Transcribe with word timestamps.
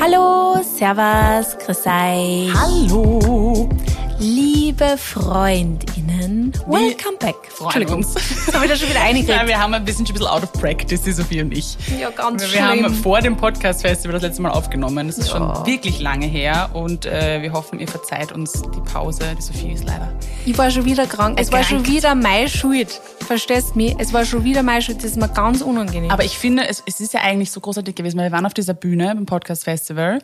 Hallo, 0.00 0.62
Servus, 0.62 1.56
Grüß 1.64 1.78
euch. 1.86 2.52
Hallo. 2.54 3.68
Liebe 4.20 4.96
FreundInnen, 4.96 6.52
welcome 6.66 7.16
back. 7.20 7.36
freuen 7.52 7.86
uns. 7.88 8.14
Jetzt 8.14 8.52
haben 8.52 8.62
wir 8.62 8.68
da 8.68 8.74
schon 8.76 8.88
wieder 8.88 9.00
einige. 9.04 9.30
Ja, 9.32 9.46
wir 9.46 9.56
haben 9.58 9.74
ein 9.74 9.84
bisschen, 9.84 10.06
ein 10.06 10.12
bisschen 10.12 10.26
out 10.26 10.42
of 10.42 10.52
practice, 10.54 11.02
die 11.02 11.12
Sophie 11.12 11.40
und 11.40 11.56
ich. 11.56 11.76
Ja, 12.00 12.10
ganz 12.10 12.42
wir 12.42 12.48
schlimm. 12.48 12.62
haben 12.64 12.94
vor 12.94 13.20
dem 13.20 13.36
Podcast-Festival 13.36 14.14
das 14.14 14.22
letzte 14.22 14.42
Mal 14.42 14.50
aufgenommen. 14.50 15.06
Das 15.06 15.18
ist 15.18 15.30
schon 15.30 15.42
wirklich 15.66 16.00
lange 16.00 16.26
her 16.26 16.70
und 16.72 17.06
äh, 17.06 17.40
wir 17.42 17.52
hoffen, 17.52 17.78
ihr 17.78 17.86
verzeiht 17.88 18.32
uns 18.32 18.52
die 18.74 18.80
Pause. 18.92 19.22
Die 19.38 19.42
Sophie 19.42 19.72
ist 19.72 19.84
leider. 19.84 20.12
Ich 20.46 20.58
war 20.58 20.70
schon 20.70 20.84
wieder 20.84 21.06
krank. 21.06 21.38
Es 21.40 21.52
war 21.52 21.62
schon 21.62 21.86
wieder 21.86 22.14
meine 22.16 22.48
Schuld. 22.48 23.00
Verstehst 23.28 23.72
du 23.74 23.76
mich? 23.76 23.94
Es 23.98 24.14
war 24.14 24.24
schon 24.24 24.42
wieder 24.42 24.62
meine 24.62 24.80
Schuld. 24.80 24.96
Das 24.98 25.04
ist 25.10 25.18
mir 25.18 25.28
ganz 25.28 25.60
unangenehm. 25.60 26.10
Aber 26.10 26.24
ich 26.24 26.38
finde, 26.38 26.66
es, 26.66 26.82
es 26.86 26.98
ist 26.98 27.12
ja 27.12 27.20
eigentlich 27.20 27.50
so 27.50 27.60
großartig 27.60 27.94
gewesen, 27.94 28.16
weil 28.16 28.30
wir 28.30 28.32
waren 28.32 28.46
auf 28.46 28.54
dieser 28.54 28.72
Bühne 28.72 29.14
beim 29.14 29.26
Podcast-Festival 29.26 30.22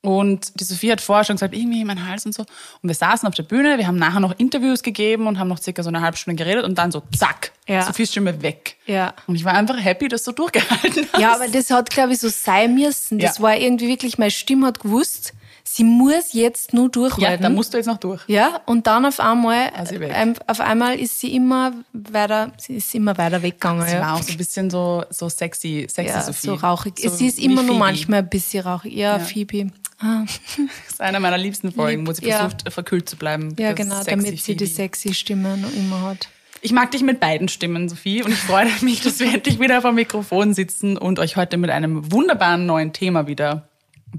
und 0.00 0.58
die 0.58 0.64
Sophie 0.64 0.90
hat 0.90 1.02
vorher 1.02 1.24
schon 1.24 1.36
gesagt, 1.36 1.54
irgendwie 1.54 1.84
mein 1.84 2.08
Hals 2.08 2.24
und 2.24 2.32
so. 2.34 2.42
Und 2.80 2.88
wir 2.88 2.94
saßen 2.94 3.28
auf 3.28 3.34
der 3.34 3.42
Bühne, 3.42 3.76
wir 3.76 3.86
haben 3.86 3.98
nachher 3.98 4.20
noch 4.20 4.32
Interviews 4.38 4.82
gegeben 4.82 5.26
und 5.26 5.38
haben 5.38 5.48
noch 5.48 5.60
circa 5.60 5.82
so 5.82 5.90
eine 5.90 6.00
halbe 6.00 6.16
Stunde 6.16 6.42
geredet 6.42 6.64
und 6.64 6.78
dann 6.78 6.90
so 6.90 7.02
zack, 7.14 7.52
Ja. 7.68 7.82
Sophies 7.82 8.12
Stimme 8.12 8.40
weg. 8.40 8.76
Ja. 8.86 9.12
Und 9.26 9.34
ich 9.34 9.44
war 9.44 9.52
einfach 9.52 9.76
happy, 9.78 10.08
dass 10.08 10.22
du 10.22 10.32
durchgehalten 10.32 11.06
hast. 11.12 11.20
Ja, 11.20 11.34
aber 11.34 11.48
das 11.48 11.68
hat, 11.70 11.90
glaube 11.90 12.14
ich, 12.14 12.18
so 12.20 12.30
sein 12.30 12.74
müssen. 12.76 13.18
Das 13.18 13.36
Ja. 13.36 13.42
war 13.42 13.56
irgendwie 13.58 13.88
wirklich, 13.88 14.16
meine 14.16 14.30
Stimme 14.30 14.68
hat 14.68 14.80
gewusst, 14.80 15.34
sie 15.78 15.84
muss 15.84 16.32
jetzt 16.32 16.74
nur 16.74 16.86
ja, 16.86 16.90
durchhalten. 16.90 17.42
da 17.42 17.48
musst 17.50 17.72
du 17.72 17.78
jetzt 17.78 17.86
noch 17.86 17.98
durch. 17.98 18.20
Ja, 18.26 18.60
und 18.66 18.86
dann 18.86 19.06
auf 19.06 19.20
einmal, 19.20 19.70
weg. 19.90 20.12
ähm, 20.12 20.34
auf 20.46 20.60
einmal 20.60 20.98
ist 20.98 21.20
sie 21.20 21.34
immer 21.34 21.72
weiter, 21.92 22.52
sie 22.58 22.74
ist 22.74 22.94
immer 22.94 23.16
weiter 23.16 23.42
weggegangen. 23.42 23.86
Sie 23.86 23.94
ja. 23.94 24.00
war 24.00 24.14
auch 24.16 24.22
so 24.22 24.32
ein 24.32 24.36
bisschen 24.36 24.70
so, 24.70 25.04
so 25.10 25.28
sexy, 25.28 25.86
sexy 25.88 26.12
ja, 26.14 26.22
Sophie. 26.22 26.46
so 26.48 26.54
rauchig. 26.54 26.98
So 26.98 27.10
sie 27.10 27.28
ist 27.28 27.38
immer 27.38 27.62
nur 27.62 27.74
Phoebe. 27.74 27.78
manchmal 27.78 28.18
ein 28.20 28.28
bisschen 28.28 28.64
rauchig. 28.66 28.92
Ja, 28.92 29.18
Phoebe. 29.20 29.70
Ah, 30.00 30.24
Das 30.56 30.92
ist 30.94 31.00
einer 31.00 31.20
meiner 31.20 31.38
liebsten 31.38 31.72
Folgen, 31.72 32.06
wo 32.06 32.12
sie 32.12 32.26
Ja. 32.26 32.38
versucht, 32.40 32.66
äh, 32.66 32.70
verkühlt 32.70 33.08
zu 33.08 33.16
bleiben. 33.16 33.54
ja, 33.58 33.72
genau, 33.72 34.02
damit 34.04 34.38
sie 34.40 34.56
die 34.56 34.66
Phoebe. 34.66 34.74
sexy 34.74 35.14
Stimme 35.14 35.56
noch 35.56 35.72
immer 35.72 36.02
hat. 36.02 36.28
Ich 36.60 36.72
mag 36.72 36.90
dich 36.90 37.02
mit 37.02 37.20
beiden 37.20 37.46
Stimmen, 37.48 37.88
Sophie, 37.88 38.24
und 38.24 38.32
ich 38.32 38.38
freue 38.38 38.66
mich, 38.80 39.00
dass 39.00 39.20
wir 39.20 39.32
endlich 39.32 39.60
wieder 39.60 39.80
vor 39.80 39.92
dem 39.92 39.96
Mikrofon 39.96 40.54
sitzen 40.54 40.96
und 40.98 41.20
euch 41.20 41.36
heute 41.36 41.56
mit 41.56 41.70
einem 41.70 42.10
wunderbaren 42.10 42.66
neuen 42.66 42.92
Thema 42.92 43.28
wieder 43.28 43.67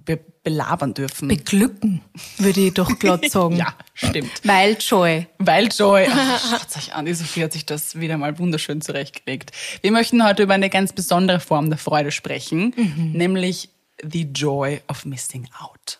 be 0.05 0.19
belabern 0.41 0.93
dürfen. 0.93 1.27
Beglücken, 1.27 2.01
würde 2.37 2.61
ich 2.61 2.73
doch 2.73 2.97
glatt 2.97 3.29
sagen. 3.29 3.55
ja, 3.57 3.75
stimmt. 3.93 4.31
Weil 4.43 4.77
Joy. 4.79 5.27
Weil 5.37 5.67
Joy, 5.67 6.07
ach, 6.11 6.49
schaut 6.49 6.77
euch 6.77 6.93
an, 6.93 7.05
die 7.05 7.13
Sophie 7.13 7.43
hat 7.43 7.53
sich 7.53 7.65
das 7.65 7.99
wieder 7.99 8.17
mal 8.17 8.39
wunderschön 8.39 8.81
zurechtgelegt. 8.81 9.51
Wir 9.81 9.91
möchten 9.91 10.23
heute 10.25 10.43
über 10.43 10.53
eine 10.53 10.69
ganz 10.69 10.93
besondere 10.93 11.39
Form 11.39 11.69
der 11.69 11.77
Freude 11.77 12.11
sprechen, 12.11 12.73
nämlich 13.13 13.69
the 14.01 14.23
joy 14.23 14.81
of 14.87 15.05
missing 15.05 15.47
out. 15.59 15.98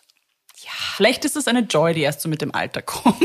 Ja. 0.70 0.94
Vielleicht 0.96 1.24
ist 1.24 1.36
es 1.36 1.48
eine 1.48 1.60
Joy, 1.60 1.94
die 1.94 2.02
erst 2.02 2.20
so 2.20 2.28
mit 2.28 2.42
dem 2.42 2.54
Alter 2.54 2.82
kommt. 2.82 3.16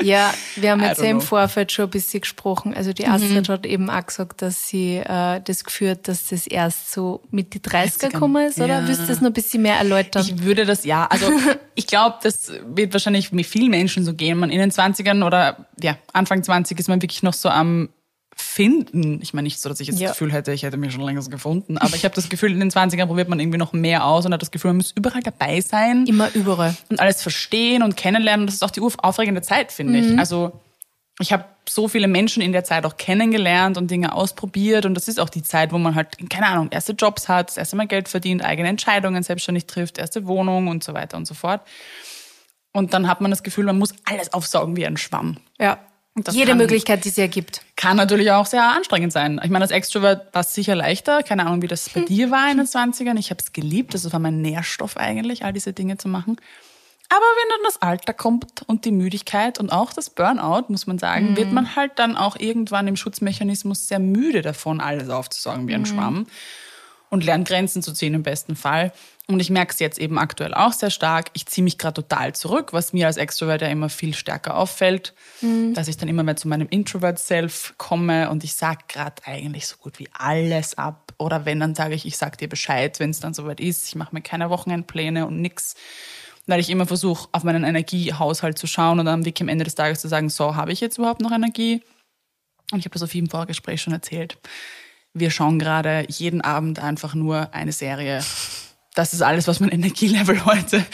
Ja, 0.00 0.32
wir 0.56 0.70
haben 0.70 0.82
jetzt 0.82 1.00
ja 1.00 1.08
im. 1.08 1.20
Vorfeld 1.20 1.72
schon 1.72 1.86
ein 1.86 1.90
bisschen 1.90 2.20
gesprochen. 2.20 2.74
Also 2.74 2.92
die 2.92 3.06
Astrid 3.06 3.48
hat 3.48 3.64
eben 3.64 3.88
auch 3.88 4.04
gesagt, 4.04 4.42
dass 4.42 4.68
sie 4.68 4.96
äh, 4.96 5.40
das 5.40 5.64
geführt, 5.64 6.06
dass 6.08 6.28
das 6.28 6.46
erst 6.46 6.92
so 6.92 7.22
mit 7.30 7.54
die 7.54 7.60
30er 7.60 8.10
gekommen 8.10 8.46
ist, 8.46 8.58
oder? 8.58 8.80
Ja. 8.80 8.88
Willst 8.88 9.02
du 9.02 9.06
das 9.06 9.20
noch 9.20 9.30
ein 9.30 9.32
bisschen 9.32 9.62
mehr 9.62 9.76
erläutern? 9.76 10.24
Ich 10.26 10.42
würde 10.42 10.66
das 10.66 10.84
ja, 10.84 11.06
also 11.06 11.30
ich 11.74 11.86
glaube, 11.86 12.16
das 12.22 12.52
wird 12.66 12.92
wahrscheinlich 12.92 13.32
mit 13.32 13.46
vielen 13.46 13.70
Menschen 13.70 14.04
so 14.04 14.14
gehen. 14.14 14.38
Man 14.38 14.50
in 14.50 14.58
den 14.58 14.70
20ern 14.70 15.24
oder 15.24 15.66
ja, 15.80 15.96
Anfang 16.12 16.42
20 16.42 16.78
ist 16.78 16.88
man 16.88 17.00
wirklich 17.00 17.22
noch 17.22 17.34
so 17.34 17.48
am 17.48 17.88
Finden. 18.36 19.20
Ich 19.22 19.34
meine 19.34 19.44
nicht 19.44 19.60
so, 19.60 19.68
dass 19.68 19.80
ich 19.80 19.88
jetzt 19.88 20.00
Ja. 20.00 20.08
das 20.08 20.16
Gefühl 20.18 20.32
hätte, 20.32 20.52
ich 20.52 20.62
hätte 20.62 20.76
mich 20.76 20.92
schon 20.92 21.02
längst 21.02 21.30
gefunden, 21.30 21.78
aber 21.78 21.94
ich 21.96 22.04
habe 22.04 22.14
das 22.14 22.28
Gefühl, 22.28 22.52
in 22.52 22.60
den 22.60 22.70
20ern 22.70 23.06
probiert 23.06 23.28
man 23.28 23.40
irgendwie 23.40 23.58
noch 23.58 23.72
mehr 23.72 24.04
aus 24.06 24.26
und 24.26 24.32
hat 24.32 24.42
das 24.42 24.50
Gefühl, 24.50 24.70
man 24.70 24.78
muss 24.78 24.92
überall 24.94 25.22
dabei 25.22 25.60
sein 25.60 26.06
Immer 26.06 26.30
überall. 26.34 26.76
und 26.88 27.00
alles 27.00 27.22
verstehen 27.22 27.82
und 27.82 27.96
kennenlernen. 27.96 28.42
Und 28.42 28.46
das 28.46 28.56
ist 28.56 28.62
auch 28.64 28.70
die 28.70 28.80
aufregende 28.80 29.42
Zeit, 29.42 29.72
finde 29.72 30.00
Mhm. 30.00 30.12
ich. 30.12 30.18
Also 30.18 30.60
ich 31.20 31.32
habe 31.32 31.44
so 31.68 31.86
viele 31.88 32.08
Menschen 32.08 32.42
in 32.42 32.52
der 32.52 32.64
Zeit 32.64 32.84
auch 32.84 32.96
kennengelernt 32.96 33.78
und 33.78 33.90
Dinge 33.90 34.12
ausprobiert. 34.14 34.84
Und 34.84 34.94
das 34.94 35.06
ist 35.08 35.18
auch 35.20 35.30
die 35.30 35.42
Zeit, 35.42 35.72
wo 35.72 35.78
man 35.78 35.94
halt, 35.94 36.18
keine 36.28 36.46
Ahnung, 36.48 36.68
erste 36.72 36.92
Jobs 36.92 37.28
hat, 37.28 37.48
das 37.50 37.56
erste 37.56 37.76
Mal 37.76 37.86
Geld 37.86 38.08
verdient, 38.08 38.44
eigene 38.44 38.68
Entscheidungen 38.68 39.22
selbstständig 39.22 39.66
trifft, 39.66 39.96
erste 39.98 40.26
Wohnung 40.26 40.66
und 40.68 40.82
so 40.84 40.92
weiter 40.92 41.16
und 41.16 41.26
so 41.26 41.34
fort. 41.34 41.62
Und 42.72 42.92
dann 42.92 43.06
hat 43.08 43.20
man 43.20 43.30
das 43.30 43.42
Gefühl, 43.44 43.64
man 43.64 43.78
muss 43.78 43.94
alles 44.04 44.32
aufsaugen 44.32 44.76
wie 44.76 44.84
ein 44.86 44.96
Schwamm. 44.96 45.36
Ja. 45.60 45.78
Jede 46.30 46.48
kann- 46.52 46.58
Möglichkeit, 46.58 47.04
die 47.04 47.08
es 47.08 47.18
ergibt. 47.18 47.62
Kann 47.76 47.96
natürlich 47.96 48.30
auch 48.30 48.46
sehr 48.46 48.62
anstrengend 48.62 49.12
sein. 49.12 49.40
Ich 49.42 49.50
meine, 49.50 49.64
als 49.64 49.72
Extrovert 49.72 50.32
war 50.32 50.42
es 50.42 50.54
sicher 50.54 50.76
leichter. 50.76 51.22
Keine 51.24 51.44
Ahnung, 51.46 51.60
wie 51.62 51.66
das 51.66 51.88
bei 51.90 52.00
dir 52.00 52.30
war 52.30 52.50
in 52.50 52.58
den 52.58 52.66
20ern. 52.66 53.16
Ich 53.18 53.30
habe 53.30 53.40
es 53.42 53.52
geliebt. 53.52 53.94
Das 53.94 54.10
war 54.12 54.20
mein 54.20 54.40
Nährstoff 54.40 54.96
eigentlich, 54.96 55.44
all 55.44 55.52
diese 55.52 55.72
Dinge 55.72 55.98
zu 55.98 56.08
machen. 56.08 56.36
Aber 57.08 57.20
wenn 57.20 57.48
dann 57.50 57.60
das 57.64 57.82
Alter 57.82 58.12
kommt 58.14 58.62
und 58.66 58.84
die 58.84 58.90
Müdigkeit 58.92 59.58
und 59.58 59.70
auch 59.70 59.92
das 59.92 60.08
Burnout, 60.08 60.66
muss 60.68 60.86
man 60.86 60.98
sagen, 60.98 61.36
wird 61.36 61.52
man 61.52 61.76
halt 61.76 61.92
dann 61.96 62.16
auch 62.16 62.36
irgendwann 62.36 62.88
im 62.88 62.96
Schutzmechanismus 62.96 63.88
sehr 63.88 63.98
müde 63.98 64.40
davon, 64.40 64.80
alles 64.80 65.10
aufzusaugen 65.10 65.68
wie 65.68 65.74
ein 65.74 65.84
Schwamm 65.84 66.26
und 67.10 67.24
lernt 67.24 67.46
Grenzen 67.46 67.82
zu 67.82 67.92
ziehen 67.92 68.14
im 68.14 68.22
besten 68.22 68.56
Fall. 68.56 68.92
Und 69.26 69.40
ich 69.40 69.48
merke 69.48 69.72
es 69.72 69.78
jetzt 69.78 69.98
eben 69.98 70.18
aktuell 70.18 70.52
auch 70.52 70.74
sehr 70.74 70.90
stark. 70.90 71.30
Ich 71.32 71.46
ziehe 71.46 71.64
mich 71.64 71.78
gerade 71.78 71.94
total 71.94 72.34
zurück, 72.34 72.74
was 72.74 72.92
mir 72.92 73.06
als 73.06 73.16
Extrovert 73.16 73.62
ja 73.62 73.68
immer 73.68 73.88
viel 73.88 74.14
stärker 74.14 74.54
auffällt, 74.54 75.14
dass 75.72 75.88
ich 75.88 75.96
dann 75.96 76.10
immer 76.10 76.22
mehr 76.22 76.36
zu 76.36 76.46
meinem 76.46 76.68
Introvert-Self 76.68 77.74
komme 77.78 78.28
und 78.28 78.44
ich 78.44 78.54
sage 78.54 78.80
gerade 78.86 79.22
eigentlich 79.24 79.66
so 79.66 79.76
gut 79.78 79.98
wie 79.98 80.10
alles 80.12 80.76
ab. 80.76 81.14
Oder 81.18 81.46
wenn, 81.46 81.58
dann 81.58 81.74
sage 81.74 81.94
ich, 81.94 82.04
ich 82.04 82.18
sag 82.18 82.36
dir 82.36 82.50
Bescheid, 82.50 83.00
wenn 83.00 83.10
es 83.10 83.20
dann 83.20 83.32
soweit 83.32 83.60
ist. 83.60 83.88
Ich 83.88 83.94
mache 83.94 84.14
mir 84.14 84.20
keine 84.20 84.50
Wochenendpläne 84.50 85.26
und 85.26 85.40
nix. 85.40 85.74
Weil 86.46 86.60
ich 86.60 86.68
immer 86.68 86.86
versuche, 86.86 87.28
auf 87.32 87.44
meinen 87.44 87.64
Energiehaushalt 87.64 88.58
zu 88.58 88.66
schauen 88.66 89.00
und 89.00 89.06
dann 89.06 89.24
wirklich 89.24 89.42
am 89.42 89.48
Ende 89.48 89.64
des 89.64 89.74
Tages 89.74 90.00
zu 90.00 90.08
sagen, 90.08 90.28
so, 90.28 90.54
habe 90.54 90.72
ich 90.72 90.80
jetzt 90.80 90.98
überhaupt 90.98 91.22
noch 91.22 91.32
Energie? 91.32 91.82
Und 92.72 92.80
ich 92.80 92.84
habe 92.84 92.92
das 92.92 93.02
auf 93.02 93.14
jedem 93.14 93.30
Vorgespräch 93.30 93.80
schon 93.80 93.94
erzählt. 93.94 94.36
Wir 95.14 95.30
schauen 95.30 95.58
gerade 95.58 96.04
jeden 96.08 96.42
Abend 96.42 96.78
einfach 96.78 97.14
nur 97.14 97.54
eine 97.54 97.72
Serie. 97.72 98.22
Das 98.94 99.12
ist 99.12 99.22
alles, 99.22 99.46
was 99.48 99.60
mein 99.60 99.68
Energielevel 99.72 100.44
heute 100.44 100.84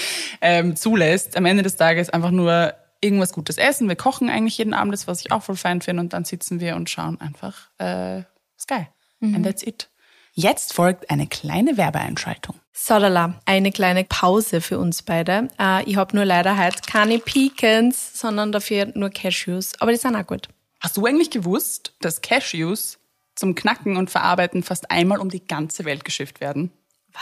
ähm, 0.40 0.76
zulässt. 0.76 1.36
Am 1.36 1.46
Ende 1.46 1.62
des 1.62 1.76
Tages 1.76 2.10
einfach 2.10 2.30
nur 2.30 2.74
irgendwas 3.00 3.32
Gutes 3.32 3.56
essen. 3.56 3.88
Wir 3.88 3.96
kochen 3.96 4.28
eigentlich 4.28 4.58
jeden 4.58 4.74
Abend, 4.74 4.92
das 4.92 5.06
was 5.06 5.20
ich 5.20 5.32
auch 5.32 5.42
voll 5.42 5.56
fein 5.56 5.80
finde. 5.80 6.02
Und 6.02 6.12
dann 6.12 6.24
sitzen 6.24 6.60
wir 6.60 6.76
und 6.76 6.90
schauen 6.90 7.20
einfach 7.20 7.70
äh, 7.78 8.22
Sky. 8.58 8.86
And 9.22 9.44
that's 9.44 9.62
it. 9.62 9.90
Jetzt 10.32 10.72
folgt 10.72 11.10
eine 11.10 11.26
kleine 11.26 11.76
Werbeeinschaltung. 11.76 12.56
Sodala, 12.72 13.40
eine 13.44 13.72
kleine 13.72 14.04
Pause 14.04 14.60
für 14.60 14.78
uns 14.78 15.02
beide. 15.02 15.48
Äh, 15.58 15.84
ich 15.84 15.96
habe 15.96 16.16
nur 16.16 16.24
leider 16.24 16.56
heute 16.56 16.80
keine 16.86 17.18
Pecans, 17.18 18.18
sondern 18.18 18.52
dafür 18.52 18.90
nur 18.94 19.10
Cashews. 19.10 19.72
Aber 19.80 19.92
die 19.92 19.98
sind 19.98 20.16
auch 20.16 20.26
gut. 20.26 20.48
Hast 20.80 20.96
du 20.96 21.04
eigentlich 21.04 21.30
gewusst, 21.30 21.94
dass 22.00 22.22
Cashews 22.22 22.98
zum 23.34 23.54
Knacken 23.54 23.96
und 23.96 24.10
Verarbeiten 24.10 24.62
fast 24.62 24.90
einmal 24.90 25.18
um 25.18 25.28
die 25.28 25.46
ganze 25.46 25.84
Welt 25.84 26.04
geschifft 26.04 26.40
werden? 26.40 26.70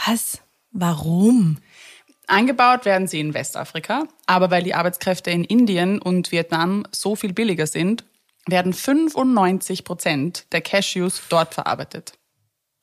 Was? 0.05 0.41
Warum? 0.71 1.57
Angebaut 2.27 2.85
werden 2.85 3.07
sie 3.07 3.19
in 3.19 3.33
Westafrika, 3.33 4.07
aber 4.27 4.51
weil 4.51 4.63
die 4.63 4.75
Arbeitskräfte 4.75 5.31
in 5.31 5.43
Indien 5.43 5.99
und 5.99 6.31
Vietnam 6.31 6.85
so 6.91 7.15
viel 7.15 7.33
billiger 7.33 7.65
sind, 7.65 8.05
werden 8.45 8.73
95 8.73 9.83
Prozent 9.83 10.45
der 10.51 10.61
Cashews 10.61 11.23
dort 11.29 11.53
verarbeitet. 11.53 12.13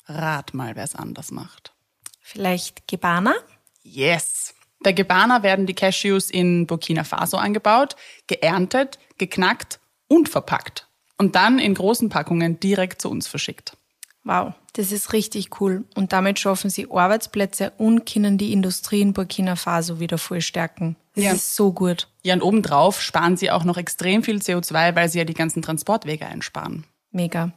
Rat 0.07 0.55
mal, 0.55 0.75
wer 0.77 0.85
es 0.85 0.95
anders 0.95 1.31
macht. 1.31 1.73
Vielleicht 2.21 2.89
Gebana? 2.89 3.35
Yes. 3.83 4.55
Bei 4.81 4.93
Gebana 4.93 5.43
werden 5.43 5.67
die 5.67 5.75
Cashews 5.75 6.31
in 6.31 6.67
Burkina 6.67 7.05
Faso 7.05 7.37
angebaut, 7.37 7.97
geerntet, 8.27 8.99
geknackt 9.19 9.81
und 10.09 10.29
verpackt. 10.29 10.89
Und 11.19 11.35
dann 11.35 11.59
in 11.59 11.75
großen 11.75 12.09
Packungen 12.09 12.61
direkt 12.61 13.01
zu 13.01 13.11
uns 13.11 13.27
verschickt. 13.27 13.77
Wow, 14.29 14.55
das 14.73 14.91
ist 14.91 15.13
richtig 15.13 15.61
cool. 15.61 15.85
Und 15.95 16.13
damit 16.13 16.41
schaffen 16.41 16.69
sie 16.69 16.91
Arbeitsplätze 16.91 17.73
und 17.79 18.05
können 18.13 18.39
die 18.39 18.53
Industrie 18.53 19.01
in 19.01 19.13
Burkina 19.13 19.55
Faso 19.55 20.01
wieder 20.01 20.19
voll 20.19 20.41
stärken. 20.41 20.97
Das 21.15 21.25
Ja. 21.25 21.33
ist 21.33 21.55
so 21.55 21.73
gut. 21.73 22.09
Ja, 22.25 22.35
und 22.35 22.43
obendrauf 22.43 23.01
sparen 23.01 23.37
sie 23.37 23.53
auch 23.53 23.63
noch 23.63 23.77
extrem 23.77 24.25
viel 24.25 24.39
CO2, 24.39 24.97
weil 24.97 25.09
sie 25.09 25.19
ja 25.19 25.25
die 25.25 25.33
ganzen 25.33 25.63
Transportwege 25.63 26.27
einsparen. 26.27 26.85
Mega. 27.13 27.53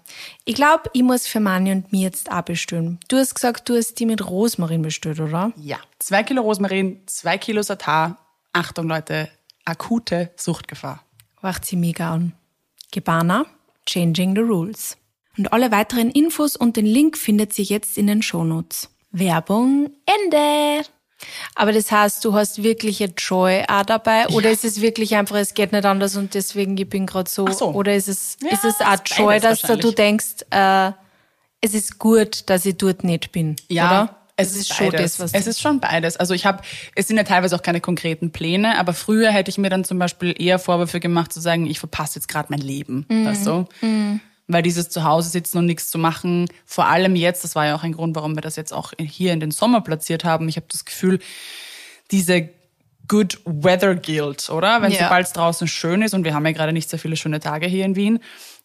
Ich 0.45 0.53
glaube, 0.53 0.83
ich 0.93 1.01
muss 1.01 1.25
für 1.25 1.39
Mani 1.39 1.71
und 1.71 1.91
mir 1.91 2.01
jetzt 2.03 2.31
auch 2.31 2.43
bestellen. 2.43 2.99
Du 3.09 3.17
hast 3.17 3.33
gesagt, 3.33 3.67
du 3.67 3.75
hast 3.75 3.95
die 3.99 4.05
mit 4.05 4.25
Rosmarin 4.29 4.83
bestellt, 4.83 5.19
oder? 5.19 5.51
Ja, 5.57 5.79
zwei 5.97 6.21
Kilo 6.21 6.43
Rosmarin, 6.43 7.01
zwei 7.07 7.39
Kilo 7.39 7.63
Satar. 7.63 8.19
Achtung, 8.53 8.87
Leute, 8.87 9.27
akute 9.65 10.29
Suchtgefahr. 10.37 11.03
Wacht 11.41 11.65
sie 11.65 11.75
mega 11.75 12.11
an. 12.13 12.33
Gebana, 12.91 13.45
Changing 13.87 14.35
the 14.35 14.41
Rules. 14.41 14.95
Und 15.39 15.53
alle 15.53 15.71
weiteren 15.71 16.11
Infos 16.11 16.55
und 16.57 16.75
den 16.75 16.85
Link 16.85 17.17
findet 17.17 17.53
sie 17.53 17.63
jetzt 17.63 17.97
in 17.97 18.07
den 18.07 18.21
Shownotes. 18.21 18.89
Werbung 19.11 19.89
Ende. 20.05 20.85
Aber 21.55 21.71
das 21.71 21.91
heißt, 21.91 22.23
du 22.25 22.33
hast 22.33 22.61
wirklich 22.61 23.01
eine 23.01 23.13
Joy 23.17 23.63
auch 23.67 23.83
dabei 23.83 24.27
oder 24.27 24.51
ist 24.51 24.63
es 24.65 24.81
wirklich 24.81 25.15
einfach, 25.15 25.37
es 25.37 25.53
geht 25.53 25.71
nicht 25.71 25.85
anders 25.85 26.15
und 26.17 26.33
deswegen 26.33 26.77
ich 26.77 26.87
bin 26.89 27.05
gerade 27.05 27.29
so, 27.29 27.47
so. 27.47 27.71
oder 27.73 27.95
ist 27.95 28.07
es 28.09 28.37
Ja, 28.41 28.49
ist 28.51 28.63
es 28.65 28.79
auch 28.81 28.97
Joy, 29.05 29.39
dass 29.39 29.61
du, 29.61 29.91
denkst, 29.91 30.45
äh, 30.51 30.91
es 31.61 31.73
ist 31.73 31.99
gut, 31.99 32.49
dass 32.49 32.65
ich 32.65 32.77
dort 32.77 33.03
nicht 33.03 33.31
bin, 33.31 33.55
Ja, 33.69 33.85
oder? 34.03 34.15
Es, 34.37 34.49
Es 34.51 34.55
ist 34.55 34.61
ist 34.69 34.75
schon 34.77 34.89
beides. 34.91 35.17
das, 35.17 35.19
was 35.19 35.33
es 35.33 35.47
ist 35.47 35.59
schon 35.61 35.79
beides. 35.81 36.15
Also 36.17 36.33
ich 36.33 36.45
habe, 36.45 36.61
es 36.95 37.07
sind 37.07 37.17
ja 37.17 37.23
teilweise 37.23 37.55
auch 37.55 37.61
keine 37.61 37.81
konkreten 37.81 38.31
Pläne, 38.31 38.77
aber 38.77 38.93
früher 38.93 39.31
hätte 39.31 39.49
ich 39.51 39.57
mir 39.57 39.69
dann 39.69 39.83
zum 39.83 39.99
Beispiel 39.99 40.33
eher 40.37 40.59
Vorwürfe 40.59 40.99
gemacht 41.01 41.33
zu 41.33 41.41
sagen, 41.41 41.65
ich 41.65 41.79
verpasse 41.79 42.19
jetzt 42.19 42.27
gerade 42.27 42.47
mein 42.49 42.59
Leben, 42.61 43.05
Mhm. 43.09 43.25
weißt 43.25 43.45
du? 43.47 43.65
Weil 44.51 44.63
dieses 44.63 44.89
Zuhause 44.89 45.29
sitzen 45.29 45.59
und 45.59 45.67
nichts 45.67 45.91
zu 45.91 45.99
machen, 45.99 46.47
vor 46.65 46.87
allem 46.87 47.15
jetzt, 47.15 47.43
das 47.43 47.53
war 47.55 47.67
ja 47.67 47.75
auch 47.75 47.83
ein 47.83 47.91
Grund, 47.93 48.15
warum 48.15 48.35
wir 48.35 48.41
das 48.41 48.55
jetzt 48.55 48.73
auch 48.73 48.93
hier 48.99 49.31
in 49.31 49.39
den 49.39 49.51
Sommer 49.51 49.81
platziert 49.81 50.23
haben. 50.23 50.49
Ich 50.49 50.55
habe 50.55 50.65
das 50.71 50.85
Gefühl, 50.85 51.19
diese 52.11 52.49
Good 53.07 53.39
Weather 53.45 53.95
Guild, 53.95 54.49
oder? 54.49 54.81
Wenn 54.81 54.91
Ja. 54.91 55.03
sobald 55.03 55.27
es 55.27 55.33
draußen 55.33 55.67
schön 55.67 56.01
ist 56.01 56.13
und 56.15 56.23
wir 56.23 56.33
haben 56.33 56.45
ja 56.45 56.51
gerade 56.51 56.73
nicht 56.73 56.89
sehr 56.89 56.97
viele 56.99 57.15
schöne 57.15 57.39
Tage 57.39 57.67
hier 57.67 57.85
in 57.85 57.95
Wien, 57.95 58.19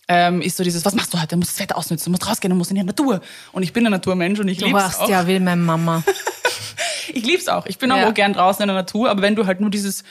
ähm, 0.08 0.40
ist 0.42 0.56
so 0.56 0.64
dieses, 0.64 0.84
was 0.84 0.94
machst 0.94 1.12
du 1.14 1.18
heute? 1.18 1.28
Du 1.28 1.36
musst 1.36 1.52
das 1.52 1.60
Wetter 1.60 1.76
ausnutzen, 1.76 2.06
du 2.06 2.10
musst 2.12 2.26
rausgehen, 2.28 2.50
du 2.50 2.56
musst 2.56 2.70
in 2.70 2.76
die 2.76 2.82
Natur. 2.82 3.20
Und 3.52 3.62
ich 3.62 3.72
bin 3.74 3.86
ein 3.86 3.92
Naturmensch 3.92 4.40
und 4.40 4.48
ich 4.48 4.58
Du 4.58 4.64
lieb's 4.66 4.74
warst 4.78 5.00
auch. 5.00 5.08
ja 5.08 5.26
wie 5.26 5.38
meine 5.38 5.60
Mama. 5.62 6.02
Ich 7.08 7.24
lieb's 7.24 7.48
auch. 7.48 7.66
Ich 7.66 7.78
bin 7.78 7.92
auch 7.92 7.96
Ja. 7.98 8.10
gern 8.10 8.32
draußen 8.32 8.62
in 8.62 8.68
der 8.68 8.74
Natur, 8.76 9.10
aber 9.10 9.22
wenn 9.22 9.36
du 9.36 9.46
halt 9.46 9.60
nur 9.60 9.70
dieses 9.70 10.02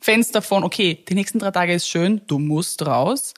Fenster 0.00 0.42
von, 0.42 0.62
okay, 0.64 1.02
die 1.08 1.14
nächsten 1.14 1.38
drei 1.38 1.52
Tage 1.52 1.72
ist 1.72 1.88
schön, 1.88 2.20
du 2.26 2.38
musst 2.38 2.84
raus, 2.84 3.34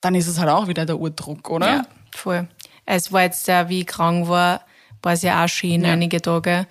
dann 0.00 0.14
ist 0.14 0.26
es 0.28 0.38
halt 0.38 0.48
auch 0.50 0.66
wieder 0.68 0.86
der 0.86 0.98
Urdruck, 0.98 1.50
oder? 1.50 1.66
Ja, 1.68 1.82
voll. 2.14 2.48
Es 2.86 3.12
war 3.12 3.22
jetzt 3.22 3.46
ja, 3.48 3.68
wie 3.68 3.80
ich 3.80 3.86
krank 3.86 4.28
war, 4.28 4.62
war 5.02 5.12
es 5.12 5.22
ja 5.22 5.44
auch 5.44 5.48
schön, 5.48 5.84
Ja. 5.84 5.92
einige 5.92 6.20
Tage. 6.20 6.66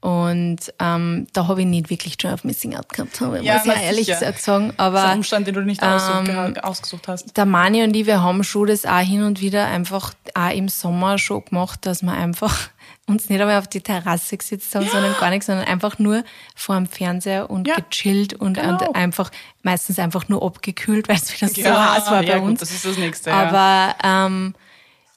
Und 0.00 0.58
ähm, 0.78 1.26
da 1.32 1.48
habe 1.48 1.62
ich 1.62 1.66
nicht 1.66 1.90
wirklich 1.90 2.16
Joy 2.20 2.32
of 2.32 2.44
Missing 2.44 2.76
Out 2.76 2.90
gehabt, 2.90 3.20
muss 3.20 3.40
Ja, 3.42 3.56
ich 3.56 3.64
ja 3.64 3.72
na 3.74 3.80
ehrlich 3.80 4.06
sicher. 4.06 4.18
gesagt 4.20 4.40
sagen. 4.42 4.64
Das 4.68 4.72
ist 4.74 4.78
ein 4.80 4.86
Aber 4.94 5.12
Umstand, 5.14 5.46
den 5.48 5.54
du 5.54 5.62
nicht 5.62 5.82
geha- 5.82 6.60
ausgesucht 6.60 7.08
hast. 7.08 7.36
der 7.36 7.46
Mani 7.46 7.82
und 7.82 7.96
ich, 7.96 8.06
wir 8.06 8.22
haben 8.22 8.44
schon 8.44 8.68
das 8.68 8.84
auch 8.84 8.98
hin 9.00 9.22
und 9.24 9.40
wieder 9.40 9.66
einfach 9.66 10.12
auch 10.34 10.50
im 10.52 10.68
Sommer 10.68 11.18
schon 11.18 11.44
gemacht, 11.46 11.86
dass 11.86 12.02
wir 12.02 12.12
einfach 12.12 12.68
uns 13.06 13.28
nicht 13.28 13.40
einmal 13.40 13.58
auf 13.58 13.68
die 13.68 13.80
Terrasse 13.80 14.36
gesetzt 14.36 14.74
haben, 14.74 14.88
sondern 14.88 15.14
gar 15.20 15.30
nichts, 15.30 15.46
sondern 15.46 15.64
einfach 15.66 15.98
nur 15.98 16.24
vor 16.56 16.74
dem 16.76 16.86
Fernseher 16.86 17.48
und 17.50 17.66
Ja, 17.68 17.76
gechillt 17.76 18.34
und, 18.34 18.54
genau. 18.54 18.70
und 18.88 18.96
einfach, 18.96 19.30
meistens 19.62 19.98
einfach 19.98 20.28
nur 20.28 20.42
abgekühlt, 20.42 21.08
weil 21.08 21.16
es 21.16 21.32
wieder 21.32 21.48
so 21.48 21.60
Ja, 21.60 21.94
heiß 21.94 22.06
war 22.10 22.22
bei 22.22 22.28
ja, 22.28 22.38
gut, 22.38 22.48
uns. 22.50 22.60
das 22.60 22.72
ist 22.72 22.84
das 22.84 22.96
Nächste, 22.98 23.30
ja. 23.30 23.48
Aber 23.48 23.94
ähm, 24.02 24.54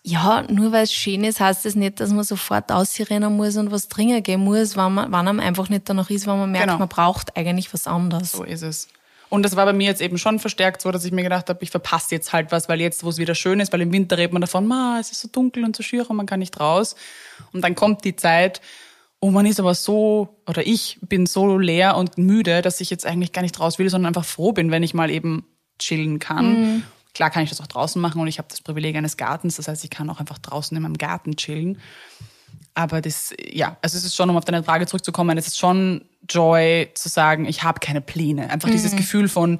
ja, 0.04 0.44
nur 0.50 0.72
weil 0.72 0.84
es 0.84 0.94
schön 0.94 1.24
ist, 1.24 1.40
heißt 1.40 1.66
das 1.66 1.76
nicht, 1.76 2.00
dass 2.00 2.12
man 2.12 2.24
sofort 2.24 2.72
ausrennen 2.72 3.36
muss 3.36 3.58
und 3.58 3.72
was 3.72 3.88
trinken 3.90 4.22
gehen 4.24 4.40
muss, 4.42 4.78
wenn, 4.78 4.94
man, 4.94 5.12
wenn 5.12 5.28
einem 5.28 5.40
einfach 5.40 5.68
nicht 5.70 5.90
danach 5.90 6.10
ist, 6.10 6.26
wenn 6.28 6.38
man 6.38 6.52
merkt, 6.52 6.68
Genau. 6.68 6.80
man 6.80 6.88
braucht 6.90 7.36
eigentlich 7.36 7.74
was 7.74 7.86
anderes. 7.88 8.32
So 8.34 8.44
ist 8.44 8.62
es. 8.62 8.88
Und 9.30 9.44
das 9.44 9.56
war 9.56 9.66
bei 9.66 9.74
mir 9.74 9.88
jetzt 9.88 10.02
eben 10.02 10.18
schon 10.18 10.40
verstärkt 10.40 10.82
so, 10.82 10.92
dass 10.92 11.06
ich 11.06 11.12
mir 11.12 11.24
gedacht 11.24 11.50
habe, 11.50 11.64
ich 11.64 11.70
verpasse 11.70 12.16
jetzt 12.16 12.34
halt 12.34 12.52
was, 12.52 12.68
weil 12.68 12.82
jetzt, 12.82 13.04
wo 13.04 13.10
es 13.10 13.20
wieder 13.20 13.36
schön 13.36 13.60
ist, 13.60 13.72
weil 13.72 13.82
im 13.82 13.92
Winter 13.92 14.18
redet 14.18 14.34
man 14.34 14.42
davon, 14.42 14.68
ma, 14.68 14.98
es 15.00 15.12
ist 15.12 15.22
so 15.22 15.28
dunkel 15.32 15.64
und 15.64 15.76
so 15.76 15.84
schier 15.84 16.10
und 16.10 16.16
man 16.16 16.26
kann 16.26 16.40
nicht 16.40 16.60
raus. 16.60 16.96
Und 17.54 17.62
dann 17.64 17.76
kommt 17.76 18.04
die 18.06 18.16
Zeit, 18.16 18.60
oh, 19.20 19.30
man 19.30 19.46
ist 19.46 19.60
aber 19.60 19.76
so, 19.76 20.42
oder 20.48 20.66
ich 20.66 20.98
bin 21.02 21.26
so 21.26 21.58
leer 21.58 21.96
und 21.96 22.18
müde, 22.18 22.62
dass 22.62 22.82
ich 22.82 22.90
jetzt 22.90 23.06
eigentlich 23.06 23.32
gar 23.32 23.42
nicht 23.42 23.60
raus 23.60 23.78
will, 23.78 23.90
sondern 23.90 24.10
einfach 24.10 24.26
froh 24.26 24.52
bin, 24.52 24.72
wenn 24.72 24.84
ich 24.84 24.94
mal 24.94 25.12
eben 25.12 25.46
chillen 25.78 26.20
kann. 26.20 26.84
Klar 27.14 27.30
kann 27.30 27.44
ich 27.44 27.50
das 27.50 27.62
auch 27.62 27.68
draußen 27.68 28.02
machen 28.02 28.22
und 28.22 28.28
ich 28.28 28.38
habe 28.38 28.48
das 28.50 28.62
Privileg 28.62 28.96
eines 28.96 29.18
Gartens, 29.18 29.58
das 29.58 29.68
heißt, 29.68 29.84
ich 29.84 29.90
kann 29.90 30.10
auch 30.10 30.20
einfach 30.20 30.38
draußen 30.38 30.76
in 30.76 30.84
meinem 30.84 30.98
Garten 30.98 31.36
chillen. 31.36 31.80
Aber 32.80 33.02
das, 33.02 33.34
ja, 33.52 33.76
also 33.82 33.98
es 33.98 34.06
ist 34.06 34.16
schon, 34.16 34.30
um 34.30 34.38
auf 34.38 34.46
deine 34.46 34.64
Frage 34.64 34.86
zurückzukommen, 34.86 35.38
es 35.38 35.48
ist 35.48 35.60
schon 35.60 36.06
Joy 36.30 36.90
zu 36.94 37.10
sagen, 37.10 37.46
ich 37.46 37.62
habe 37.64 37.82
keine 37.82 38.00
Pläne. 38.00 38.50
Einfach 38.50 38.70
Mhm. 38.70 38.74
dieses 38.74 38.96
Gefühl 38.96 39.28
von, 39.28 39.60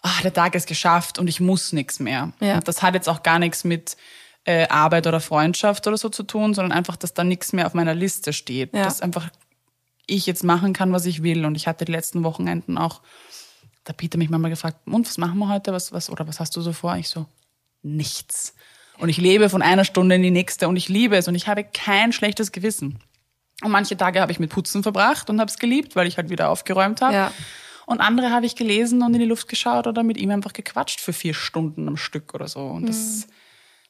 ah, 0.00 0.22
der 0.22 0.32
Tag 0.32 0.54
ist 0.54 0.66
geschafft 0.66 1.18
und 1.18 1.28
ich 1.28 1.40
muss 1.40 1.72
nichts 1.74 2.00
mehr. 2.00 2.32
Ja. 2.40 2.54
Und 2.54 2.66
das 2.66 2.80
hat 2.82 2.94
jetzt 2.94 3.06
auch 3.06 3.22
gar 3.22 3.38
nichts 3.38 3.64
mit 3.64 3.98
äh, 4.44 4.66
Arbeit 4.68 5.06
oder 5.06 5.20
Freundschaft 5.20 5.86
oder 5.86 5.98
so 5.98 6.08
zu 6.08 6.22
tun, 6.22 6.54
sondern 6.54 6.72
einfach, 6.72 6.96
dass 6.96 7.12
da 7.12 7.22
nichts 7.22 7.52
mehr 7.52 7.66
auf 7.66 7.74
meiner 7.74 7.94
Liste 7.94 8.32
steht. 8.32 8.72
Ja. 8.72 8.84
Dass 8.84 9.02
einfach 9.02 9.28
ich 10.06 10.24
jetzt 10.24 10.42
machen 10.42 10.72
kann, 10.72 10.90
was 10.90 11.04
ich 11.04 11.22
will. 11.22 11.44
Und 11.44 11.54
ich 11.54 11.66
hatte 11.66 11.84
die 11.84 11.92
letzten 11.92 12.24
Wochenenden 12.24 12.78
auch, 12.78 13.02
da 13.84 13.92
Peter 13.92 14.16
mich 14.16 14.30
manchmal 14.30 14.50
gefragt, 14.52 14.78
und 14.86 15.06
was 15.06 15.18
machen 15.18 15.38
wir 15.38 15.50
heute? 15.50 15.74
Was, 15.74 15.92
was, 15.92 16.08
oder 16.08 16.26
was 16.26 16.40
hast 16.40 16.56
du 16.56 16.62
so 16.62 16.72
vor? 16.72 16.96
Ich 16.96 17.10
so, 17.10 17.26
nichts. 17.82 18.54
Und 18.98 19.08
ich 19.08 19.18
lebe 19.18 19.48
von 19.48 19.62
einer 19.62 19.84
Stunde 19.84 20.16
in 20.16 20.22
die 20.22 20.30
nächste 20.30 20.68
und 20.68 20.76
ich 20.76 20.88
liebe 20.88 21.16
es 21.16 21.28
und 21.28 21.34
ich 21.34 21.46
habe 21.48 21.64
kein 21.64 22.12
schlechtes 22.12 22.52
Gewissen. 22.52 22.98
Und 23.62 23.70
manche 23.70 23.96
Tage 23.96 24.20
habe 24.20 24.30
ich 24.32 24.38
mit 24.38 24.50
Putzen 24.50 24.82
verbracht 24.82 25.30
und 25.30 25.40
habe 25.40 25.50
es 25.50 25.58
geliebt, 25.58 25.96
weil 25.96 26.06
ich 26.06 26.16
halt 26.16 26.30
wieder 26.30 26.48
aufgeräumt 26.48 27.00
habe. 27.00 27.14
Ja. 27.14 27.32
Und 27.86 28.00
andere 28.00 28.30
habe 28.30 28.44
ich 28.46 28.54
gelesen 28.54 29.02
und 29.02 29.14
in 29.14 29.20
die 29.20 29.26
Luft 29.26 29.48
geschaut 29.48 29.86
oder 29.86 30.02
mit 30.02 30.16
ihm 30.18 30.30
einfach 30.30 30.52
gequatscht 30.52 31.00
für 31.00 31.12
vier 31.12 31.32
Stunden 31.34 31.88
am 31.88 31.96
Stück 31.96 32.34
oder 32.34 32.46
so. 32.46 32.60
Und 32.60 32.86
das, 32.88 33.26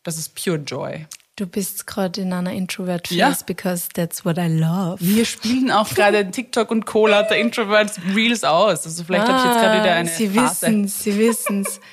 das 0.05 0.19
ist 0.19 0.35
pure 0.43 0.57
Joy. 0.59 1.07
Du 1.37 1.47
bist 1.47 1.87
gerade 1.87 2.21
in 2.21 2.33
einer 2.33 2.53
Introvert 2.53 3.09
Phase 3.09 3.19
Ja. 3.19 3.37
because 3.47 3.89
that's 3.95 4.25
what 4.25 4.39
I 4.39 4.47
love. 4.49 4.97
Wir 5.01 5.25
spielen 5.25 5.71
auch 5.71 5.89
gerade 5.95 6.31
TikTok 6.31 6.71
und 6.71 6.85
Cola 6.85 7.23
der 7.25 7.39
Introverts 7.39 7.99
Reels 8.15 8.45
aus. 8.45 8.85
Also 8.87 9.05
vielleicht 9.05 9.27
habe 9.29 9.39
ich 9.39 9.45
jetzt 9.45 9.63
gerade 9.63 9.81
wieder 9.83 9.93
eine 9.95 10.11
Ah, 10.11 10.13
Sie 10.13 10.29
Phase. 10.29 10.51
wissen's, 10.67 11.03
sie 11.03 11.19
wissen's. 11.19 11.81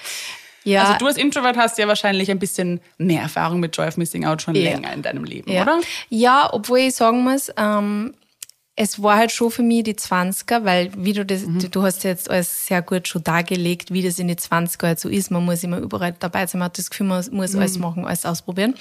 Ja, 0.66 0.84
Also 0.84 0.98
du 1.00 1.06
als 1.08 1.18
Introvert 1.18 1.56
hast 1.58 1.78
ja 1.78 1.88
wahrscheinlich 1.88 2.30
ein 2.32 2.40
bisschen 2.40 2.82
mehr 2.98 3.22
Erfahrung 3.22 3.60
mit 3.62 3.78
Joy 3.78 3.88
of 3.88 3.98
Missing 3.98 4.26
Out 4.26 4.42
schon 4.42 4.56
Ja. 4.56 4.72
länger 4.74 4.92
in 4.94 5.02
deinem 5.02 5.24
Leben, 5.24 5.50
ja. 5.52 5.62
oder? 5.62 5.80
Ja, 6.10 6.50
obwohl 6.52 6.80
ich 6.80 6.96
sagen 6.96 7.24
muss, 7.24 7.50
ähm, 7.56 8.14
es 8.78 9.02
war 9.02 9.16
halt 9.16 9.32
schon 9.32 9.52
für 9.52 9.64
mich 9.64 9.84
die 9.84 9.94
20er, 9.96 10.66
weil 10.66 10.92
wie 10.98 11.14
du 11.14 11.26
das, 11.26 11.44
Mhm. 11.44 11.72
du, 11.72 11.82
hast 11.84 12.04
jetzt 12.04 12.30
alles 12.30 12.66
sehr 12.66 12.82
gut 12.82 13.08
schon 13.08 13.24
dargelegt, 13.24 13.94
wie 13.94 14.02
das 14.02 14.20
in 14.20 14.28
die 14.28 14.36
20er 14.36 14.88
halt 14.88 15.00
so 15.00 15.08
ist. 15.08 15.32
Man 15.32 15.46
muss 15.46 15.64
immer 15.64 15.78
überall 15.78 16.14
dabei 16.20 16.46
sein, 16.46 16.60
man 16.60 16.66
hat 16.66 16.78
das 16.78 16.90
Gefühl, 16.90 17.08
man 17.08 17.24
muss 17.32 17.54
Mhm. 17.54 17.60
alles 17.60 17.78
machen, 17.80 18.06
alles 18.06 18.26
ausprobieren. 18.26 18.74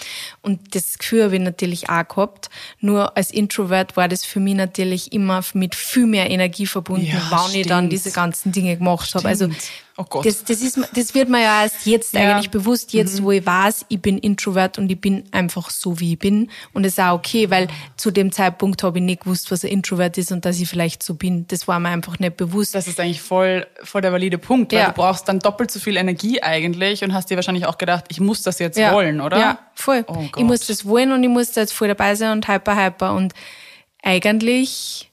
Und 0.42 0.75
das 0.75 0.98
Gefühl 0.98 1.22
habe 1.22 1.37
ich 1.37 1.42
natürlich 1.42 1.90
auch 1.90 2.08
gehabt. 2.08 2.50
Nur 2.80 3.16
als 3.16 3.30
Introvert 3.30 3.96
war 3.96 4.08
das 4.08 4.25
für 4.25 4.40
mich 4.40 4.54
natürlich 4.56 5.12
immer 5.12 5.42
mit 5.52 5.76
viel 5.76 6.06
mehr 6.06 6.28
Energie 6.28 6.66
verbunden, 6.66 7.06
Ja, 7.06 7.22
wann 7.30 7.54
ich 7.54 7.69
dann 7.69 7.82
stimmt. 7.84 7.92
diese 7.92 8.10
ganzen 8.10 8.50
Dinge 8.50 8.76
gemacht 8.76 9.14
habe. 9.14 9.28
Also 9.28 9.44
Stimmt. 9.44 9.62
Oh 9.96 10.02
Gott. 10.02 10.26
das, 10.26 10.43
das, 10.43 10.61
ist, 10.61 10.76
das 10.94 11.14
wird 11.14 11.29
mir 11.29 11.43
ja 11.43 11.62
erst 11.62 11.87
jetzt 11.87 12.14
Ja. 12.14 12.20
Mhm. 12.23 12.31
eigentlich 12.31 12.50
bewusst, 12.50 12.93
jetzt 12.93 13.23
wo 13.23 13.31
ich 13.31 13.46
weiß, 13.46 13.87
ich 13.88 14.00
bin 14.02 14.19
Introvert 14.19 14.76
und 14.76 14.91
ich 14.91 15.00
bin 15.00 15.23
einfach 15.31 15.70
so, 15.70 16.00
wie 16.00 16.14
ich 16.14 16.19
bin. 16.19 16.50
Und 16.73 16.82
das 16.85 16.94
ist 16.94 16.99
auch 17.00 17.14
okay, 17.14 17.49
weil 17.50 17.69
zu 17.96 18.11
dem 18.11 18.32
Zeitpunkt 18.32 18.82
habe 18.82 18.99
ich 18.99 19.05
nicht 19.05 19.23
gewusst, 19.23 19.52
was 19.52 19.64
ein 19.64 19.70
Introvert 19.70 20.19
ist 20.19 20.32
und 20.32 20.44
dass 20.44 20.58
ich 20.58 20.69
vielleicht 20.69 21.02
so 21.05 21.14
bin. 21.14 21.46
Das 21.46 21.69
war 21.69 21.79
mir 21.79 21.91
einfach 21.91 22.19
nicht 22.19 22.37
bewusst. 22.37 22.75
Das 22.75 22.88
ist 22.88 22.99
eigentlich 22.99 23.23
voll, 23.23 23.67
voll 23.85 24.00
der 24.00 24.12
valide 24.12 24.38
Punkt, 24.38 24.73
weil 24.73 24.81
Ja. 24.81 24.87
du 24.88 24.94
brauchst 24.94 25.29
dann 25.29 25.38
doppelt 25.38 25.70
so 25.70 25.79
viel 25.79 25.97
Energie 25.97 26.43
eigentlich 26.43 27.05
und 27.05 27.14
hast 27.14 27.31
dir 27.31 27.37
wahrscheinlich 27.37 27.67
auch 27.67 27.79
gedacht, 27.79 28.06
ich 28.08 28.19
muss 28.20 28.43
das 28.43 28.58
jetzt 28.58 28.76
ja. 28.76 28.93
wollen, 28.93 29.20
oder? 29.20 29.38
Ja, 29.38 29.58
voll. 29.75 30.05
Oh 30.08 30.25
ich 30.37 30.43
muss 30.44 30.67
das 30.67 30.85
wollen 30.85 31.12
und 31.12 31.23
ich 31.23 31.29
muss 31.31 31.52
da 31.52 31.61
jetzt 31.61 31.73
voll 31.73 31.87
dabei 31.87 32.17
sein 32.17 32.32
und 32.32 32.49
hyper, 32.49 32.76
hyper. 32.76 33.14
Und 33.14 33.33
eigentlich, 34.02 35.11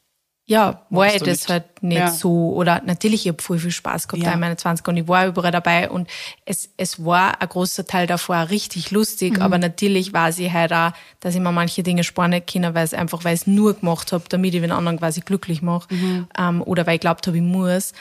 ja, 0.52 0.86
war 0.90 1.08
ich 1.16 1.22
das 1.24 1.48
halt 1.48 1.82
nicht 1.82 1.98
Ja. 1.98 2.12
so. 2.12 2.54
Oder 2.54 2.82
natürlich, 2.86 3.26
ich 3.26 3.32
habe 3.32 3.42
voll 3.42 3.58
viel 3.60 3.72
Spaß 3.72 4.08
gehabt 4.08 4.22
Ja. 4.24 4.30
da 4.30 4.34
in 4.36 4.40
meinen 4.42 4.58
20 4.58 4.86
und 4.88 4.98
ich 4.98 5.08
war 5.08 5.26
überall 5.28 5.52
dabei 5.52 5.90
und 5.90 6.10
es, 6.46 6.70
es 6.78 7.04
war 7.06 7.42
ein 7.42 7.48
großer 7.50 7.86
Teil 7.86 8.06
davor 8.08 8.50
richtig 8.50 8.92
lustig, 8.92 9.38
Mhm. 9.38 9.42
aber 9.42 9.58
natürlich 9.58 10.12
weiß 10.14 10.40
ich 10.40 10.52
halt 10.52 10.74
auch, 10.74 10.92
dass 11.22 11.36
ich 11.36 11.42
mir 11.42 11.52
manche 11.52 11.84
Dinge 11.84 12.04
sparen 12.04 12.32
nicht 12.32 12.52
kann, 12.54 12.76
weil 12.76 12.84
es 12.84 12.94
einfach, 12.94 13.24
weil 13.24 13.34
ich 13.36 13.42
es 13.42 13.48
nur 13.48 13.74
gemacht 13.76 14.12
habe, 14.12 14.26
damit 14.30 14.54
ich 14.54 14.62
den 14.62 14.72
anderen 14.72 15.00
quasi 15.00 15.22
glücklich 15.22 15.62
mache 15.62 15.94
Mhm. 15.94 16.28
ähm, 16.38 16.62
oder 16.62 16.86
weil 16.86 16.96
ich 16.96 17.02
glaubt 17.02 17.26
habe, 17.28 17.38
ich 17.38 17.44
muss. 17.44 17.94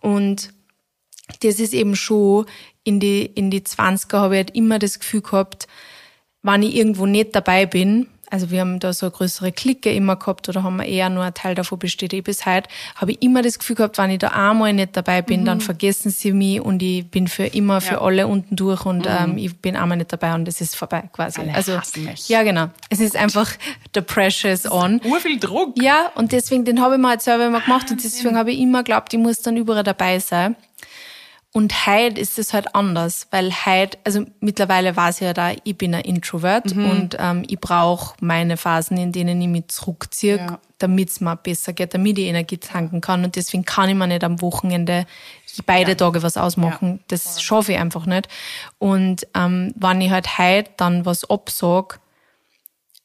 Und 0.00 0.50
das 1.42 1.60
ist 1.60 1.74
eben 1.74 1.96
schon, 1.96 2.46
in 2.84 3.00
die, 3.00 3.26
in 3.26 3.50
die 3.50 3.60
20er 3.62 4.18
habe 4.20 4.34
ich 4.36 4.38
halt 4.44 4.56
immer 4.56 4.78
das 4.78 4.98
Gefühl 4.98 5.20
gehabt, 5.22 5.66
wenn 6.42 6.62
ich 6.62 6.74
irgendwo 6.76 7.04
nicht 7.04 7.34
dabei 7.34 7.66
bin, 7.66 8.06
also 8.30 8.50
wir 8.50 8.60
haben 8.60 8.78
da 8.80 8.92
so 8.92 9.06
eine 9.06 9.10
größere 9.12 9.52
Clique 9.52 9.92
immer 9.92 10.16
gehabt 10.16 10.48
oder 10.48 10.62
haben 10.62 10.76
wir 10.76 10.84
eher 10.84 11.08
nur 11.08 11.24
ein 11.24 11.34
Teil 11.34 11.54
davon 11.54 11.78
besteht 11.78 12.12
eh 12.12 12.20
bis 12.20 12.46
heute, 12.46 12.68
habe 12.96 13.12
ich 13.12 13.22
immer 13.22 13.42
das 13.42 13.58
Gefühl 13.58 13.76
gehabt, 13.76 13.98
wenn 13.98 14.10
ich 14.10 14.18
da 14.18 14.28
einmal 14.28 14.72
nicht 14.72 14.96
dabei 14.96 15.22
bin, 15.22 15.44
dann 15.44 15.60
vergessen 15.60 16.10
sie 16.10 16.32
mich 16.32 16.60
und 16.60 16.82
ich 16.82 17.06
bin 17.10 17.28
für 17.28 17.46
immer 17.46 17.80
für 17.80 17.94
Ja. 17.94 18.00
alle 18.02 18.26
unten 18.26 18.56
durch 18.56 18.84
und 18.84 19.06
ähm, 19.08 19.38
ich 19.38 19.56
bin 19.56 19.76
einmal 19.76 19.96
nicht 19.98 20.12
dabei 20.12 20.34
und 20.34 20.46
es 20.48 20.60
ist 20.60 20.76
vorbei 20.76 21.04
quasi. 21.12 21.40
Alle 21.40 21.54
also 21.54 21.78
ja 22.26 22.42
genau, 22.42 22.68
es 22.90 23.00
ist 23.00 23.16
einfach 23.16 23.50
the 23.94 24.00
pressure 24.00 24.50
is 24.52 24.70
on. 24.70 25.00
Urviel 25.04 25.38
Druck. 25.38 25.74
Ja, 25.82 26.10
und 26.14 26.32
deswegen, 26.32 26.64
den 26.64 26.80
habe 26.80 26.94
ich 26.96 27.00
mir 27.00 27.08
halt 27.08 27.22
selber 27.22 27.46
immer 27.46 27.60
gemacht 27.60 27.90
und 27.90 28.02
deswegen 28.02 28.36
habe 28.36 28.52
ich 28.52 28.58
immer 28.58 28.78
geglaubt, 28.82 29.12
ich 29.14 29.20
muss 29.20 29.40
dann 29.40 29.56
überall 29.56 29.84
dabei 29.84 30.18
sein. 30.18 30.56
Und 31.54 31.86
heute 31.86 32.20
ist 32.20 32.38
es 32.38 32.52
halt 32.52 32.74
anders, 32.74 33.26
weil 33.30 33.50
heute, 33.50 33.98
also 34.04 34.24
mittlerweile 34.40 34.94
weiß 34.94 35.16
ich 35.16 35.26
ja 35.26 35.32
da, 35.32 35.52
ich 35.64 35.76
bin 35.78 35.94
ein 35.94 36.02
Introvert 36.02 36.74
Mhm. 36.74 36.90
und 36.90 37.16
ähm, 37.18 37.42
ich 37.48 37.58
brauche 37.58 38.14
meine 38.20 38.56
Phasen, 38.58 38.98
in 38.98 39.12
denen 39.12 39.40
ich 39.40 39.48
mich 39.48 39.68
zurückziehe, 39.68 40.36
Ja. 40.36 40.58
damit 40.76 41.08
es 41.08 41.20
mir 41.20 41.36
besser 41.36 41.72
geht, 41.72 41.94
damit 41.94 42.18
ich 42.18 42.26
Energie 42.26 42.58
tanken 42.58 43.00
kann. 43.00 43.24
Und 43.24 43.34
deswegen 43.34 43.64
kann 43.64 43.88
ich 43.88 43.94
mir 43.96 44.06
nicht 44.06 44.24
am 44.24 44.40
Wochenende 44.42 45.06
beide 45.66 45.96
Tage 45.96 46.22
was 46.22 46.36
ausmachen. 46.36 46.96
Ja, 46.98 47.04
Das 47.08 47.42
schaffe 47.42 47.72
ich 47.72 47.78
einfach 47.78 48.04
nicht. 48.06 48.28
Und 48.78 49.26
ähm, 49.34 49.72
wenn 49.74 50.00
ich 50.02 50.10
halt 50.10 50.38
heute 50.38 50.70
dann 50.76 51.06
was 51.06 51.28
absag, 51.28 51.98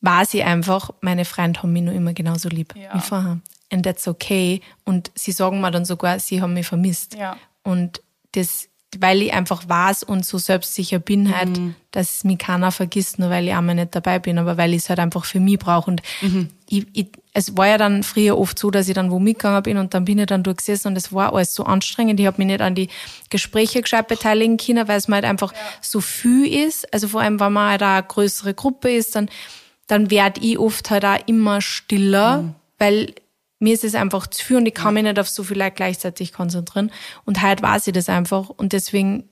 weiß 0.01 0.33
ich 0.33 0.43
einfach, 0.43 0.91
meine 1.01 1.23
Freunde 1.25 1.63
haben 1.63 1.71
mich 1.73 1.81
noch 1.83 1.93
immer 1.93 2.13
genauso 2.13 2.50
lieb 2.50 2.75
Ja. 2.75 2.93
wie 2.93 3.00
vorher. 3.00 3.39
And 3.71 3.83
that's 3.85 4.07
okay. 4.07 4.62
Und 4.83 5.12
sie 5.15 5.31
sagen 5.31 5.62
mir 5.62 5.71
dann 5.71 5.85
sogar, 5.85 6.19
sie 6.19 6.41
haben 6.41 6.53
mich 6.53 6.67
vermisst. 6.67 7.15
Ja. 7.15 7.38
Und 7.63 8.01
das 8.33 8.67
weil 8.99 9.23
ich 9.23 9.33
einfach 9.33 9.67
weiß 9.67 10.03
und 10.03 10.23
so 10.23 10.37
selbstsicher 10.37 10.99
bin 10.99 11.35
halt, 11.35 11.57
Mhm. 11.57 11.73
dass 11.89 12.23
mich 12.23 12.37
keiner 12.37 12.71
vergisst, 12.71 13.17
nur 13.17 13.31
weil 13.31 13.47
ich 13.47 13.51
einmal 13.55 13.73
nicht 13.73 13.95
dabei 13.95 14.19
bin, 14.19 14.37
aber 14.37 14.55
weil 14.55 14.71
ich 14.75 14.83
es 14.83 14.89
halt 14.89 14.99
einfach 14.99 15.25
für 15.25 15.39
mich 15.39 15.57
brauche. 15.57 15.89
Und 15.89 16.03
Mhm. 16.21 16.49
ich, 16.69 16.85
ich, 16.93 17.07
es 17.33 17.57
war 17.57 17.65
ja 17.69 17.79
dann 17.79 18.03
früher 18.03 18.37
oft 18.37 18.59
so, 18.59 18.69
dass 18.69 18.87
ich 18.87 18.93
dann 18.93 19.09
wo 19.09 19.17
mitgegangen 19.17 19.63
bin 19.63 19.77
und 19.77 19.95
dann 19.95 20.05
bin 20.05 20.19
ich 20.19 20.27
dann 20.27 20.43
durchgesessen 20.43 20.91
und 20.91 20.95
es 20.95 21.11
war 21.11 21.33
alles 21.33 21.55
so 21.55 21.63
anstrengend. 21.63 22.19
Ich 22.19 22.27
habe 22.27 22.37
mich 22.37 22.45
nicht 22.45 22.61
an 22.61 22.75
die 22.75 22.87
Gespräche 23.31 23.81
gescheit 23.81 24.07
beteiligen 24.07 24.57
können, 24.57 24.87
weil 24.87 24.99
es 24.99 25.07
mir 25.07 25.15
halt 25.15 25.25
einfach 25.25 25.53
so 25.81 25.99
viel 25.99 26.45
ist. 26.67 26.93
Also 26.93 27.07
vor 27.07 27.21
allem, 27.21 27.39
wenn 27.39 27.51
man 27.51 27.71
halt 27.71 27.81
eine 27.81 28.03
größere 28.03 28.53
Gruppe 28.53 28.91
ist, 28.91 29.15
dann, 29.15 29.27
dann 29.87 30.11
werd 30.11 30.37
ich 30.37 30.59
oft 30.59 30.91
halt 30.91 31.03
auch 31.03 31.17
immer 31.25 31.61
stiller, 31.61 32.43
Mhm. 32.43 32.55
weil 32.77 33.15
mir 33.60 33.74
ist 33.74 33.83
es 33.83 33.95
einfach 33.95 34.27
zu 34.27 34.43
viel 34.43 34.57
und 34.57 34.65
ich 34.65 34.74
kann 34.74 34.93
mich 34.93 35.03
nicht 35.03 35.19
auf 35.19 35.29
so 35.29 35.43
viel 35.43 35.57
Leute 35.57 35.75
gleichzeitig 35.75 36.33
konzentrieren. 36.33 36.91
Und 37.25 37.41
heute 37.41 37.63
weiß 37.63 37.88
ich 37.88 37.93
das 37.93 38.10
einfach. 38.10 38.50
Und 38.50 38.74
deswegen, 38.74 39.29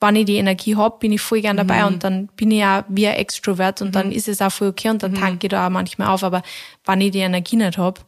wenn 0.00 0.16
ich 0.16 0.26
die 0.26 0.36
Energie 0.36 0.76
hab, 0.76 1.00
bin 1.00 1.12
ich 1.12 1.20
voll 1.20 1.40
gern 1.40 1.56
dabei 1.56 1.86
und 1.86 2.04
dann 2.04 2.28
bin 2.36 2.50
ich 2.50 2.60
ja 2.60 2.84
wie 2.88 3.06
ein 3.06 3.16
Extrovert 3.16 3.80
und 3.82 3.94
dann 3.94 4.12
ist 4.12 4.28
es 4.28 4.42
auch 4.42 4.52
voll 4.52 4.68
okay 4.68 4.90
und 4.90 5.02
dann 5.02 5.14
tanke 5.14 5.46
ich 5.46 5.50
da 5.50 5.66
auch 5.66 5.70
manchmal 5.70 6.08
auf. 6.08 6.24
Aber 6.24 6.42
wenn 6.84 7.00
ich 7.00 7.12
die 7.12 7.20
Energie 7.20 7.56
nicht 7.56 7.78
hab, 7.78 8.04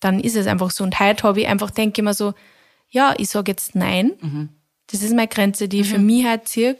dann 0.00 0.18
ist 0.20 0.36
es 0.36 0.46
einfach 0.46 0.70
so. 0.70 0.84
Und 0.84 0.98
heute 0.98 1.22
habe 1.24 1.40
ich 1.42 1.46
einfach, 1.46 1.70
denke 1.70 2.00
ich 2.00 2.04
mir 2.04 2.14
so, 2.14 2.34
ja, 2.88 3.14
ich 3.16 3.28
sage 3.28 3.52
jetzt 3.52 3.74
nein. 3.74 4.12
Das 4.90 5.02
ist 5.02 5.14
meine 5.14 5.28
Grenze, 5.28 5.68
die 5.68 5.80
ich 5.80 5.88
für 5.88 5.98
mich 5.98 6.26
halt 6.26 6.48
ziehe. 6.48 6.76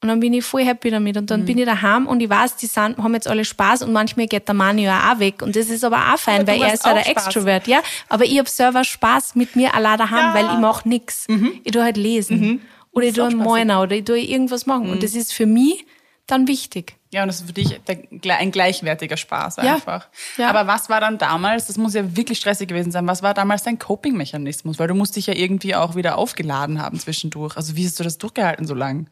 Und 0.00 0.08
dann 0.08 0.20
bin 0.20 0.32
ich 0.32 0.44
voll 0.44 0.64
happy 0.64 0.90
damit. 0.90 1.16
Und 1.16 1.28
dann 1.30 1.44
bin 1.44 1.58
ich 1.58 1.64
daheim 1.64 2.06
und 2.06 2.20
ich 2.20 2.30
weiß, 2.30 2.54
die 2.56 2.66
sind, 2.66 2.98
haben 2.98 3.14
jetzt 3.14 3.26
alle 3.26 3.44
Spaß 3.44 3.82
und 3.82 3.92
manchmal 3.92 4.28
geht 4.28 4.46
der 4.46 4.54
Mann 4.54 4.78
ja 4.78 5.12
auch 5.12 5.18
weg. 5.18 5.42
Und 5.42 5.56
das 5.56 5.70
ist 5.70 5.82
aber 5.82 5.96
auch 6.14 6.18
fein, 6.18 6.42
Aber 6.42 6.52
weil 6.52 6.62
er 6.62 6.74
ist 6.74 6.84
halt 6.84 6.98
auch 6.98 7.04
ein 7.04 7.10
Spaß. 7.10 7.26
Extrovert, 7.26 7.66
ja. 7.66 7.80
Aber 8.08 8.24
ich 8.24 8.38
hab 8.38 8.48
selber 8.48 8.84
Spaß 8.84 9.34
mit 9.34 9.56
mir 9.56 9.74
allein 9.74 9.98
daheim, 9.98 10.18
Ja. 10.18 10.34
weil 10.34 10.44
ich 10.44 10.60
mach 10.60 10.84
nix. 10.84 11.26
Ich 11.64 11.72
tu 11.72 11.82
halt 11.82 11.96
lesen. 11.96 12.60
Oder 12.92 13.04
ich 13.06 13.08
ist 13.10 13.16
tu 13.16 13.22
auch 13.22 13.26
einen. 13.26 13.38
Moiner 13.38 13.82
oder 13.82 13.96
ich 13.96 14.04
tu 14.04 14.12
irgendwas 14.14 14.66
machen. 14.66 14.88
Und 14.90 15.02
das 15.02 15.14
ist 15.14 15.32
für 15.32 15.46
mich 15.46 15.84
dann 16.28 16.46
wichtig. 16.46 16.94
Ja, 17.12 17.22
und 17.22 17.28
das 17.28 17.40
ist 17.40 17.46
für 17.46 17.52
dich 17.54 17.80
der, 17.86 18.36
ein 18.38 18.50
gleichwertiger 18.50 19.16
Spaß 19.16 19.56
Ja. 19.56 19.74
einfach. 19.74 20.08
Ja. 20.36 20.50
Aber 20.50 20.66
was 20.66 20.90
war 20.90 21.00
dann 21.00 21.16
damals, 21.16 21.66
das 21.66 21.78
muss 21.78 21.94
ja 21.94 22.16
wirklich 22.16 22.38
stressig 22.38 22.68
gewesen 22.68 22.92
sein, 22.92 23.06
was 23.06 23.22
war 23.22 23.32
damals 23.32 23.62
dein 23.62 23.78
Coping-Mechanismus? 23.78 24.78
Weil 24.78 24.88
du 24.88 24.94
musst 24.94 25.16
dich 25.16 25.26
ja 25.26 25.34
irgendwie 25.34 25.74
auch 25.74 25.94
wieder 25.94 26.18
aufgeladen 26.18 26.82
haben 26.82 26.98
zwischendurch. 26.98 27.56
Also 27.56 27.76
wie 27.76 27.86
hast 27.86 27.98
du 27.98 28.04
das 28.04 28.18
durchgehalten 28.18 28.66
so 28.66 28.74
lang? 28.74 29.08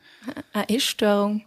Eine 0.53 0.69
Essstörung. 0.69 1.45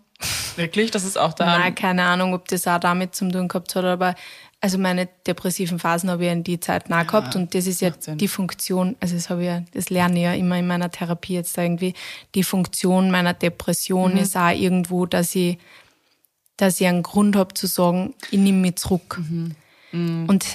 Wirklich? 0.55 0.91
Das 0.91 1.05
ist 1.05 1.17
auch 1.17 1.33
da. 1.33 1.45
Nein, 1.45 1.75
keine 1.75 2.03
Ahnung, 2.03 2.33
ob 2.33 2.47
das 2.47 2.67
auch 2.67 2.79
damit 2.79 3.15
zu 3.15 3.29
tun 3.29 3.47
gehabt 3.47 3.75
hat, 3.75 3.85
aber 3.85 4.15
also 4.61 4.77
meine 4.77 5.07
depressiven 5.25 5.79
Phasen 5.79 6.09
habe 6.09 6.25
ich 6.25 6.31
in 6.31 6.43
die 6.43 6.59
Zeit 6.59 6.89
nah 6.89 7.03
gehabt 7.03 7.37
und 7.37 7.55
das 7.55 7.65
ist 7.65 7.79
ja 7.79 7.91
macht 7.91 8.03
Sinn. 8.03 8.17
die 8.17 8.27
Funktion, 8.27 8.97
also 8.99 9.15
das 9.15 9.29
habe 9.29 9.41
ich 9.41 9.47
ja, 9.47 9.61
das 9.73 9.89
lerne 9.89 10.17
ich 10.17 10.23
ja 10.23 10.33
immer 10.33 10.57
in 10.57 10.67
meiner 10.67 10.91
Therapie 10.91 11.35
jetzt 11.35 11.57
irgendwie, 11.57 11.93
die 12.35 12.43
Funktion 12.43 13.09
meiner 13.09 13.33
Depression 13.33 14.17
ist 14.17 14.35
auch 14.35 14.49
irgendwo, 14.49 15.05
dass 15.05 15.33
ich, 15.35 15.57
dass 16.61 16.79
ich 16.81 16.87
einen 16.87 17.03
Grund 17.03 17.35
habe 17.35 17.53
zu 17.53 17.67
sagen, 17.67 18.13
ich 18.31 18.39
nehme 18.39 18.59
mich 18.59 18.75
zurück. 18.77 19.19
Und 19.91 20.45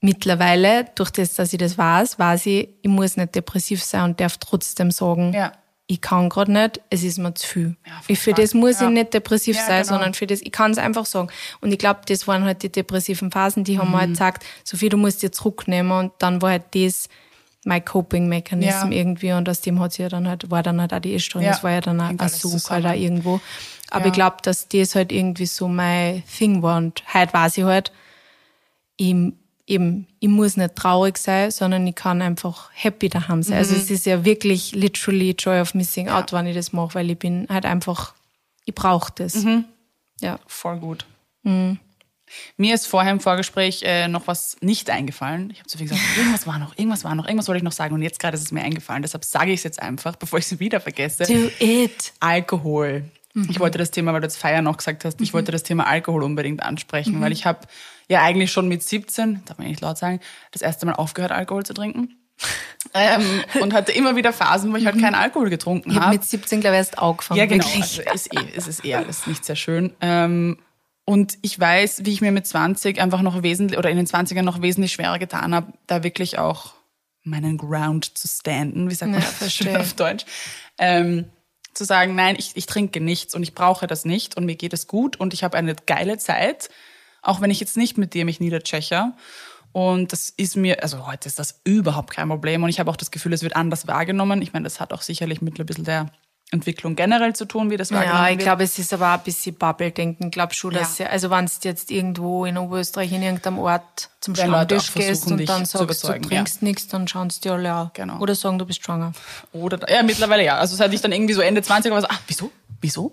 mittlerweile, 0.00 0.86
durch 0.94 1.10
das, 1.10 1.34
dass 1.34 1.52
ich 1.52 1.58
das 1.58 1.76
weiß, 1.78 2.18
weiß 2.18 2.46
ich, 2.46 2.68
ich 2.82 2.88
muss 2.90 3.16
nicht 3.16 3.34
depressiv 3.34 3.82
sein 3.82 4.04
und 4.04 4.20
darf 4.20 4.38
trotzdem 4.38 4.90
sagen, 4.90 5.32
Ja. 5.34 5.52
ich 5.86 6.00
kann 6.00 6.28
gerade 6.28 6.52
nicht, 6.52 6.80
es 6.90 7.02
ist 7.02 7.18
mir 7.18 7.34
zu 7.34 7.46
viel. 7.46 7.76
Ja, 7.86 8.14
für 8.16 8.32
das 8.32 8.54
muss 8.54 8.80
Ja. 8.80 8.88
ich 8.88 8.94
nicht 8.94 9.14
depressiv 9.14 9.56
sein, 9.58 9.82
genau. 9.82 9.84
sondern 9.94 10.14
für 10.14 10.26
das, 10.26 10.40
ich 10.40 10.52
kann 10.52 10.70
es 10.70 10.78
einfach 10.78 11.04
sagen. 11.06 11.28
Und 11.60 11.72
ich 11.72 11.78
glaube, 11.78 12.00
das 12.06 12.26
waren 12.26 12.44
halt 12.44 12.62
die 12.62 12.70
depressiven 12.72 13.30
Phasen, 13.30 13.64
die 13.64 13.78
haben 13.78 13.88
Mhm. 13.88 13.92
mir 13.94 14.00
halt 14.00 14.10
gesagt, 14.10 14.44
Sophie, 14.64 14.88
du 14.88 14.96
musst 14.96 15.22
dir 15.22 15.32
zurücknehmen 15.32 15.92
und 15.92 16.12
dann 16.18 16.40
war 16.40 16.50
halt 16.50 16.64
das 16.74 17.08
mein 17.66 17.84
Coping-Mechanism 17.84 18.90
Ja. 18.90 18.98
irgendwie 18.98 19.32
und 19.32 19.46
aus 19.46 19.60
dem 19.60 19.80
hat 19.80 19.92
sie 19.92 20.00
ja 20.02 20.08
dann 20.08 20.26
halt, 20.26 20.50
war 20.50 20.62
dann 20.62 20.80
halt 20.80 20.94
auch 20.94 20.98
die 21.00 21.14
Essstörung, 21.14 21.46
das 21.46 21.62
war 21.62 21.72
ja 21.72 21.82
dann 21.82 22.00
auch 22.00 22.08
ein 22.08 22.28
Such 22.30 22.70
halt 22.70 22.86
auch 22.86 22.94
irgendwo. 22.94 23.38
Aber 23.90 24.04
Ja. 24.04 24.06
ich 24.08 24.12
glaube, 24.14 24.36
dass 24.42 24.68
das 24.68 24.94
halt 24.94 25.12
irgendwie 25.12 25.46
so 25.46 25.68
mein 25.68 26.22
Thing 26.26 26.62
war 26.62 26.78
und 26.78 27.02
heute 27.12 27.32
weiß 27.32 27.58
ich 27.58 27.64
halt, 27.64 27.92
ich, 28.96 29.14
eben, 29.66 30.06
ich 30.18 30.28
muss 30.28 30.56
nicht 30.56 30.76
traurig 30.76 31.18
sein, 31.18 31.50
sondern 31.50 31.86
ich 31.86 31.94
kann 31.94 32.22
einfach 32.22 32.70
happy 32.72 33.08
daheim 33.08 33.42
sein. 33.42 33.54
Mhm. 33.54 33.58
Also 33.58 33.74
es 33.76 33.90
ist 33.90 34.06
ja 34.06 34.24
wirklich 34.24 34.72
literally 34.72 35.34
Joy 35.38 35.60
of 35.60 35.74
Missing 35.74 36.08
Out, 36.08 36.32
wenn 36.32 36.46
ich 36.46 36.54
das 36.56 36.72
mache, 36.72 36.94
weil 36.94 37.10
ich 37.10 37.18
bin 37.18 37.46
halt 37.48 37.66
einfach, 37.66 38.14
ich 38.64 38.74
brauche 38.74 39.12
das. 39.14 39.34
Mhm. 39.36 39.64
Ja. 40.20 40.38
Voll 40.46 40.78
gut. 40.78 41.06
Mir 42.56 42.74
ist 42.74 42.86
vorher 42.86 43.10
im 43.10 43.20
Vorgespräch 43.20 43.82
äh, 43.82 44.06
noch 44.06 44.26
was 44.26 44.56
nicht 44.60 44.88
eingefallen. 44.90 45.50
Ich 45.50 45.58
habe 45.58 45.68
zu 45.68 45.78
viel 45.78 45.88
gesagt, 45.88 46.02
irgendwas 46.16 46.46
war 46.46 46.58
noch, 46.58 46.76
irgendwas 46.78 47.02
war 47.02 47.14
noch, 47.14 47.24
irgendwas 47.26 47.48
wollte 47.48 47.58
ich 47.58 47.64
noch 47.64 47.72
sagen 47.72 47.94
und 47.94 48.02
jetzt 48.02 48.20
gerade 48.20 48.36
ist 48.36 48.42
es 48.42 48.52
mir 48.52 48.62
eingefallen. 48.62 49.02
Deshalb 49.02 49.24
sage 49.24 49.50
ich 49.52 49.60
es 49.60 49.64
jetzt 49.64 49.80
einfach, 49.82 50.14
bevor 50.18 50.38
ich 50.38 50.44
es 50.50 50.60
wieder 50.60 50.80
vergesse. 50.80 51.24
Do 51.24 51.50
it. 51.58 52.12
Alkohol. 52.20 53.04
Ich 53.48 53.60
wollte 53.60 53.78
das 53.78 53.92
Thema, 53.92 54.12
weil 54.12 54.20
du 54.20 54.26
jetzt 54.26 54.38
Feier 54.38 54.60
noch 54.60 54.76
gesagt 54.76 55.04
hast, 55.04 55.20
ich 55.20 55.32
wollte 55.32 55.52
das 55.52 55.62
Thema 55.62 55.86
Alkohol 55.86 56.24
unbedingt 56.24 56.62
ansprechen, 56.62 57.20
weil 57.20 57.30
ich 57.30 57.46
habe 57.46 57.60
ja 58.08 58.22
eigentlich 58.22 58.50
schon 58.50 58.66
mit 58.66 58.82
17, 58.82 59.42
darf 59.44 59.58
man 59.58 59.68
nicht 59.68 59.80
laut 59.80 59.98
sagen, 59.98 60.20
das 60.50 60.62
erste 60.62 60.84
Mal 60.86 60.94
aufgehört, 60.94 61.30
Alkohol 61.30 61.64
zu 61.64 61.72
trinken. 61.72 62.16
ähm, 62.94 63.42
und 63.60 63.74
hatte 63.74 63.92
immer 63.92 64.16
wieder 64.16 64.32
Phasen, 64.32 64.72
wo 64.72 64.76
ich 64.76 64.86
halt 64.86 64.98
keinen 64.98 65.14
Alkohol 65.14 65.50
getrunken 65.50 65.94
habe 65.94 66.14
mit 66.14 66.24
17, 66.24 66.60
glaube 66.60 66.74
ich, 66.74 66.78
erst 66.78 66.98
angefangen. 66.98 67.38
Ja, 67.38 67.46
genau. 67.46 67.64
Wirklich. 67.64 68.08
Also 68.08 68.30
ist 68.30 68.34
eh, 68.34 68.56
es 68.56 68.66
ist 68.66 68.84
eh 68.84 68.94
alles 68.94 69.26
nicht 69.26 69.44
sehr 69.44 69.56
schön. 69.56 69.92
Ähm, 70.00 70.58
und 71.04 71.38
ich 71.42 71.58
weiß, 71.58 72.04
wie 72.04 72.12
ich 72.12 72.20
mir 72.20 72.32
mit 72.32 72.46
20 72.46 73.00
einfach 73.00 73.22
noch 73.22 73.42
wesentlich, 73.42 73.78
oder 73.78 73.90
in 73.90 73.96
den 73.96 74.06
20ern 74.06 74.42
noch 74.42 74.62
wesentlich 74.62 74.92
schwerer 74.92 75.18
getan 75.18 75.54
habe, 75.54 75.72
da 75.86 76.02
wirklich 76.02 76.38
auch 76.38 76.74
meinen 77.22 77.58
Ground 77.58 78.16
zu 78.16 78.26
standen, 78.26 78.88
wie 78.88 78.94
sagt 78.94 79.12
man 79.12 79.20
Ja, 79.20 79.26
das 79.26 79.38
verstehe. 79.38 79.80
auf 79.80 79.92
Deutsch, 79.94 80.24
ähm, 80.78 81.26
zu 81.74 81.84
sagen, 81.84 82.14
nein, 82.14 82.36
ich, 82.38 82.56
ich 82.56 82.66
trinke 82.66 83.00
nichts 83.00 83.34
und 83.34 83.42
ich 83.42 83.54
brauche 83.54 83.86
das 83.86 84.04
nicht 84.04 84.36
und 84.36 84.44
mir 84.44 84.56
geht 84.56 84.72
es 84.72 84.86
gut 84.86 85.16
und 85.16 85.34
ich 85.34 85.44
habe 85.44 85.56
eine 85.56 85.74
geile 85.74 86.18
Zeit, 86.18 86.68
auch 87.22 87.40
wenn 87.40 87.50
ich 87.50 87.60
jetzt 87.60 87.76
nicht 87.76 87.98
mit 87.98 88.14
dir 88.14 88.24
mich 88.24 88.40
niedertschecher. 88.40 89.14
Und 89.72 90.12
das 90.12 90.30
ist 90.30 90.56
mir, 90.56 90.82
also 90.82 91.06
heute 91.06 91.28
ist 91.28 91.38
das 91.38 91.60
überhaupt 91.62 92.10
kein 92.10 92.28
Problem 92.28 92.62
und 92.64 92.70
ich 92.70 92.80
habe 92.80 92.90
auch 92.90 92.96
das 92.96 93.12
Gefühl, 93.12 93.32
es 93.32 93.42
wird 93.42 93.54
anders 93.54 93.86
wahrgenommen. 93.86 94.42
Ich 94.42 94.52
meine, 94.52 94.64
das 94.64 94.80
hat 94.80 94.92
auch 94.92 95.02
sicherlich 95.02 95.42
mit 95.42 95.60
ein 95.60 95.66
bisschen 95.66 95.84
der 95.84 96.10
Entwicklung 96.52 96.96
generell 96.96 97.34
zu 97.34 97.44
tun, 97.44 97.70
wie 97.70 97.76
das 97.76 97.92
wahrgenommen 97.92 98.24
Ja, 98.24 98.30
ich 98.30 98.38
glaube, 98.38 98.64
es 98.64 98.78
ist 98.78 98.92
aber 98.92 99.10
auch 99.10 99.18
ein 99.18 99.22
bisschen 99.24 99.54
Bubble-Denken. 99.54 100.26
Ich 100.26 100.32
glaube 100.32 100.52
schon, 100.52 100.74
dass, 100.74 100.98
Ja. 100.98 101.06
ja. 101.06 101.12
also 101.12 101.30
wenn 101.30 101.46
du 101.46 101.52
jetzt 101.62 101.90
irgendwo 101.90 102.44
in 102.44 102.58
Oberösterreich 102.58 103.12
in 103.12 103.22
irgendeinem 103.22 103.58
Ort 103.58 104.10
zum 104.20 104.34
auch 104.34 104.38
Stammtisch 104.38 104.92
gehst 104.92 105.30
und 105.30 105.48
dann 105.48 105.64
sagst, 105.64 106.04
du 106.04 106.18
trinkst 106.20 106.62
nichts, 106.62 106.88
dann 106.88 107.06
schauen 107.06 107.30
sie 107.30 107.40
dir 107.40 107.52
alle 107.52 107.72
an. 107.72 107.90
Genau. 107.94 108.18
Oder 108.18 108.34
sagen, 108.34 108.58
du 108.58 108.66
bist 108.66 108.84
schwanger. 108.84 109.12
Oder, 109.52 109.88
ja, 109.88 110.02
mittlerweile 110.02 110.44
ja. 110.44 110.56
Also 110.56 110.74
seit 110.74 110.92
ich 110.92 111.00
dann 111.00 111.12
irgendwie 111.12 111.34
so 111.34 111.40
Ende 111.40 111.62
20 111.62 111.92
war, 111.92 112.00
so, 112.00 112.08
ah, 112.08 112.18
wieso? 112.26 112.50
Wieso? 112.80 113.12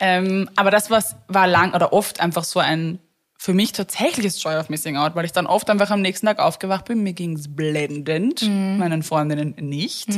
Ähm, 0.00 0.50
aber 0.56 0.72
das 0.72 0.90
was 0.90 1.14
war 1.28 1.46
lang 1.46 1.74
oder 1.74 1.92
oft 1.92 2.18
einfach 2.20 2.42
so 2.42 2.58
ein 2.58 2.98
für 3.38 3.54
mich 3.54 3.72
tatsächliches 3.72 4.42
Joy 4.42 4.56
of 4.56 4.68
Missing 4.68 4.96
Out, 4.96 5.14
weil 5.14 5.24
ich 5.24 5.32
dann 5.32 5.46
oft 5.46 5.68
einfach 5.70 5.90
am 5.90 6.00
nächsten 6.00 6.26
Tag 6.26 6.38
aufgewacht 6.38 6.84
bin, 6.84 7.02
mir 7.02 7.12
ging's 7.12 7.54
blendend, 7.54 8.42
meinen 8.42 9.02
Freundinnen 9.02 9.54
nicht. 9.58 10.08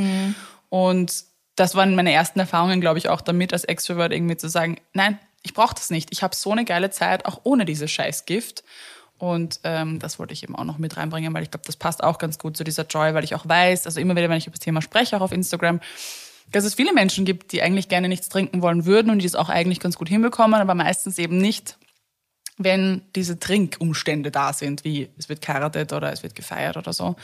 Und 0.68 1.24
das 1.56 1.74
waren 1.74 1.94
meine 1.94 2.12
ersten 2.12 2.40
Erfahrungen, 2.40 2.80
glaube 2.80 2.98
ich, 2.98 3.08
auch 3.08 3.20
damit 3.20 3.52
als 3.52 3.64
Extrovert 3.64 4.12
irgendwie 4.12 4.36
zu 4.36 4.48
sagen, 4.48 4.78
nein, 4.92 5.18
ich 5.42 5.54
brauche 5.54 5.74
das 5.74 5.90
nicht. 5.90 6.10
Ich 6.10 6.22
habe 6.22 6.34
so 6.34 6.52
eine 6.52 6.64
geile 6.64 6.90
Zeit, 6.90 7.26
auch 7.26 7.40
ohne 7.44 7.64
dieses 7.64 7.90
Scheißgift. 7.90 8.64
Und 9.18 9.60
ähm, 9.62 10.00
das 10.00 10.18
wollte 10.18 10.32
ich 10.32 10.42
eben 10.42 10.56
auch 10.56 10.64
noch 10.64 10.78
mit 10.78 10.96
reinbringen, 10.96 11.32
weil 11.34 11.44
ich 11.44 11.50
glaube, 11.50 11.66
das 11.66 11.76
passt 11.76 12.02
auch 12.02 12.18
ganz 12.18 12.38
gut 12.38 12.56
zu 12.56 12.64
dieser 12.64 12.84
Joy, 12.86 13.14
weil 13.14 13.24
ich 13.24 13.34
auch 13.34 13.48
weiß, 13.48 13.86
also 13.86 14.00
immer 14.00 14.16
wieder, 14.16 14.28
wenn 14.28 14.38
ich 14.38 14.46
über 14.46 14.56
das 14.56 14.60
Thema 14.60 14.82
spreche, 14.82 15.16
auch 15.16 15.20
auf 15.20 15.32
Instagram, 15.32 15.80
dass 16.50 16.64
es 16.64 16.74
viele 16.74 16.92
Menschen 16.92 17.24
gibt, 17.24 17.52
die 17.52 17.62
eigentlich 17.62 17.88
gerne 17.88 18.08
nichts 18.08 18.28
trinken 18.28 18.60
wollen 18.60 18.86
würden 18.86 19.10
und 19.10 19.20
die 19.20 19.26
es 19.26 19.34
auch 19.34 19.48
eigentlich 19.48 19.80
ganz 19.80 19.96
gut 19.96 20.08
hinbekommen, 20.08 20.60
aber 20.60 20.74
meistens 20.74 21.18
eben 21.18 21.38
nicht, 21.38 21.78
wenn 22.58 23.02
diese 23.14 23.38
Trinkumstände 23.38 24.30
da 24.30 24.52
sind, 24.52 24.84
wie 24.84 25.08
es 25.16 25.28
wird 25.28 25.40
geheiratet 25.40 25.92
oder 25.92 26.12
es 26.12 26.22
wird 26.22 26.34
gefeiert 26.34 26.76
oder 26.76 26.92
so. 26.92 27.16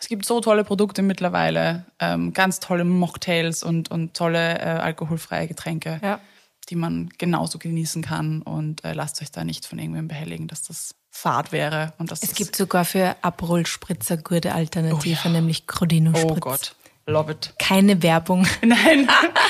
Es 0.00 0.06
gibt 0.08 0.24
so 0.24 0.40
tolle 0.40 0.62
Produkte 0.64 1.02
mittlerweile, 1.02 1.84
ähm, 1.98 2.32
ganz 2.32 2.60
tolle 2.60 2.84
Mocktails 2.84 3.62
und, 3.62 3.90
und 3.90 4.14
tolle 4.14 4.58
äh, 4.58 4.62
alkoholfreie 4.62 5.48
Getränke, 5.48 6.00
Ja. 6.02 6.20
die 6.68 6.76
man 6.76 7.08
genauso 7.18 7.58
genießen 7.58 8.02
kann. 8.02 8.42
Und 8.42 8.84
äh, 8.84 8.92
lasst 8.92 9.20
euch 9.22 9.32
da 9.32 9.42
nicht 9.42 9.66
von 9.66 9.78
irgendwem 9.78 10.06
behelligen, 10.06 10.46
dass 10.46 10.62
das 10.62 10.94
Fahrt 11.10 11.50
wäre. 11.50 11.94
Und 11.98 12.12
dass 12.12 12.22
Es 12.22 12.28
das, 12.30 12.38
gibt 12.38 12.54
sogar 12.54 12.84
für 12.84 13.16
Aperol 13.22 13.66
Spritzer 13.66 14.16
gute 14.18 14.54
Alternative, 14.54 15.18
Oh 15.24 15.26
ja. 15.28 15.30
nämlich 15.32 15.66
Crodino 15.66 16.10
Spritz. 16.10 16.30
Oh 16.30 16.34
Gott, 16.36 16.74
love 17.06 17.32
it. 17.32 17.54
Keine 17.58 18.00
Werbung, 18.02 18.46
Nein, 18.64 19.08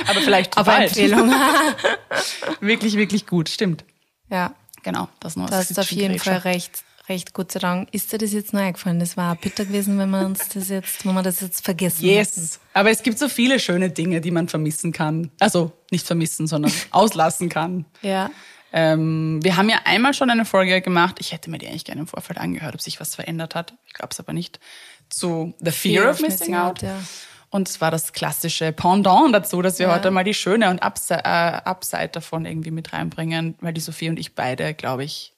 aber 0.08 0.20
vielleicht 0.22 0.56
aber 0.56 0.72
bald. 0.72 0.88
Empfehlung. 0.88 1.30
Wirklich, 2.60 2.94
wirklich 2.96 3.26
gut, 3.26 3.48
stimmt. 3.48 3.84
ja, 4.30 4.54
Genau, 4.84 5.08
das 5.20 5.36
nur 5.36 5.48
da 5.48 5.56
hast 5.58 5.76
auf 5.78 5.90
jeden 5.90 6.18
Fall 6.18 6.38
recht. 6.38 6.84
Recht, 7.08 7.32
Gott 7.32 7.52
sei 7.52 7.60
Dank. 7.60 7.88
Ist 7.92 8.12
dir 8.12 8.18
das 8.18 8.32
jetzt 8.32 8.52
neu 8.52 8.60
eingefallen? 8.60 9.00
Das 9.00 9.16
war 9.16 9.34
bitter 9.36 9.64
gewesen, 9.64 9.98
wenn 9.98 10.10
wir 10.10 10.26
uns 10.26 10.48
das 10.50 10.68
jetzt, 10.68 11.06
wenn 11.06 11.14
wir 11.14 11.22
das 11.22 11.40
jetzt 11.40 11.64
vergessen 11.64 12.04
hätten. 12.06 12.16
Yes. 12.16 12.60
Aber 12.74 12.90
es 12.90 13.02
gibt 13.02 13.18
so 13.18 13.28
viele 13.28 13.58
schöne 13.60 13.88
Dinge, 13.90 14.20
die 14.20 14.30
man 14.30 14.48
vermissen 14.48 14.92
kann. 14.92 15.30
Also 15.40 15.72
nicht 15.90 16.06
vermissen, 16.06 16.46
sondern 16.46 16.70
auslassen 16.90 17.48
kann. 17.48 17.86
Ja. 18.02 18.30
Ähm, 18.72 19.40
wir 19.42 19.56
haben 19.56 19.70
ja 19.70 19.78
einmal 19.84 20.12
schon 20.12 20.28
eine 20.28 20.44
Folge 20.44 20.82
gemacht. 20.82 21.16
Ich 21.20 21.32
hätte 21.32 21.48
mir 21.50 21.56
die 21.56 21.66
eigentlich 21.68 21.86
gerne 21.86 22.02
im 22.02 22.06
Vorfeld 22.06 22.38
angehört, 22.38 22.74
ob 22.74 22.82
sich 22.82 23.00
was 23.00 23.14
verändert 23.14 23.54
hat. 23.54 23.72
Ich 23.86 23.94
glaube 23.94 24.10
es 24.12 24.20
aber 24.20 24.34
nicht. 24.34 24.60
Zu 25.08 25.54
The 25.60 25.70
Fear, 25.70 26.10
of 26.10 26.20
Missing, 26.20 26.54
Out. 26.54 26.82
ja. 26.82 27.00
Und 27.48 27.70
es 27.70 27.80
war 27.80 27.90
das 27.90 28.12
klassische 28.12 28.72
Pendant 28.72 29.34
dazu, 29.34 29.62
dass 29.62 29.78
wir 29.78 29.86
Ja. 29.86 29.94
heute 29.94 30.10
mal 30.10 30.24
die 30.24 30.34
Schöne 30.34 30.68
und 30.68 30.82
Upside, 30.82 31.20
äh, 31.24 31.62
Upside 31.64 32.08
davon 32.08 32.44
irgendwie 32.44 32.70
mit 32.70 32.92
reinbringen, 32.92 33.54
weil 33.62 33.72
die 33.72 33.80
Sophie 33.80 34.10
und 34.10 34.18
ich 34.18 34.34
beide, 34.34 34.74
glaube 34.74 35.04
ich, 35.04 35.32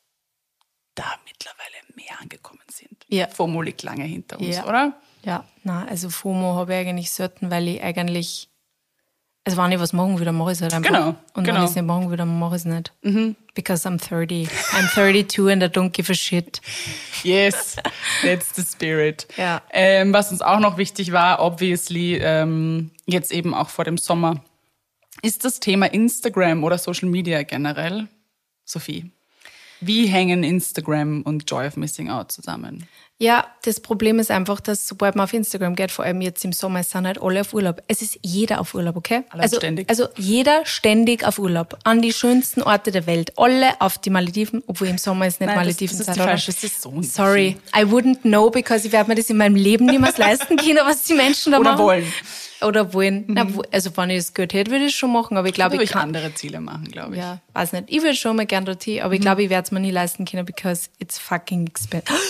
da 1.00 1.14
mittlerweile 1.26 1.76
mehr 1.95 2.21
angekommen 2.21 2.61
sind. 2.71 3.04
Ja. 3.09 3.26
FOMO 3.28 3.62
liegt 3.62 3.83
lange 3.83 4.04
hinter 4.04 4.38
uns, 4.38 4.57
Ja. 4.57 4.66
oder? 4.66 4.92
Ja, 5.23 5.45
na, 5.64 5.87
also 5.87 6.09
FOMO 6.11 6.54
habe 6.57 6.73
ich 6.75 6.80
eigentlich 6.88 7.11
selten, 7.11 7.50
weil 7.50 7.69
ich 7.69 7.83
eigentlich, 7.83 8.49
also 9.45 9.59
wenn 9.59 9.73
ich 9.73 9.80
was 9.80 9.92
machen 9.92 10.19
will, 10.19 10.25
dann 10.25 10.35
mache 10.37 10.52
ich 10.52 10.59
es 10.59 10.62
halt 10.62 10.73
einfach. 10.75 10.90
Genau, 10.90 11.09
Und 11.09 11.16
wenn 11.37 11.45
genau. 11.45 11.64
ich 11.64 11.71
es 11.71 11.76
nicht 11.76 11.85
machen 11.85 12.16
dann 12.16 12.38
mache 12.38 12.57
ich 12.57 12.62
es 12.62 12.64
nicht. 12.66 12.92
Because 13.54 13.87
I'm 13.88 13.99
30. 13.99 14.49
I'm 14.73 14.88
32 14.95 15.50
and 15.52 15.62
I 15.62 15.66
don't 15.66 15.90
give 15.90 16.11
a 16.11 16.14
shit. 16.14 16.61
Yes, 17.23 17.76
that's 18.23 18.54
the 18.54 18.62
spirit. 18.62 19.26
Ja. 19.37 19.61
Ähm, 19.71 20.12
was 20.14 20.30
uns 20.30 20.40
auch 20.40 20.61
noch 20.61 20.76
wichtig 20.78 21.12
war, 21.12 21.40
obviously, 21.40 22.16
ähm, 22.16 22.90
jetzt 23.07 23.33
eben 23.33 23.52
auch 23.54 23.69
vor 23.69 23.85
dem 23.85 23.99
Sommer, 23.99 24.42
ist 25.23 25.45
das 25.45 25.61
Thema 25.61 25.87
Instagram 25.92 26.64
oder 26.64 26.78
Social 26.78 27.09
Media 27.11 27.42
generell. 27.42 28.09
Sophie, 28.64 29.11
wie 29.80 30.06
hängen 30.06 30.42
Instagram 30.44 31.22
und 31.22 31.49
Joy 31.50 31.66
of 31.66 31.76
Missing 31.76 32.10
Out 32.10 32.32
zusammen? 32.32 32.87
Ja, 33.22 33.46
das 33.64 33.80
Problem 33.80 34.18
ist 34.18 34.30
einfach, 34.30 34.60
dass 34.60 34.88
sobald 34.88 35.14
man 35.14 35.25
auf 35.25 35.34
Instagram 35.34 35.76
geht, 35.76 35.90
vor 35.90 36.06
allem 36.06 36.22
jetzt 36.22 36.42
im 36.42 36.52
Sommer, 36.52 36.82
sind 36.82 37.06
halt 37.06 37.20
alle 37.20 37.42
auf 37.42 37.52
Urlaub. 37.52 37.82
Es 37.87 38.00
ist 38.00 38.18
jeder 38.22 38.60
auf 38.62 38.75
Urlaub, 38.75 38.96
okay? 38.96 39.25
Alle 39.28 39.42
also, 39.42 39.58
ständig. 39.58 39.90
also 39.90 40.08
jeder 40.16 40.64
ständig 40.64 41.26
auf 41.26 41.38
Urlaub. 41.38 41.78
An 41.84 42.00
die 42.00 42.14
schönsten 42.14 42.62
Orte 42.62 42.90
der 42.92 43.06
Welt. 43.06 43.34
Alle 43.37 43.78
auf 43.82 43.99
die 43.99 44.08
Malediven, 44.08 44.62
obwohl 44.66 44.88
im 44.88 44.96
Sommer 44.96 45.26
ist 45.26 45.38
nicht 45.38 45.49
Nein, 45.49 45.56
das- 45.56 45.64
Malediven 45.66 45.99
das 45.99 46.00
ist 46.00 46.06
Zeit, 46.06 46.16
die 46.16 46.20
oder? 46.20 46.28
falsche 46.30 46.52
Saison. 46.52 47.02
Sorry, 47.02 47.56
I 47.76 47.82
wouldn't 47.84 48.22
know, 48.22 48.49
because 48.49 48.87
ich 48.87 48.92
werde 48.92 49.10
mir 49.10 49.16
das 49.16 49.28
in 49.28 49.37
meinem 49.37 49.56
Leben 49.56 49.84
niemals 49.84 50.16
leisten 50.16 50.56
können, 50.56 50.78
was 50.84 51.02
die 51.02 51.12
Menschen 51.14 51.52
da 51.52 51.58
Oder 51.58 51.72
machen. 51.72 51.84
wollen. 51.84 52.12
Oder 52.62 52.93
wollen. 52.93 53.25
Na, 53.29 53.47
wo- 53.55 53.62
also 53.73 53.97
wenn 53.97 54.11
ich 54.11 54.19
das 54.19 54.35
Geld 54.35 54.52
hätte, 54.52 54.71
würde 54.71 54.85
ich 54.85 54.93
es 54.93 54.99
schon 54.99 55.12
machen, 55.12 55.37
aber 55.37 55.49
ich 55.49 55.55
glaube, 55.55 55.76
ich 55.76 55.83
ich 55.83 55.90
kann. 55.93 56.02
andere 56.02 56.35
Ziele 56.35 56.61
machen, 56.61 56.85
glaube 56.85 57.14
ich. 57.14 57.19
Ja, 57.21 57.38
weiß 57.55 57.73
nicht. 57.73 57.85
Ich 57.88 58.02
würde 58.02 58.14
schon 58.17 58.37
mal 58.37 58.45
gern 58.47 58.64
dorthin, 58.67 59.00
aber 59.02 59.14
ich 59.14 59.21
glaube, 59.21 59.43
ich 59.43 59.49
werde 59.50 59.64
es 59.64 59.71
mir 59.71 59.81
nie 59.81 59.90
leisten 59.90 60.25
können, 60.26 60.45
because 60.45 60.88
it's 60.99 61.19
fucking 61.19 61.67
expensive. 61.67 62.12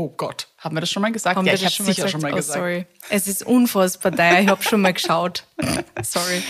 Oh 0.00 0.14
Gott, 0.16 0.46
haben 0.58 0.76
wir 0.76 0.80
das 0.80 0.90
schon 0.92 1.02
mal 1.02 1.10
gesagt? 1.10 1.36
Haben 1.36 1.44
ja, 1.44 1.54
ich 1.54 1.64
habe 1.64 1.74
sicher 1.92 2.06
schon 2.06 2.20
mal 2.20 2.32
Oh, 2.32 2.36
gesagt. 2.36 2.56
sorry. 2.56 2.86
Es 3.10 3.26
ist 3.26 3.44
unfassbar 3.44 4.12
teuer. 4.12 4.38
Ich 4.38 4.46
habe 4.48 4.62
schon 4.62 4.80
mal 4.80 4.92
geschaut. 4.92 5.42
sorry. 6.04 6.40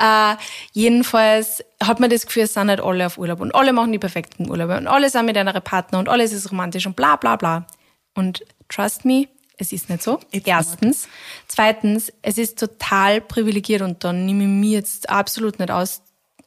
Äh, 0.00 0.34
jedenfalls 0.72 1.62
hat 1.80 2.00
man 2.00 2.10
das 2.10 2.26
Gefühl, 2.26 2.42
es 2.44 2.54
sind 2.54 2.66
nicht 2.66 2.80
alle 2.80 3.06
auf 3.06 3.16
Urlaub 3.16 3.40
und 3.40 3.54
alle 3.54 3.72
machen 3.72 3.92
die 3.92 4.00
perfekten 4.00 4.50
Urlaube 4.50 4.76
und 4.76 4.88
alle 4.88 5.08
sind 5.08 5.26
mit 5.26 5.36
einer 5.36 5.52
Partner 5.60 6.00
und 6.00 6.08
alles 6.08 6.32
ist 6.32 6.50
romantisch 6.50 6.84
und 6.86 6.96
bla 6.96 7.14
bla 7.14 7.36
bla. 7.36 7.66
Und 8.14 8.44
trust 8.68 9.04
me, 9.04 9.28
es 9.56 9.72
ist 9.72 9.88
nicht 9.88 10.02
so. 10.02 10.20
It's 10.30 10.46
Erstens. 10.46 11.08
Zweitens, 11.48 12.12
es 12.22 12.38
ist 12.38 12.58
total 12.58 13.20
privilegiert 13.20 13.82
und 13.82 14.04
da 14.04 14.12
nehme 14.12 14.44
ich 14.44 14.48
mir 14.48 14.78
jetzt 14.78 15.08
absolut 15.08 15.58
nicht 15.58 15.70
aus, 15.70 16.02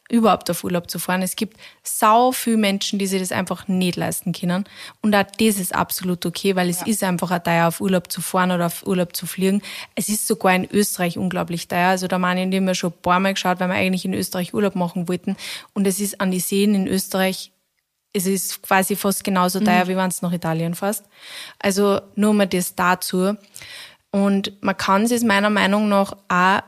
überhaupt 0.10 0.50
auf 0.50 0.64
Urlaub 0.64 0.90
zu 0.90 1.00
fahren. 1.00 1.22
Es 1.22 1.36
gibt 1.36 1.58
sau 1.84 2.32
viele 2.32 2.58
Menschen, 2.58 2.98
die 3.00 3.08
sich 3.08 3.20
das 3.20 3.32
einfach 3.32 3.68
nicht 3.68 3.96
leisten 3.96 4.32
können. 4.32 4.66
Und 5.02 5.16
auch 5.16 5.24
das 5.24 5.60
ist 5.60 5.74
absolut 5.74 6.26
okay, 6.26 6.56
weil 6.56 6.70
es 6.70 6.82
ist 6.82 7.04
einfach 7.04 7.32
auch 7.32 7.44
teuer, 7.44 7.68
auf 7.68 7.80
Urlaub 7.80 8.12
zu 8.12 8.22
fahren 8.22 8.52
oder 8.52 8.66
auf 8.66 8.86
Urlaub 8.86 9.16
zu 9.16 9.28
fliegen. 9.28 9.62
Es 9.96 10.10
ist 10.10 10.28
sogar 10.28 10.56
in 10.56 10.68
Österreich 10.70 11.18
unglaublich 11.18 11.68
teuer. 11.68 11.90
Also 11.90 12.08
da 12.08 12.18
meine 12.18 12.44
ich, 12.44 12.56
haben 12.56 12.66
wir 12.66 12.76
schon 12.76 12.92
ein 12.92 13.02
paar 13.02 13.20
Mal 13.20 13.34
geschaut, 13.36 13.60
weil 13.60 13.70
wir 13.70 13.76
eigentlich 13.76 14.06
in 14.06 14.16
Österreich 14.16 14.54
Urlaub 14.54 14.76
machen 14.76 15.08
wollten. 15.08 15.38
Und 15.74 15.86
es 15.86 16.00
ist 16.00 16.20
an 16.20 16.32
die 16.32 16.40
Seen 16.40 16.74
in 16.74 16.88
Österreich 16.88 17.52
es 18.14 18.26
ist 18.26 18.62
quasi 18.62 18.96
fast 18.96 19.24
genauso 19.24 19.60
teuer, 19.60 19.88
wie 19.88 19.96
wenn 19.96 20.10
es 20.10 20.22
nach 20.22 20.34
Italien 20.34 20.74
fährst. 20.76 21.06
Also 21.60 22.02
nur 22.16 22.34
mal 22.34 22.48
das 22.48 22.76
dazu. 22.76 23.36
Und 24.12 24.54
man 24.62 24.78
kann 24.78 25.04
es 25.04 25.24
meiner 25.24 25.50
Meinung 25.50 25.90
nach 25.90 26.14
auch 26.28 26.62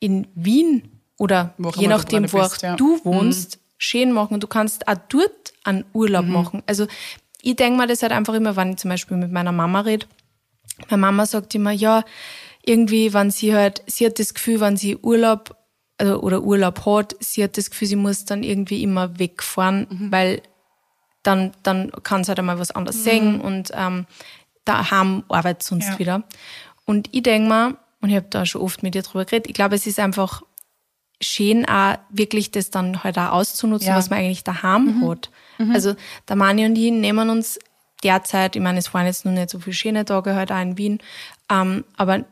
in 0.00 0.26
Wien 0.34 1.00
oder 1.16 1.54
Wo 1.56 1.70
auch 1.70 1.76
je 1.76 1.88
nachdem, 1.88 2.30
wo 2.32 2.38
bist, 2.38 2.62
ja. 2.62 2.76
du 2.76 3.02
wohnst, 3.04 3.58
schön 3.78 4.12
machen. 4.12 4.34
Und 4.34 4.42
du 4.42 4.46
kannst 4.46 4.86
auch 4.86 4.98
dort 5.08 5.54
einen 5.64 5.84
Urlaub 5.92 6.26
machen. 6.26 6.62
Also 6.66 6.86
ich 7.40 7.56
denke 7.56 7.78
mir 7.78 7.86
das 7.86 8.02
halt 8.02 8.12
einfach 8.12 8.34
immer, 8.34 8.56
wenn 8.56 8.72
ich 8.72 8.76
zum 8.76 8.90
Beispiel 8.90 9.16
mit 9.16 9.32
meiner 9.32 9.52
Mama 9.52 9.80
rede. 9.80 10.06
Meine 10.90 11.00
Mama 11.00 11.26
sagt 11.26 11.54
immer, 11.54 11.72
ja, 11.72 12.04
irgendwie, 12.64 13.12
wenn 13.12 13.30
sie 13.30 13.54
halt, 13.54 13.82
sie 13.86 14.06
hat 14.06 14.18
das 14.18 14.34
Gefühl, 14.34 14.60
wenn 14.60 14.76
sie 14.76 14.96
Urlaub 14.96 15.56
also, 15.98 16.20
oder 16.20 16.42
Urlaub 16.42 16.84
hat, 16.86 17.16
sie 17.20 17.42
hat 17.42 17.56
das 17.56 17.70
Gefühl, 17.70 17.88
sie 17.88 17.96
muss 17.96 18.24
dann 18.24 18.42
irgendwie 18.42 18.82
immer 18.82 19.18
wegfahren, 19.18 19.86
weil 20.10 20.42
dann, 21.22 21.52
dann 21.62 21.90
kann 22.02 22.24
sie 22.24 22.28
halt 22.28 22.38
einmal 22.38 22.58
was 22.58 22.70
anderes 22.72 23.04
sehen 23.04 23.40
und 23.40 23.70
ähm, 23.74 24.06
daheim 24.64 25.22
arbeitet 25.28 25.62
sonst 25.62 25.88
Ja. 25.90 25.98
wieder. 25.98 26.22
Und 26.84 27.08
ich 27.12 27.22
denke 27.22 27.48
mir, 27.48 27.76
und 28.00 28.10
ich 28.10 28.16
habe 28.16 28.26
da 28.30 28.44
schon 28.46 28.60
oft 28.62 28.82
mit 28.82 28.94
ihr 28.94 29.02
drüber 29.02 29.24
geredet, 29.24 29.46
ich 29.46 29.54
glaube, 29.54 29.74
es 29.76 29.86
ist 29.86 29.98
einfach 30.00 30.42
schön, 31.20 31.64
auch 31.68 31.96
wirklich 32.10 32.50
das 32.50 32.70
dann 32.70 33.04
halt 33.04 33.16
auch 33.18 33.30
auszunutzen, 33.32 33.88
Ja. 33.88 33.96
was 33.96 34.10
man 34.10 34.18
eigentlich 34.18 34.42
daheim 34.44 35.08
hat. 35.08 35.30
Also 35.72 35.94
der 36.28 36.34
Mani 36.34 36.66
und 36.66 36.74
ich 36.76 36.90
nehmen 36.90 37.30
uns 37.30 37.60
derzeit, 38.02 38.56
ich 38.56 38.62
meine, 38.62 38.80
es 38.80 38.92
waren 38.92 39.06
jetzt 39.06 39.24
noch 39.24 39.30
nicht 39.30 39.48
so 39.50 39.60
viele 39.60 39.74
schöne 39.74 40.04
Tage 40.04 40.34
halt 40.34 40.50
auch 40.50 40.60
in 40.60 40.76
Wien, 40.76 40.98
ähm, 41.48 41.84
aber 41.96 42.24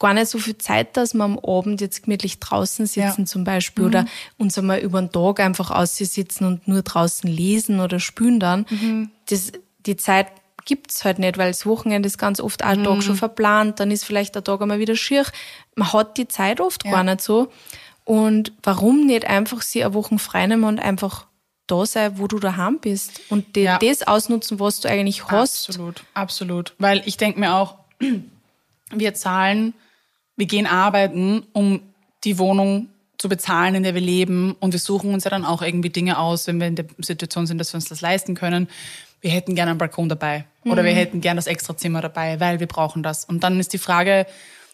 gar 0.00 0.14
nicht 0.14 0.26
so 0.28 0.38
viel 0.38 0.58
Zeit, 0.58 0.96
dass 0.96 1.14
wir 1.14 1.22
am 1.22 1.38
Abend 1.38 1.80
jetzt 1.80 2.02
gemütlich 2.02 2.40
draußen 2.40 2.86
sitzen 2.86 3.20
Ja. 3.20 3.24
zum 3.26 3.44
Beispiel 3.44 3.84
oder 3.84 4.06
uns 4.38 4.58
einmal 4.58 4.80
über 4.80 5.00
den 5.00 5.12
Tag 5.12 5.38
einfach 5.38 5.70
aussitzen 5.70 6.46
und 6.46 6.66
nur 6.66 6.82
draußen 6.82 7.30
lesen 7.30 7.78
oder 7.78 8.00
spülen 8.00 8.40
dann. 8.40 8.66
Das, 9.28 9.52
die 9.86 9.96
Zeit 9.96 10.26
gibt's 10.64 11.04
halt 11.04 11.18
nicht, 11.18 11.38
weil 11.38 11.50
das 11.50 11.64
Wochenende 11.66 12.06
ist 12.06 12.18
ganz 12.18 12.40
oft 12.40 12.64
auch 12.64 12.68
ein 12.68 12.82
Tag 12.84 13.02
schon 13.02 13.14
verplant, 13.16 13.78
dann 13.80 13.90
ist 13.90 14.04
vielleicht 14.04 14.34
der 14.34 14.42
Tag 14.44 14.60
einmal 14.60 14.78
wieder 14.78 14.96
schier. 14.96 15.24
Man 15.76 15.92
hat 15.92 16.16
die 16.18 16.28
Zeit 16.28 16.60
oft 16.60 16.82
gar 16.84 17.02
nicht 17.04 17.20
so. 17.20 17.50
Und 18.04 18.52
warum 18.62 19.06
nicht 19.06 19.24
einfach 19.26 19.62
sie 19.62 19.84
eine 19.84 19.94
Woche 19.94 20.18
frei 20.18 20.46
nehmen 20.46 20.64
und 20.64 20.78
einfach 20.80 21.26
da 21.66 21.86
sein, 21.86 22.18
wo 22.18 22.26
du 22.26 22.38
daheim 22.40 22.78
bist 22.80 23.20
und 23.28 23.54
dir 23.54 23.62
Ja. 23.62 23.78
das 23.78 24.02
ausnutzen, 24.06 24.58
was 24.58 24.80
du 24.80 24.88
eigentlich 24.88 25.26
hast. 25.28 25.68
Absolut, 25.68 26.02
absolut. 26.14 26.74
Weil 26.78 27.02
ich 27.06 27.16
denke 27.16 27.38
mir 27.38 27.54
auch, 27.54 27.76
wir 28.90 29.14
zahlen, 29.14 29.74
wir 30.40 30.46
gehen 30.46 30.66
arbeiten, 30.66 31.44
um 31.52 31.80
die 32.24 32.38
Wohnung 32.38 32.88
zu 33.18 33.28
bezahlen, 33.28 33.74
in 33.74 33.82
der 33.82 33.94
wir 33.94 34.00
leben. 34.00 34.56
Und 34.58 34.72
wir 34.72 34.80
suchen 34.80 35.14
uns 35.14 35.24
ja 35.24 35.30
dann 35.30 35.44
auch 35.44 35.62
irgendwie 35.62 35.90
Dinge 35.90 36.18
aus, 36.18 36.46
wenn 36.46 36.58
wir 36.58 36.66
in 36.66 36.74
der 36.74 36.86
Situation 36.98 37.46
sind, 37.46 37.58
dass 37.58 37.72
wir 37.72 37.76
uns 37.76 37.84
das 37.84 38.00
leisten 38.00 38.34
können. 38.34 38.68
Wir 39.20 39.30
hätten 39.30 39.54
gerne 39.54 39.70
einen 39.70 39.78
Balkon 39.78 40.08
dabei 40.08 40.46
oder 40.64 40.82
wir 40.82 40.92
hätten 40.92 41.20
gerne 41.20 41.36
das 41.36 41.46
Extrazimmer 41.46 42.00
dabei, 42.00 42.40
weil 42.40 42.58
wir 42.58 42.66
brauchen 42.66 43.02
das. 43.02 43.26
Und 43.26 43.44
dann 43.44 43.60
ist 43.60 43.74
die 43.74 43.78
Frage, 43.78 44.26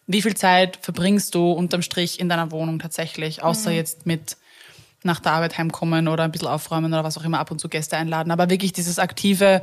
wie 0.06 0.22
viel 0.22 0.36
Zeit 0.36 0.78
verbringst 0.80 1.34
du 1.34 1.50
unterm 1.50 1.82
Strich 1.82 2.20
in 2.20 2.28
deiner 2.28 2.52
Wohnung 2.52 2.78
tatsächlich, 2.78 3.42
außer 3.42 3.72
jetzt 3.72 4.06
mit 4.06 4.36
nach 5.02 5.18
der 5.18 5.32
Arbeit 5.32 5.58
heimkommen 5.58 6.06
oder 6.06 6.22
ein 6.22 6.30
bisschen 6.30 6.46
aufräumen 6.48 6.92
oder 6.92 7.02
was 7.02 7.18
auch 7.18 7.24
immer, 7.24 7.40
ab 7.40 7.50
und 7.50 7.60
zu 7.60 7.68
Gäste 7.68 7.96
einladen. 7.96 8.30
Aber 8.30 8.48
wirklich 8.48 8.72
dieses 8.72 9.00
aktive, 9.00 9.62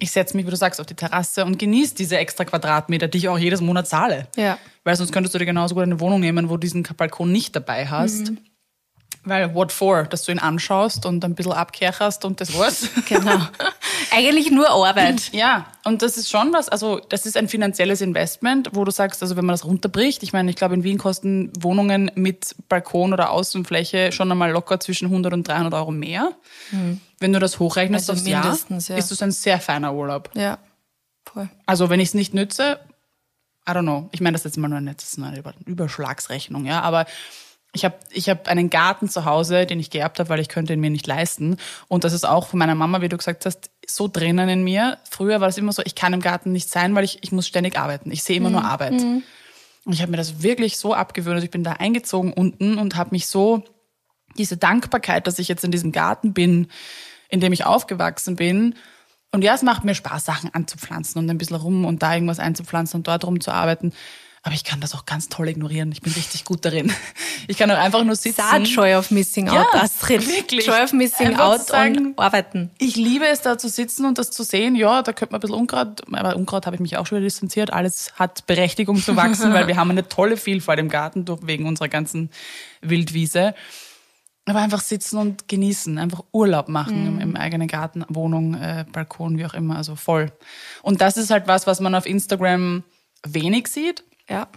ich 0.00 0.10
setze 0.10 0.36
mich, 0.36 0.46
wie 0.46 0.50
du 0.50 0.56
sagst, 0.56 0.80
auf 0.80 0.86
die 0.86 0.94
Terrasse 0.94 1.44
und 1.44 1.58
genieße 1.58 1.94
diese 1.94 2.16
extra 2.16 2.44
Quadratmeter, 2.44 3.06
die 3.06 3.18
ich 3.18 3.28
auch 3.28 3.38
jedes 3.38 3.60
Monat 3.60 3.86
zahle. 3.86 4.26
Ja. 4.34 4.58
Weil 4.82 4.96
sonst 4.96 5.12
könntest 5.12 5.34
du 5.34 5.38
dir 5.38 5.46
genauso 5.46 5.74
gut 5.74 5.84
eine 5.84 6.00
Wohnung 6.00 6.20
nehmen, 6.20 6.48
wo 6.48 6.54
du 6.54 6.60
diesen 6.60 6.82
Balkon 6.82 7.30
nicht 7.30 7.54
dabei 7.54 7.86
hast. 7.86 8.30
Mhm. 8.30 8.38
Weil 9.24 9.54
what 9.54 9.70
for? 9.70 10.04
Dass 10.04 10.24
du 10.24 10.32
ihn 10.32 10.38
anschaust 10.38 11.04
und 11.04 11.22
ein 11.24 11.34
bisschen 11.34 11.52
abkercherst 11.52 12.24
und 12.24 12.40
das 12.40 12.56
war's. 12.58 12.88
Genau. 13.06 13.38
eigentlich 14.12 14.50
nur 14.50 14.68
Arbeit. 14.70 15.30
Ja, 15.32 15.66
und 15.84 16.02
das 16.02 16.16
ist 16.16 16.28
schon 16.30 16.52
was, 16.52 16.68
also 16.68 16.98
das 17.08 17.26
ist 17.26 17.36
ein 17.36 17.48
finanzielles 17.48 18.00
Investment, 18.00 18.70
wo 18.72 18.84
du 18.84 18.90
sagst, 18.90 19.22
also 19.22 19.36
wenn 19.36 19.44
man 19.46 19.54
das 19.54 19.64
runterbricht, 19.64 20.22
ich 20.22 20.32
meine, 20.32 20.50
ich 20.50 20.56
glaube 20.56 20.74
in 20.74 20.82
Wien 20.82 20.98
kosten 20.98 21.52
Wohnungen 21.60 22.10
mit 22.14 22.54
Balkon 22.68 23.12
oder 23.12 23.30
Außenfläche 23.30 24.12
schon 24.12 24.30
einmal 24.30 24.50
locker 24.50 24.80
zwischen 24.80 25.06
100 25.06 25.32
und 25.32 25.46
300 25.48 25.72
Euro 25.74 25.90
mehr. 25.90 26.32
Wenn 27.18 27.32
du 27.32 27.38
das 27.38 27.58
hochrechnest 27.58 28.10
Also 28.10 28.20
aufs 28.20 28.28
Jahr, 28.28 28.44
ja. 28.44 28.96
ist 28.96 29.10
das 29.10 29.22
ein 29.22 29.32
sehr 29.32 29.60
feiner 29.60 29.94
Urlaub. 29.94 30.30
Ja. 30.34 30.58
Voll. 31.24 31.48
Also 31.66 31.90
wenn 31.90 32.00
ich 32.00 32.08
es 32.08 32.14
nicht 32.14 32.34
nütze, 32.34 32.80
I 33.68 33.72
don't 33.72 33.82
know. 33.82 34.08
Ich 34.12 34.20
meine, 34.20 34.32
das 34.32 34.40
ist 34.40 34.52
jetzt 34.52 34.56
mal 34.58 34.68
nur 34.68 34.78
eine, 34.78 34.94
das 34.94 35.04
ist 35.04 35.18
nur 35.18 35.28
eine 35.28 35.38
Über- 35.38 35.54
Überschlagsrechnung, 35.66 36.64
ja. 36.64 36.80
Aber 36.80 37.06
ich 37.72 37.84
habe 37.84 37.96
ich 38.10 38.28
hab 38.28 38.48
einen 38.48 38.68
Garten 38.68 39.08
zu 39.08 39.24
Hause, 39.24 39.64
den 39.64 39.78
ich 39.78 39.90
geerbt 39.90 40.18
habe, 40.18 40.28
weil 40.28 40.40
ich 40.40 40.48
könnte 40.48 40.72
ihn 40.72 40.80
mir 40.80 40.90
nicht 40.90 41.06
leisten. 41.06 41.56
Und 41.88 42.04
das 42.04 42.12
ist 42.12 42.24
auch 42.26 42.48
von 42.48 42.58
meiner 42.58 42.74
Mama, 42.74 43.00
wie 43.00 43.08
du 43.08 43.16
gesagt 43.16 43.46
hast, 43.46 43.70
so 43.86 44.08
drinnen 44.08 44.48
in 44.48 44.64
mir. 44.64 44.98
Früher 45.08 45.40
war 45.40 45.48
es 45.48 45.58
immer 45.58 45.72
so, 45.72 45.82
ich 45.84 45.94
kann 45.94 46.12
im 46.12 46.20
Garten 46.20 46.52
nicht 46.52 46.68
sein, 46.68 46.94
weil 46.94 47.04
ich, 47.04 47.18
ich 47.22 47.32
muss 47.32 47.46
ständig 47.46 47.78
arbeiten. 47.78 48.10
Ich 48.10 48.24
sehe 48.24 48.36
immer 48.36 48.50
nur 48.50 48.64
Arbeit. 48.64 48.94
Und 49.84 49.92
ich 49.92 50.02
habe 50.02 50.10
mir 50.10 50.16
das 50.16 50.42
wirklich 50.42 50.78
so 50.78 50.94
abgewöhnt. 50.94 51.34
Also 51.34 51.44
ich 51.44 51.50
bin 51.50 51.64
da 51.64 51.74
eingezogen 51.74 52.32
unten 52.32 52.78
und 52.78 52.96
habe 52.96 53.10
mich 53.12 53.28
so 53.28 53.64
diese 54.36 54.56
Dankbarkeit, 54.56 55.26
dass 55.26 55.38
ich 55.38 55.48
jetzt 55.48 55.64
in 55.64 55.70
diesem 55.70 55.92
Garten 55.92 56.32
bin, 56.32 56.68
in 57.28 57.40
dem 57.40 57.52
ich 57.52 57.64
aufgewachsen 57.64 58.36
bin. 58.36 58.74
Und 59.32 59.42
ja, 59.42 59.54
es 59.54 59.62
macht 59.62 59.84
mir 59.84 59.94
Spaß, 59.94 60.24
Sachen 60.24 60.52
anzupflanzen 60.52 61.20
und 61.20 61.30
ein 61.30 61.38
bisschen 61.38 61.56
rum 61.56 61.84
und 61.84 62.02
da 62.02 62.14
irgendwas 62.14 62.40
einzupflanzen 62.40 62.98
und 62.98 63.06
dort 63.06 63.24
rumzuarbeiten. 63.24 63.92
Aber 64.42 64.54
ich 64.54 64.64
kann 64.64 64.80
das 64.80 64.94
auch 64.94 65.04
ganz 65.04 65.28
toll 65.28 65.48
ignorieren. 65.48 65.92
Ich 65.92 66.00
bin 66.00 66.12
richtig 66.12 66.44
gut 66.44 66.64
darin. 66.64 66.92
Ich 67.48 67.56
kann 67.56 67.70
auch 67.70 67.78
einfach 67.78 68.04
nur 68.04 68.14
sitzen. 68.16 68.42
Sad 68.42 68.66
Joy 68.68 68.94
of 68.94 69.10
Missing 69.10 69.48
Out, 69.48 69.54
Ja, 69.72 69.80
Astrid. 69.80 70.28
wirklich. 70.28 70.66
Joy 70.66 70.82
of 70.82 70.92
Missing 70.92 71.28
Einfach 71.28 71.44
Out 71.46 71.66
sagen- 71.66 72.08
und 72.08 72.18
arbeiten. 72.18 72.70
Ich 72.78 72.96
liebe 72.96 73.26
es, 73.26 73.40
da 73.40 73.56
zu 73.56 73.68
sitzen 73.70 74.04
und 74.04 74.18
das 74.18 74.30
zu 74.30 74.42
sehen. 74.44 74.76
Ja, 74.76 75.02
da 75.02 75.12
könnte 75.14 75.32
man 75.32 75.38
ein 75.38 75.40
bisschen 75.40 75.56
Unkraut, 75.56 76.02
aber 76.12 76.36
Unkraut 76.36 76.66
habe 76.66 76.76
ich 76.76 76.80
mich 76.80 76.96
auch 76.98 77.06
schon 77.06 77.16
wieder 77.16 77.24
distanziert. 77.24 77.72
Alles 77.72 78.12
hat 78.16 78.46
Berechtigung 78.46 79.02
zu 79.02 79.16
wachsen, 79.16 79.52
weil 79.54 79.66
wir 79.68 79.76
haben 79.76 79.90
eine 79.90 80.06
tolle 80.06 80.36
Vielfalt 80.36 80.78
im 80.78 80.90
Garten 80.90 81.24
durch, 81.24 81.40
wegen 81.44 81.66
unserer 81.66 81.88
ganzen 81.88 82.30
Wildwiese. 82.82 83.54
Aber 84.44 84.60
einfach 84.60 84.80
sitzen 84.80 85.16
und 85.16 85.48
genießen, 85.48 85.98
einfach 85.98 86.22
Urlaub 86.32 86.68
machen 86.68 87.06
im, 87.06 87.20
im 87.20 87.36
eigenen 87.36 87.68
Garten, 87.68 88.04
Wohnung, 88.10 88.54
äh, 88.54 88.84
Balkon, 88.92 89.38
wie 89.38 89.46
auch 89.46 89.54
immer, 89.54 89.76
also 89.76 89.96
voll. 89.96 90.30
Und 90.82 91.00
das 91.00 91.16
ist 91.16 91.30
halt 91.30 91.48
was, 91.48 91.66
was 91.66 91.80
man 91.80 91.94
auf 91.94 92.06
Instagram 92.06 92.84
wenig 93.26 93.68
sieht. 93.68 94.04
Ja. 94.30 94.48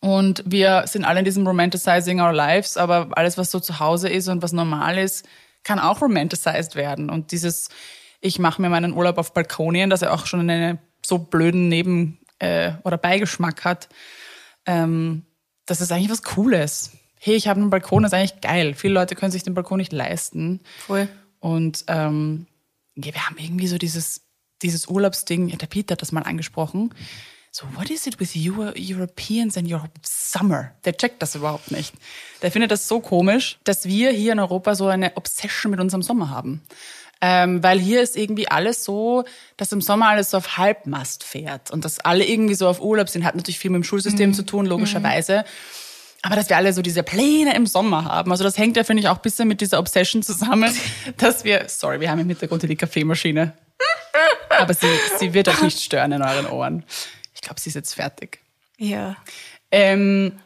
Und 0.00 0.42
wir 0.44 0.84
sind 0.86 1.04
alle 1.04 1.20
in 1.20 1.24
diesem 1.24 1.46
Romanticizing 1.46 2.20
our 2.20 2.32
lives, 2.32 2.76
aber 2.76 3.08
alles, 3.12 3.38
was 3.38 3.50
so 3.50 3.60
zu 3.60 3.78
Hause 3.78 4.08
ist 4.08 4.28
und 4.28 4.42
was 4.42 4.52
normal 4.52 4.98
ist, 4.98 5.26
kann 5.62 5.78
auch 5.78 6.02
romanticized 6.02 6.74
werden. 6.74 7.08
Und 7.08 7.30
dieses, 7.30 7.68
ich 8.20 8.38
mache 8.38 8.60
mir 8.60 8.68
meinen 8.68 8.92
Urlaub 8.92 9.18
auf 9.18 9.32
Balkonien, 9.32 9.90
das 9.90 10.00
ja 10.00 10.10
auch 10.10 10.26
schon 10.26 10.40
einen 10.40 10.78
so 11.04 11.18
blöden 11.18 11.68
Neben- 11.68 12.18
äh, 12.40 12.72
oder 12.82 12.98
Beigeschmack 12.98 13.64
hat, 13.64 13.88
ähm, 14.66 15.24
das 15.66 15.80
ist 15.80 15.92
eigentlich 15.92 16.10
was 16.10 16.24
Cooles. 16.24 16.90
Hey, 17.20 17.36
ich 17.36 17.46
habe 17.46 17.60
einen 17.60 17.70
Balkon, 17.70 18.02
das 18.02 18.12
ist 18.12 18.18
eigentlich 18.18 18.40
geil. 18.40 18.74
Viele 18.74 18.94
Leute 18.94 19.14
können 19.14 19.30
sich 19.30 19.44
den 19.44 19.54
Balkon 19.54 19.78
nicht 19.78 19.92
leisten. 19.92 20.60
Voll. 20.78 21.08
Und 21.38 21.84
ähm, 21.86 22.46
wir 22.96 23.14
haben 23.14 23.36
irgendwie 23.38 23.68
so 23.68 23.78
dieses, 23.78 24.22
dieses 24.60 24.88
Urlaubsding, 24.88 25.48
ja, 25.48 25.56
der 25.56 25.68
Peter 25.68 25.92
hat 25.92 26.02
das 26.02 26.10
mal 26.10 26.24
angesprochen. 26.24 26.92
So, 27.54 27.66
what 27.74 27.90
is 27.90 28.06
it 28.06 28.18
with 28.18 28.34
you 28.34 28.72
Europeans 28.74 29.58
and 29.58 29.70
your 29.70 29.84
summer? 30.02 30.72
Der 30.86 30.96
checkt 30.96 31.20
das 31.20 31.34
überhaupt 31.34 31.70
nicht. 31.70 31.92
Der 32.40 32.50
findet 32.50 32.70
das 32.70 32.88
so 32.88 33.00
komisch, 33.00 33.58
dass 33.64 33.84
wir 33.84 34.10
hier 34.10 34.32
in 34.32 34.40
Europa 34.40 34.74
so 34.74 34.86
eine 34.86 35.14
Obsession 35.18 35.70
mit 35.70 35.78
unserem 35.78 36.00
Sommer 36.00 36.30
haben. 36.30 36.62
Ähm, 37.20 37.62
weil 37.62 37.78
hier 37.78 38.00
ist 38.00 38.16
irgendwie 38.16 38.48
alles 38.48 38.84
so, 38.84 39.24
dass 39.58 39.70
im 39.70 39.82
Sommer 39.82 40.08
alles 40.08 40.30
so 40.30 40.38
auf 40.38 40.56
Halbmast 40.56 41.24
fährt 41.24 41.70
und 41.70 41.84
dass 41.84 42.00
alle 42.00 42.24
irgendwie 42.24 42.54
so 42.54 42.66
auf 42.66 42.80
Urlaub 42.80 43.10
sind, 43.10 43.22
hat 43.22 43.34
natürlich 43.34 43.58
viel 43.58 43.70
mit 43.70 43.82
dem 43.82 43.84
Schulsystem 43.84 44.32
zu 44.32 44.46
tun, 44.46 44.64
logischerweise. 44.64 45.44
Aber 46.22 46.36
dass 46.36 46.48
wir 46.48 46.56
alle 46.56 46.72
so 46.72 46.80
diese 46.80 47.02
Pläne 47.02 47.54
im 47.54 47.66
Sommer 47.66 48.06
haben. 48.06 48.30
Also 48.30 48.44
das 48.44 48.56
hängt 48.56 48.78
ja, 48.78 48.84
finde 48.84 49.02
ich, 49.02 49.08
auch 49.08 49.16
ein 49.16 49.22
bisschen 49.22 49.46
mit 49.46 49.60
dieser 49.60 49.78
Obsession 49.78 50.22
zusammen, 50.22 50.74
dass 51.18 51.44
wir, 51.44 51.66
sorry, 51.68 52.00
wir 52.00 52.10
haben 52.10 52.20
im 52.20 52.28
Hintergrund 52.28 52.62
die 52.62 52.76
Kaffeemaschine. 52.76 53.52
Aber 54.48 54.72
sie, 54.72 54.88
sie 55.18 55.34
wird 55.34 55.48
euch 55.48 55.60
nicht 55.60 55.82
stören 55.82 56.12
in 56.12 56.22
euren 56.22 56.46
Ohren. 56.46 56.84
Ich 57.42 57.48
glaube, 57.48 57.60
sie 57.60 57.70
ist 57.70 57.74
jetzt 57.74 57.94
fertig. 57.94 58.38
Ja. 58.78 59.16
Ähm, 59.72 60.38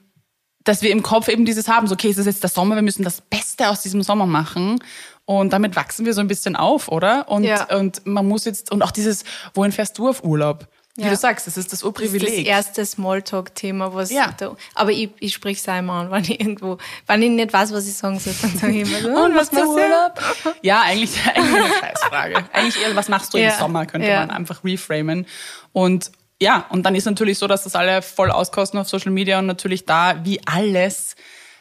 dass 0.64 0.80
wir 0.82 0.90
im 0.90 1.02
Kopf 1.02 1.28
eben 1.28 1.44
dieses 1.44 1.68
haben, 1.68 1.86
so, 1.86 1.92
okay, 1.92 2.08
es 2.08 2.16
ist 2.18 2.26
jetzt 2.26 2.42
der 2.42 2.50
Sommer, 2.50 2.74
wir 2.74 2.82
müssen 2.82 3.04
das 3.04 3.20
Beste 3.20 3.68
aus 3.68 3.82
diesem 3.82 4.02
Sommer 4.02 4.26
machen. 4.26 4.82
Und 5.26 5.52
damit 5.52 5.76
wachsen 5.76 6.06
wir 6.06 6.14
so 6.14 6.20
ein 6.22 6.28
bisschen 6.28 6.56
auf, 6.56 6.88
oder? 6.88 7.28
Und, 7.28 7.44
Ja. 7.44 7.64
und 7.76 8.04
man 8.06 8.26
muss 8.26 8.46
jetzt, 8.46 8.72
und 8.72 8.82
auch 8.82 8.90
dieses, 8.92 9.24
wohin 9.54 9.72
fährst 9.72 9.98
du 9.98 10.08
auf 10.08 10.24
Urlaub? 10.24 10.66
Wie 10.96 11.02
Ja. 11.02 11.10
du 11.10 11.16
sagst, 11.16 11.46
das 11.46 11.58
ist 11.58 11.66
das 11.66 11.70
Das 11.72 11.78
ist 11.80 11.84
Urprivileg. 11.84 12.36
das 12.36 12.46
erste 12.46 12.86
Smalltalk-Thema, 12.86 13.92
was 13.92 14.10
Ja. 14.10 14.32
da, 14.38 14.56
aber 14.74 14.92
ich, 14.92 15.10
ich 15.20 15.34
sprich 15.34 15.58
es 15.58 15.68
einmal 15.68 16.06
an, 16.06 16.10
wenn 16.10 16.24
ich 16.24 16.40
irgendwo, 16.40 16.78
wenn 17.06 17.20
ich 17.22 17.30
nicht 17.30 17.52
weiß, 17.52 17.72
was 17.72 17.86
ich 17.86 17.94
sagen 17.94 18.18
soll, 18.18 18.34
dann 18.40 18.56
sage 18.56 18.72
ich 18.80 18.88
immer 18.88 19.00
so, 19.02 19.08
Und 19.24 19.34
was 19.36 19.52
machst 19.52 19.66
du? 19.66 19.72
Urlaub? 19.74 20.56
Ja, 20.62 20.80
eigentlich, 20.82 21.12
eigentlich 21.26 21.54
eine 21.64 21.74
Scheißfrage. 21.80 22.44
Eigentlich 22.52 22.82
eher, 22.82 22.96
was 22.96 23.08
machst 23.08 23.34
du 23.34 23.38
Ja, 23.38 23.50
im 23.52 23.58
Sommer, 23.58 23.84
könnte 23.86 24.08
man 24.08 24.30
einfach 24.30 24.64
reframen. 24.64 25.26
Und 25.72 26.10
ja, 26.40 26.66
und 26.70 26.84
dann 26.84 26.94
ist 26.94 27.06
natürlich 27.06 27.38
so, 27.38 27.46
dass 27.46 27.64
das 27.64 27.74
alle 27.74 28.02
voll 28.02 28.30
auskosten 28.30 28.78
auf 28.78 28.88
Social 28.88 29.12
Media 29.12 29.38
und 29.38 29.46
natürlich 29.46 29.84
da, 29.86 30.24
wie 30.24 30.40
alles, 30.46 31.16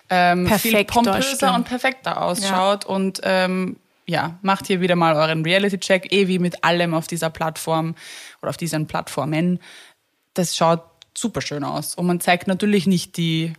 ähm, 0.09 0.47
viel 0.59 0.83
pompöser 0.85 1.55
und 1.55 1.63
perfekter 1.65 2.21
ausschaut. 2.21 2.85
Und 2.85 3.21
ähm, 3.23 3.77
ja, 4.05 4.37
macht 4.41 4.67
hier 4.67 4.81
wieder 4.81 4.95
mal 4.95 5.15
euren 5.15 5.43
Reality-Check, 5.43 6.11
eh 6.11 6.27
wie 6.27 6.39
mit 6.39 6.63
allem 6.63 6.93
auf 6.93 7.07
dieser 7.07 7.29
Plattform 7.29 7.95
oder 8.41 8.49
auf 8.49 8.57
diesen 8.57 8.85
Plattformen. 8.85 9.59
Das 10.33 10.55
schaut 10.55 10.83
super 11.17 11.41
schön 11.41 11.63
aus. 11.63 11.95
Und 11.95 12.05
man 12.05 12.19
zeigt 12.19 12.47
natürlich 12.47 12.85
nicht 12.85 13.17
die 13.17 13.53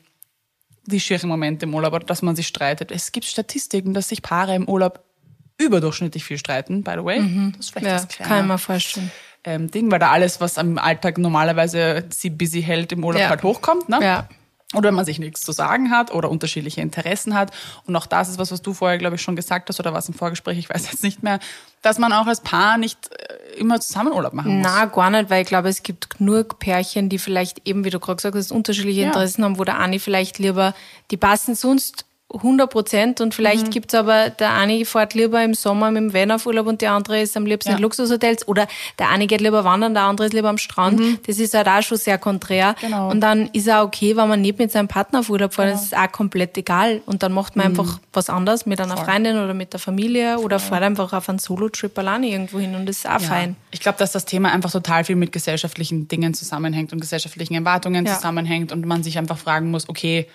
die 0.89 1.01
schieren 1.01 1.29
Momente 1.29 1.67
im 1.67 1.75
Urlaub 1.75 1.95
oder 1.95 2.07
dass 2.07 2.23
man 2.23 2.37
sich 2.37 2.47
streitet. 2.47 2.93
Es 2.93 3.13
gibt 3.13 3.27
Statistiken, 3.27 3.93
dass 3.93 4.09
sich 4.09 4.23
Paare 4.23 4.55
im 4.55 4.69
Urlaub 4.69 5.03
überdurchschnittlich 5.59 6.25
viel 6.25 6.39
streiten, 6.39 6.83
by 6.83 6.93
the 6.93 7.05
way. 7.05 7.19
Das 7.57 7.67
ist 7.67 7.71
vielleicht 7.73 7.87
Ja, 7.87 7.93
das 7.97 8.09
kann 8.19 8.41
ich 8.43 8.47
mir 8.47 8.59
vorstellen. 8.59 9.11
Ähm, 9.47 9.71
Ding, 9.71 9.91
weil 9.91 9.99
da 10.01 10.11
alles, 10.11 10.41
was 10.41 10.59
am 10.59 10.77
Alltag 10.77 11.17
normalerweise 11.19 12.05
sie 12.11 12.31
busy 12.31 12.63
hält, 12.63 12.93
im 12.93 13.05
Urlaub 13.05 13.23
Ja. 13.23 13.29
halt 13.31 13.43
hochkommt. 13.43 13.89
Ne? 13.89 13.99
Ja. 14.03 14.29
Oder 14.75 14.89
wenn 14.89 14.97
man 14.97 15.05
sich 15.05 15.21
nichts 15.21 15.43
zu 15.43 15.53
sagen 15.53 15.93
hat 15.93 16.13
oder 16.13 16.29
unterschiedliche 16.29 16.81
Interessen 16.81 17.35
hat. 17.35 17.53
Und 17.87 17.95
auch 17.95 18.07
das 18.07 18.29
ist 18.29 18.39
was, 18.41 18.51
was 18.51 18.63
du 18.63 18.75
vorher, 18.75 18.99
glaube 18.99 19.15
ich, 19.15 19.23
schon 19.23 19.37
gesagt 19.37 19.69
hast 19.69 19.79
oder 19.79 19.95
was 19.95 20.09
im 20.09 20.15
Vorgespräch, 20.15 20.59
ich 20.59 20.69
weiß 20.69 20.91
jetzt 20.91 21.05
nicht 21.05 21.23
mehr, 21.23 21.39
dass 21.83 21.99
man 21.99 22.13
auch 22.13 22.27
als 22.27 22.41
Paar 22.41 22.77
nicht 22.77 22.99
äh, 23.13 23.59
immer 23.61 23.81
zusammen 23.81 24.13
Urlaub 24.13 24.33
machen 24.33 24.59
muss. 24.59 24.67
Na, 24.69 24.87
gar 24.87 25.11
nicht, 25.11 25.31
weil 25.31 25.43
ich 25.43 25.49
glaube, 25.49 25.69
es 25.69 25.85
gibt 25.85 26.19
genug 26.19 26.59
Pärchen, 26.59 27.09
die 27.09 27.19
vielleicht 27.19 27.67
eben, 27.67 27.85
wie 27.85 27.91
du 27.91 28.01
gerade 28.01 28.17
gesagt 28.17 28.35
hast, 28.35 28.51
unterschiedliche 28.51 29.03
Ja. 29.03 29.07
Interessen 29.07 29.45
haben, 29.45 29.57
wo 29.59 29.63
der 29.63 29.79
eine 29.79 30.01
vielleicht 30.01 30.41
lieber, 30.41 30.75
die 31.13 31.17
passen 31.17 31.55
sonst 31.55 32.05
100 32.33 32.69
Prozent 32.69 33.21
und 33.21 33.35
vielleicht 33.35 33.71
gibt's 33.71 33.95
aber, 33.95 34.31
der 34.31 34.55
eine 34.55 34.85
fährt 34.85 35.15
lieber 35.15 35.43
im 35.45 35.55
Sommer 35.55 35.93
mit 35.93 36.03
dem 36.03 36.13
Van 36.13 36.33
auf 36.33 36.45
Urlaub 36.45 36.67
und 36.67 36.81
der 36.83 36.91
andere 36.93 37.21
ist 37.21 37.37
am 37.37 37.47
liebsten 37.47 37.71
Ja. 37.71 37.77
in 37.77 37.83
Luxushotels 37.83 38.49
oder 38.49 38.67
der 38.99 39.11
eine 39.11 39.29
geht 39.29 39.41
lieber 39.41 39.63
wandern, 39.63 39.95
der 39.95 40.03
andere 40.03 40.27
ist 40.27 40.33
lieber 40.33 40.49
am 40.49 40.59
Strand. 40.59 41.01
Das 41.27 41.39
ist 41.39 41.55
halt 41.55 41.69
auch 41.69 41.83
schon 41.83 41.99
sehr 41.99 42.19
konträr. 42.19 42.75
Genau. 42.81 43.11
Und 43.11 43.21
dann 43.21 43.49
ist 43.53 43.71
auch 43.71 43.85
okay, 43.85 44.17
wenn 44.17 44.29
man 44.29 44.41
nicht 44.41 44.59
mit 44.59 44.73
seinem 44.73 44.89
Partner 44.89 45.21
auf 45.21 45.31
Urlaub 45.31 45.55
fährt, 45.55 45.73
das 45.73 45.85
ist 45.85 45.97
auch 45.97 46.11
komplett 46.11 46.59
egal. 46.59 47.01
Und 47.07 47.23
dann 47.23 47.33
macht 47.33 47.55
man 47.55 47.67
einfach 47.67 48.01
was 48.13 48.29
anderes 48.29 48.67
mit 48.67 48.81
einer 48.81 48.97
Voll. 48.97 49.05
Freundin 49.07 49.37
oder 49.39 49.55
mit 49.55 49.73
der 49.73 49.81
Familie 49.81 50.39
oder 50.41 50.59
fährt 50.59 50.83
einfach 50.83 51.13
auf 51.13 51.29
einen 51.29 51.39
Solo-Trip 51.39 51.97
alleine 51.97 52.27
irgendwo 52.27 52.59
hin 52.59 52.75
und 52.75 52.87
das 52.87 52.97
ist 52.99 53.07
auch 53.07 53.21
Ja. 53.21 53.29
fein. 53.29 53.57
Ich 53.71 53.79
glaube, 53.81 53.99
dass 53.99 54.11
das 54.11 54.25
Thema 54.25 54.51
einfach 54.53 54.73
total 54.73 55.05
viel 55.05 55.17
mit 55.17 55.31
gesellschaftlichen 55.31 56.09
Dingen 56.09 56.35
zusammenhängt 56.35 56.93
und 56.93 57.01
gesellschaftlichen 57.01 57.55
Erwartungen 57.55 58.05
Ja. 58.05 58.15
zusammenhängt 58.17 58.73
und 58.73 58.85
man 58.85 59.05
sich 59.05 59.17
einfach 59.17 59.39
fragen 59.39 59.71
muss, 59.71 59.89
okay, 59.89 60.27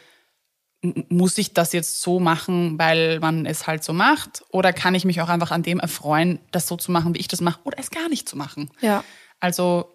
muss 1.10 1.38
ich 1.38 1.54
das 1.54 1.74
jetzt 1.74 2.02
so 2.02 2.20
machen, 2.20 2.80
weil 2.80 3.20
man 3.20 3.46
es 3.46 3.68
halt 3.68 3.84
so 3.84 3.94
macht? 3.94 4.44
Oder 4.50 4.74
kann 4.74 4.96
ich 4.96 5.06
mich 5.06 5.22
auch 5.22 5.30
einfach 5.30 5.52
an 5.52 5.64
dem 5.64 5.80
erfreuen, 5.80 6.40
das 6.52 6.68
so 6.68 6.76
zu 6.76 6.92
machen, 6.92 7.14
wie 7.14 7.20
ich 7.20 7.28
das 7.28 7.42
mache, 7.42 7.60
oder 7.64 7.78
es 7.80 7.92
gar 7.92 8.10
nicht 8.10 8.28
zu 8.28 8.36
machen? 8.38 8.70
Ja. 8.82 9.04
Also 9.40 9.90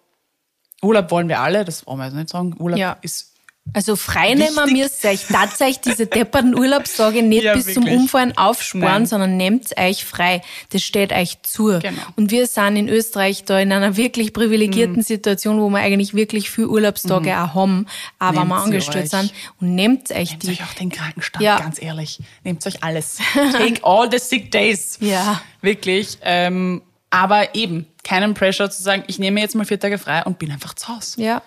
Urlaub 0.81 1.11
wollen 1.11 1.27
wir 1.27 1.39
alle, 1.41 1.65
das 1.65 1.81
brauchen 1.83 1.99
wir 1.99 2.05
jetzt 2.05 2.13
nicht 2.15 2.29
sagen. 2.29 2.55
Urlaub 2.59 2.79
Ja. 2.79 2.97
ist 3.01 3.33
Also 3.73 3.95
frei 3.95 4.33
nehmen 4.33 4.55
Wichtig. 4.55 4.73
müsst 4.73 5.03
ihr 5.03 5.09
euch 5.11 5.25
tatsächlich 5.27 5.79
diese 5.81 6.07
depperten 6.07 6.57
Urlaubstage 6.57 7.21
nicht 7.21 7.43
Ja, 7.43 7.53
bis 7.53 7.73
zum 7.73 7.83
wirklich. 7.83 7.99
Umfallen 8.01 8.37
aufsparen, 8.37 8.81
Nein. 8.85 9.05
sondern 9.05 9.37
nehmt 9.37 9.77
euch 9.77 10.03
frei. 10.05 10.41
Das 10.69 10.81
steht 10.83 11.11
euch 11.11 11.41
zu. 11.43 11.65
Genau. 11.79 12.01
Und 12.15 12.31
wir 12.31 12.47
sind 12.47 12.75
in 12.77 12.89
Österreich 12.89 13.43
da 13.43 13.59
in 13.59 13.71
einer 13.71 13.95
wirklich 13.97 14.29
Mhm. 14.29 14.33
privilegierten 14.33 15.03
Situation, 15.03 15.59
wo 15.59 15.69
wir 15.69 15.79
eigentlich 15.79 16.13
wirklich 16.13 16.49
viel 16.49 16.65
Urlaubstage 16.65 17.37
auch 17.39 17.53
haben, 17.55 17.85
aber 18.19 18.39
Nehmt 18.39 18.49
wir 18.49 18.55
angestellt 18.55 19.09
sind. 19.11 19.33
Und 19.61 19.75
nehmt 19.75 20.11
euch 20.11 20.31
Nehmt 20.31 20.43
die. 20.43 20.49
euch 20.51 20.63
auch 20.63 20.73
den 20.73 20.89
Krankenstand, 20.89 21.43
Ja. 21.43 21.59
ganz 21.59 21.81
ehrlich. 21.81 22.19
Nehmt 22.43 22.65
euch 22.65 22.83
alles. 22.83 23.17
Take 23.33 23.83
all 23.83 24.09
the 24.11 24.17
sick 24.19 24.49
days. 24.51 24.97
Ja. 25.01 25.41
Wirklich. 25.61 26.17
Ähm, 26.23 26.81
aber 27.09 27.53
eben, 27.55 27.85
keinen 28.03 28.33
Pressure 28.33 28.69
zu 28.71 28.81
sagen, 28.81 29.03
ich 29.07 29.19
nehme 29.19 29.39
jetzt 29.41 29.55
mal 29.55 29.65
vier 29.65 29.79
Tage 29.79 29.97
frei 29.97 30.23
und 30.23 30.39
bin 30.39 30.51
einfach 30.51 30.73
zu 30.73 30.87
Hause. 30.87 31.21
Ja. 31.21 31.41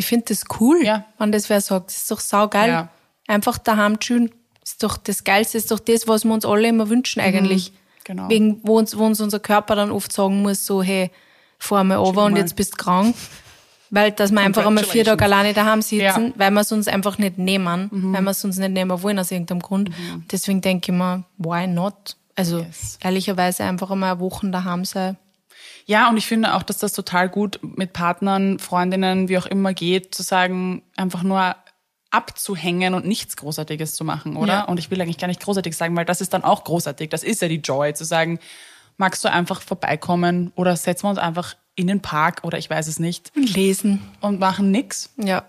Ich 0.00 0.06
finde 0.06 0.24
das 0.28 0.44
cool, 0.60 0.82
Ja. 0.82 1.04
wenn 1.18 1.30
das 1.30 1.50
wer 1.50 1.60
sagt. 1.60 1.88
Das 1.90 1.96
ist 1.98 2.10
doch 2.10 2.20
saugeil. 2.20 2.68
Ja. 2.70 2.88
Einfach 3.28 3.58
daheim 3.58 3.98
chillen. 4.00 4.30
Das 4.60 4.72
ist 4.72 4.82
doch 4.82 4.96
das 4.96 5.24
Geilste, 5.24 5.58
ist 5.58 5.70
doch 5.70 5.78
das, 5.78 6.08
was 6.08 6.24
wir 6.24 6.32
uns 6.32 6.44
alle 6.46 6.68
immer 6.68 6.88
wünschen 6.88 7.20
eigentlich. 7.20 7.72
genau. 8.04 8.28
Wegen, 8.30 8.60
wo 8.62 8.78
uns, 8.78 8.96
wo 8.96 9.04
uns 9.04 9.20
unser 9.20 9.38
Körper 9.40 9.76
dann 9.76 9.90
oft 9.92 10.10
sagen 10.12 10.40
muss, 10.42 10.64
so, 10.64 10.82
hey, 10.82 11.10
fahr 11.58 11.84
mal 11.84 11.98
over 11.98 12.24
und 12.24 12.36
jetzt 12.36 12.56
bist 12.56 12.72
du 12.72 12.76
krank. 12.82 13.14
Weil, 13.90 14.12
dass 14.12 14.30
wir 14.32 14.40
einfach 14.40 14.64
einmal 14.64 14.84
vier 14.84 15.04
Tage 15.04 15.22
alleine 15.24 15.52
daheim 15.52 15.82
sitzen, 15.82 16.00
Ja. 16.04 16.18
Mhm. 16.18 16.32
weil 16.36 16.50
wir 16.52 16.60
es 16.62 16.72
uns 16.72 16.88
einfach 16.88 17.18
nicht 17.18 17.36
nehmen, 17.38 17.88
weil 17.92 18.22
wir 18.22 18.30
es 18.30 18.42
uns 18.44 18.56
nicht 18.56 18.70
nehmen 18.70 19.02
wollen 19.02 19.18
aus 19.18 19.30
irgendeinem 19.30 19.60
Grund. 19.60 19.90
Deswegen 20.32 20.60
denke 20.62 20.92
ich 20.92 20.96
mir, 20.98 21.24
why 21.38 21.66
not? 21.66 22.16
Also, 22.36 22.60
Yes. 22.60 22.98
ehrlicherweise 23.02 23.64
einfach 23.64 23.90
einmal 23.90 24.12
eine 24.12 24.20
Woche 24.20 24.48
daheim 24.50 24.84
sein. 24.86 25.16
Ja, 25.86 26.08
und 26.08 26.16
ich 26.16 26.26
finde 26.26 26.54
auch, 26.54 26.62
dass 26.62 26.78
das 26.78 26.92
total 26.92 27.28
gut 27.28 27.58
mit 27.62 27.92
Partnern, 27.92 28.58
Freundinnen, 28.58 29.28
wie 29.28 29.38
auch 29.38 29.46
immer 29.46 29.74
geht, 29.74 30.14
zu 30.14 30.22
sagen, 30.22 30.82
einfach 30.96 31.22
nur 31.22 31.56
abzuhängen 32.10 32.94
und 32.94 33.06
nichts 33.06 33.36
Großartiges 33.36 33.94
zu 33.94 34.04
machen, 34.04 34.36
oder? 34.36 34.52
Ja. 34.52 34.64
Und 34.64 34.78
ich 34.78 34.90
will 34.90 35.00
eigentlich 35.00 35.18
gar 35.18 35.28
nicht 35.28 35.40
großartig 35.40 35.76
sagen, 35.76 35.96
weil 35.96 36.04
das 36.04 36.20
ist 36.20 36.34
dann 36.34 36.42
auch 36.44 36.64
großartig. 36.64 37.08
Das 37.10 37.22
ist 37.22 37.40
ja 37.40 37.48
die 37.48 37.56
Joy, 37.60 37.94
zu 37.94 38.04
sagen, 38.04 38.40
magst 38.96 39.24
du 39.24 39.30
einfach 39.30 39.62
vorbeikommen 39.62 40.52
oder 40.56 40.76
setzen 40.76 41.04
wir 41.04 41.10
uns 41.10 41.18
einfach 41.18 41.54
in 41.76 41.86
den 41.86 42.00
Park 42.02 42.40
oder 42.42 42.58
ich 42.58 42.68
weiß 42.68 42.88
es 42.88 42.98
nicht 42.98 43.30
Und 43.36 43.54
lesen. 43.54 44.00
und 44.20 44.40
machen 44.40 44.70
nix. 44.70 45.10
Ja. 45.16 45.44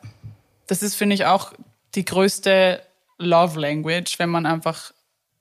Das 0.67 0.83
ist, 0.83 0.95
finde 0.95 1.15
ich, 1.15 1.25
auch 1.25 1.51
die 1.95 2.05
größte 2.05 2.81
Love 3.17 3.59
Language, 3.59 4.19
wenn 4.19 4.29
man 4.29 4.45
einfach 4.45 4.93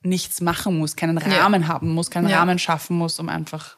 nichts 0.02 0.40
machen 0.40 0.78
muss, 0.78 0.96
keinen 0.96 1.18
Rahmen 1.18 1.68
haben 1.68 1.90
muss, 1.90 2.10
keinen 2.10 2.28
Ja. 2.30 2.38
Rahmen 2.38 2.58
schaffen 2.58 2.96
muss, 2.96 3.20
um 3.20 3.28
einfach 3.28 3.76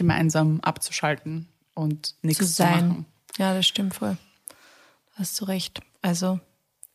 gemeinsam 0.00 0.60
abzuschalten 0.62 1.46
und 1.74 2.06
zu 2.06 2.14
nichts 2.22 2.46
zu, 2.46 2.52
sein. 2.52 2.88
machen. 2.88 3.06
Ja, 3.38 3.54
das 3.54 3.66
stimmt 3.66 3.94
voll. 3.94 4.16
Hast 5.14 5.38
du 5.40 5.44
recht. 5.44 5.80
Also, 6.02 6.40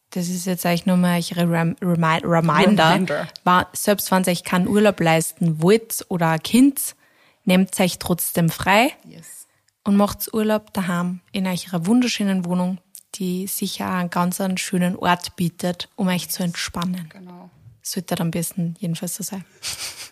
das 0.09 0.27
ist 0.29 0.45
jetzt 0.45 0.65
eigentlich 0.65 0.85
nur 0.87 0.97
mal 0.97 1.19
eure 1.19 1.41
Rem 1.51 1.75
Remi 1.81 2.17
Reminder. 2.23 2.89
Reminder. 2.91 3.27
War, 3.43 3.67
selbst 3.73 4.09
wenn 4.11 4.23
ihr 4.23 4.31
euch 4.31 4.43
keinen 4.43 4.67
Urlaub 4.67 4.99
leisten 4.99 5.61
wollt 5.61 6.05
oder 6.09 6.29
ein 6.31 6.41
Kind, 6.43 6.95
nehmt 7.43 7.79
euch 7.79 7.99
trotzdem 7.99 8.49
frei 8.49 8.93
Yes. 9.07 9.47
und 9.83 9.95
macht 9.97 10.33
Urlaub 10.33 10.73
daheim 10.73 11.21
in 11.31 11.45
eurer 11.45 11.85
wunderschönen 11.85 12.43
Wohnung, 12.45 12.79
die 13.15 13.45
sicher 13.47 13.89
einen 13.91 14.09
ganz 14.09 14.41
einen 14.41 14.57
schönen 14.57 14.95
Ort 14.95 15.35
bietet, 15.35 15.89
um 15.95 16.07
euch 16.07 16.29
zu 16.29 16.43
entspannen. 16.43 17.07
Genau. 17.09 17.49
Sollte 17.83 18.19
am 18.19 18.31
besten 18.31 18.75
jedenfalls 18.79 19.15
so 19.15 19.23
sein. 19.23 19.45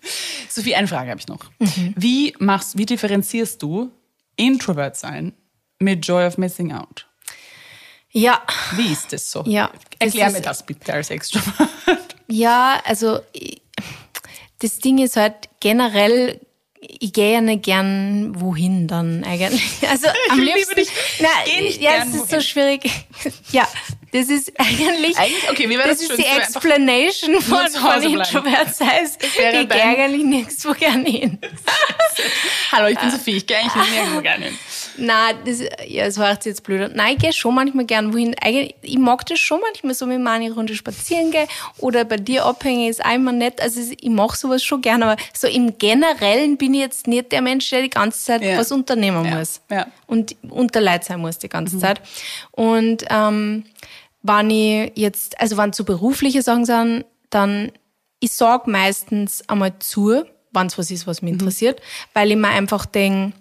Sophie, 0.55 0.75
eine 0.75 0.87
Frage 0.87 1.09
habe 1.09 1.19
ich 1.19 1.27
noch. 1.27 1.39
Mhm. 1.59 1.93
Wie 1.97 2.33
machst, 2.39 2.77
wie 2.77 2.85
differenzierst 2.85 3.61
du 3.61 3.91
Introvert 4.35 4.95
sein 4.97 5.33
mit 5.79 6.05
Joy 6.05 6.25
of 6.25 6.37
Missing 6.37 6.71
Out? 6.73 7.07
Ja, 8.11 8.43
Wie 8.75 8.91
ist 8.93 9.11
das 9.11 9.29
so? 9.31 9.43
Ja, 9.47 9.71
Erklär 9.97 10.25
das 10.25 10.33
mir 10.33 10.41
das 10.41 10.65
bitte 10.65 10.93
als 10.93 11.09
Extrovert. 11.09 11.69
Ja, 12.27 12.79
also 12.85 13.19
ich- 13.33 13.61
das 14.59 14.77
Ding 14.79 14.99
ist 14.99 15.17
halt 15.17 15.49
generell, 15.59 16.39
ich 16.79 17.11
gehe 17.11 17.33
ja 17.33 17.41
nicht 17.41 17.63
gern 17.63 18.39
wohin 18.39 18.87
dann 18.87 19.23
eigentlich. 19.23 19.87
Also 19.89 20.07
am 20.29 20.39
liebe 20.39 20.57
liebsten. 20.57 20.75
dich. 20.75 20.89
Nein, 21.19 21.81
ja, 21.81 21.91
es 22.03 22.09
ist 22.09 22.13
wohin. 22.19 22.27
so 22.29 22.41
schwierig. 22.41 22.89
Ja, 23.51 23.67
das 24.13 24.29
ist 24.29 24.51
eigentlich. 24.59 25.17
Eigentlich- 25.17 25.49
okay, 25.49 25.67
wäre 25.69 25.87
das 25.89 25.99
das 25.99 26.09
ist 26.11 26.17
die 26.19 26.25
Explanation 26.25 27.41
von, 27.41 27.67
von 27.67 27.83
Hause 27.83 28.09
bleiben? 28.09 28.15
Introvert. 28.19 28.67
Das 28.67 28.79
heißt, 28.79 29.23
ich 29.23 29.33
gehe 29.35 29.83
eigentlich 29.83 30.23
nirgendwo 30.23 30.73
gern 30.73 31.05
hin. 31.05 31.39
Hallo, 32.71 32.87
ich 32.87 32.97
bin 32.99 33.11
Sophie, 33.11 33.37
ich 33.37 33.47
gehe 33.47 33.57
eigentlich 33.57 33.91
nirgendwo 33.91 34.21
gerne 34.21 34.45
hin. 34.45 34.57
Nein, 34.97 35.35
das, 35.45 35.59
ja, 35.87 36.05
das 36.05 36.17
war 36.17 36.37
jetzt 36.43 36.63
blöd. 36.63 36.91
Nein, 36.95 37.13
ich 37.15 37.19
gehe 37.23 37.33
schon 37.33 37.55
manchmal 37.55 37.85
gern 37.85 38.13
wohin. 38.13 38.35
Eigentlich, 38.41 38.75
ich 38.83 38.97
mag 38.99 39.25
das 39.25 39.39
schon 39.39 39.59
manchmal 39.61 39.93
so 39.95 40.05
mit 40.05 40.19
Mani 40.19 40.49
Runde 40.49 40.75
spazieren 40.75 41.31
gehen 41.31 41.47
oder 41.79 42.05
bei 42.05 42.17
dir 42.17 42.45
abhängen 42.45 42.89
ist 42.89 43.03
einmal 43.03 43.33
nett. 43.33 43.59
Also 43.61 43.79
ich 43.99 44.09
mache 44.09 44.37
sowas 44.37 44.63
schon 44.63 44.81
gern, 44.81 45.01
aber 45.03 45.17
so 45.33 45.47
im 45.47 45.77
Generellen 45.77 46.57
bin 46.57 46.73
ich 46.75 46.81
jetzt 46.81 47.07
nicht 47.07 47.31
der 47.31 47.41
Mensch, 47.41 47.69
der 47.71 47.81
die 47.81 47.89
ganze 47.89 48.23
Zeit 48.23 48.43
Ja. 48.43 48.57
was 48.57 48.71
unternehmen 48.71 49.25
Ja, 49.25 49.35
muss. 49.39 49.61
ja. 49.71 49.87
Und 50.05 50.35
unter 50.49 50.79
Leid 50.81 51.03
sein 51.03 51.19
muss 51.19 51.39
die 51.39 51.49
ganze 51.49 51.79
Zeit. 51.79 51.99
Und 52.51 53.03
ähm, 53.09 53.65
wenn 54.23 54.49
ich 54.49 54.91
jetzt, 54.95 55.39
also 55.39 55.57
wenn 55.57 55.73
so 55.73 55.83
berufliche 55.83 56.41
Sachen 56.41 56.65
sind, 56.65 57.05
dann 57.29 57.71
ich 58.19 58.31
sag 58.31 58.67
meistens 58.67 59.47
einmal 59.49 59.77
zu, 59.79 60.23
wenn 60.51 60.67
es 60.67 60.77
was 60.77 60.91
ist, 60.91 61.07
was 61.07 61.21
mich 61.21 61.33
interessiert, 61.33 61.81
weil 62.13 62.31
ich 62.31 62.37
mir 62.37 62.47
einfach 62.47 62.85
denke, 62.85 63.33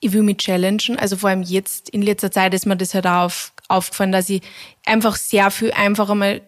ich 0.00 0.12
will 0.12 0.22
mich 0.22 0.38
challengen. 0.38 0.98
Also 0.98 1.16
vor 1.16 1.30
allem 1.30 1.42
jetzt, 1.42 1.90
in 1.90 2.02
letzter 2.02 2.30
Zeit 2.30 2.54
ist 2.54 2.66
mir 2.66 2.76
das 2.76 2.94
halt 2.94 3.06
auch 3.06 3.24
auf, 3.24 3.52
aufgefallen, 3.68 4.12
dass 4.12 4.28
ich 4.30 4.42
einfach 4.86 5.16
sehr 5.16 5.50
viel 5.50 5.72
einfach 5.72 6.08
einmal 6.08 6.40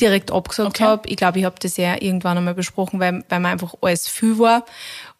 direkt 0.00 0.30
abgesagt 0.30 0.76
Okay. 0.76 0.84
habe. 0.84 1.08
Ich 1.08 1.16
glaube, 1.16 1.38
ich 1.38 1.44
habe 1.44 1.56
das 1.60 1.76
ja 1.76 2.00
irgendwann 2.00 2.38
einmal 2.38 2.54
besprochen, 2.54 3.00
weil, 3.00 3.24
weil 3.28 3.40
mir 3.40 3.48
einfach 3.48 3.74
alles 3.80 4.08
viel 4.08 4.38
war. 4.38 4.64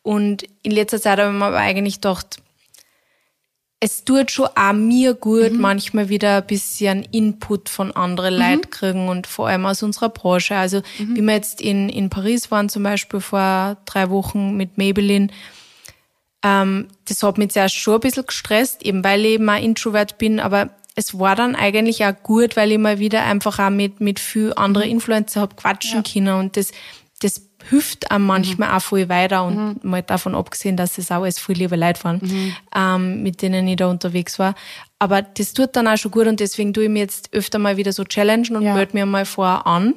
Und 0.02 0.44
in 0.62 0.72
letzter 0.72 1.00
Zeit 1.00 1.18
habe 1.18 1.30
ich 1.30 1.38
mir 1.38 1.46
aber 1.46 1.58
eigentlich 1.58 1.96
gedacht, 1.96 2.42
es 3.82 4.04
tut 4.04 4.30
schon 4.30 4.48
auch 4.54 4.74
mir 4.74 5.14
gut, 5.14 5.52
manchmal 5.54 6.10
wieder 6.10 6.36
ein 6.36 6.46
bisschen 6.46 7.02
Input 7.04 7.70
von 7.70 7.92
anderen 7.92 8.34
Leuten 8.34 8.70
kriegen 8.70 9.08
und 9.08 9.26
vor 9.26 9.48
allem 9.48 9.64
aus 9.64 9.82
unserer 9.82 10.10
Branche. 10.10 10.54
Also, 10.54 10.82
wie 10.98 11.22
wir 11.22 11.32
jetzt 11.32 11.62
in, 11.62 11.88
in 11.88 12.10
Paris 12.10 12.50
waren, 12.50 12.68
zum 12.68 12.82
Beispiel 12.82 13.20
vor 13.20 13.78
drei 13.86 14.10
Wochen 14.10 14.54
mit 14.54 14.76
Maybelline, 14.76 15.28
ähm, 16.42 16.88
das 17.06 17.22
hat 17.22 17.38
mich 17.38 17.52
zuerst 17.52 17.74
schon 17.74 17.94
ein 17.94 18.00
bisschen 18.00 18.26
gestresst, 18.26 18.82
eben 18.82 19.02
weil 19.02 19.24
ich 19.24 19.32
eben 19.32 19.48
ein 19.48 19.62
Introvert 19.62 20.18
bin, 20.18 20.40
aber 20.40 20.70
es 20.94 21.18
war 21.18 21.34
dann 21.34 21.56
eigentlich 21.56 22.04
auch 22.04 22.14
gut, 22.22 22.56
weil 22.56 22.72
ich 22.72 22.78
mal 22.78 22.98
wieder 22.98 23.24
einfach 23.24 23.58
auch 23.58 23.70
mit, 23.70 24.00
mit 24.00 24.20
viel 24.20 24.52
anderen 24.54 24.90
Influencer 24.90 25.40
hab 25.40 25.56
quatschen 25.56 26.02
können 26.02 26.34
und 26.34 26.58
das, 26.58 26.72
das 27.22 27.49
hilft 27.68 28.10
einem 28.10 28.26
manchmal 28.26 28.76
auch 28.76 28.80
viel 28.82 29.08
weiter 29.08 29.44
und 29.44 29.84
mal 29.84 30.02
davon 30.02 30.34
abgesehen, 30.34 30.76
dass 30.76 30.98
es 30.98 31.10
auch 31.10 31.22
alles 31.22 31.38
viel 31.38 31.56
liebe 31.56 31.76
Leute 31.76 32.02
waren, 32.04 32.20
ähm, 32.74 33.22
mit 33.22 33.42
denen 33.42 33.68
ich 33.68 33.76
da 33.76 33.86
unterwegs 33.88 34.38
war. 34.38 34.54
Aber 34.98 35.22
das 35.22 35.52
tut 35.52 35.76
dann 35.76 35.86
auch 35.88 35.96
schon 35.96 36.10
gut 36.10 36.26
und 36.26 36.40
deswegen 36.40 36.72
tue 36.74 36.84
ich 36.84 36.90
mir 36.90 37.00
jetzt 37.00 37.32
öfter 37.32 37.58
mal 37.58 37.76
wieder 37.76 37.92
so 37.92 38.04
challengen 38.04 38.56
und 38.56 38.62
Ja. 38.62 38.74
melde 38.74 38.96
mir 38.96 39.06
mal 39.06 39.24
vorher 39.24 39.66
an 39.66 39.94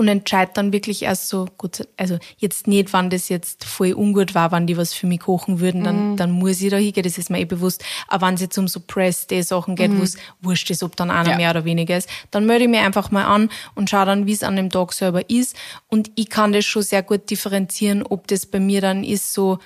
und 0.00 0.08
entscheide 0.08 0.52
dann 0.54 0.72
wirklich 0.72 1.02
erst 1.02 1.28
so, 1.28 1.46
gut, 1.58 1.86
also 1.98 2.18
jetzt 2.38 2.66
nicht, 2.66 2.92
wann 2.94 3.10
das 3.10 3.28
jetzt 3.28 3.64
voll 3.64 3.92
ungut 3.92 4.34
war, 4.34 4.50
wann 4.50 4.66
die 4.66 4.78
was 4.78 4.94
für 4.94 5.06
mich 5.06 5.20
kochen 5.20 5.60
würden, 5.60 5.84
dann, 5.84 6.16
dann 6.16 6.30
muss 6.30 6.60
ich 6.62 6.70
da 6.70 6.78
hingehen, 6.78 7.02
das 7.02 7.18
ist 7.18 7.28
mir 7.28 7.38
eh 7.38 7.44
bewusst. 7.44 7.84
Aber 8.08 8.26
wenn 8.26 8.34
es 8.34 8.40
jetzt 8.40 8.56
um 8.56 8.66
so 8.66 8.80
Press-Day-Sachen 8.80 9.76
geht, 9.76 9.90
wo 9.98 10.02
es 10.02 10.16
wurscht 10.40 10.70
ist, 10.70 10.82
ob 10.82 10.96
dann 10.96 11.10
einer 11.10 11.30
Ja. 11.30 11.36
mehr 11.36 11.50
oder 11.50 11.64
weniger 11.66 11.98
ist, 11.98 12.08
dann 12.30 12.46
melde 12.46 12.64
ich 12.64 12.70
mir 12.70 12.80
einfach 12.80 13.10
mal 13.10 13.24
an 13.26 13.50
und 13.74 13.90
schaue 13.90 14.06
dann, 14.06 14.26
wie 14.26 14.32
es 14.32 14.42
an 14.42 14.56
dem 14.56 14.70
Tag 14.70 14.94
selber 14.94 15.28
ist. 15.28 15.54
Und 15.88 16.10
ich 16.14 16.30
kann 16.30 16.52
das 16.52 16.64
schon 16.64 16.82
sehr 16.82 17.02
gut 17.02 17.28
differenzieren, 17.28 18.02
ob 18.02 18.26
das 18.26 18.46
bei 18.46 18.58
mir 18.58 18.80
dann 18.80 19.04
ist 19.04 19.34
so, 19.34 19.58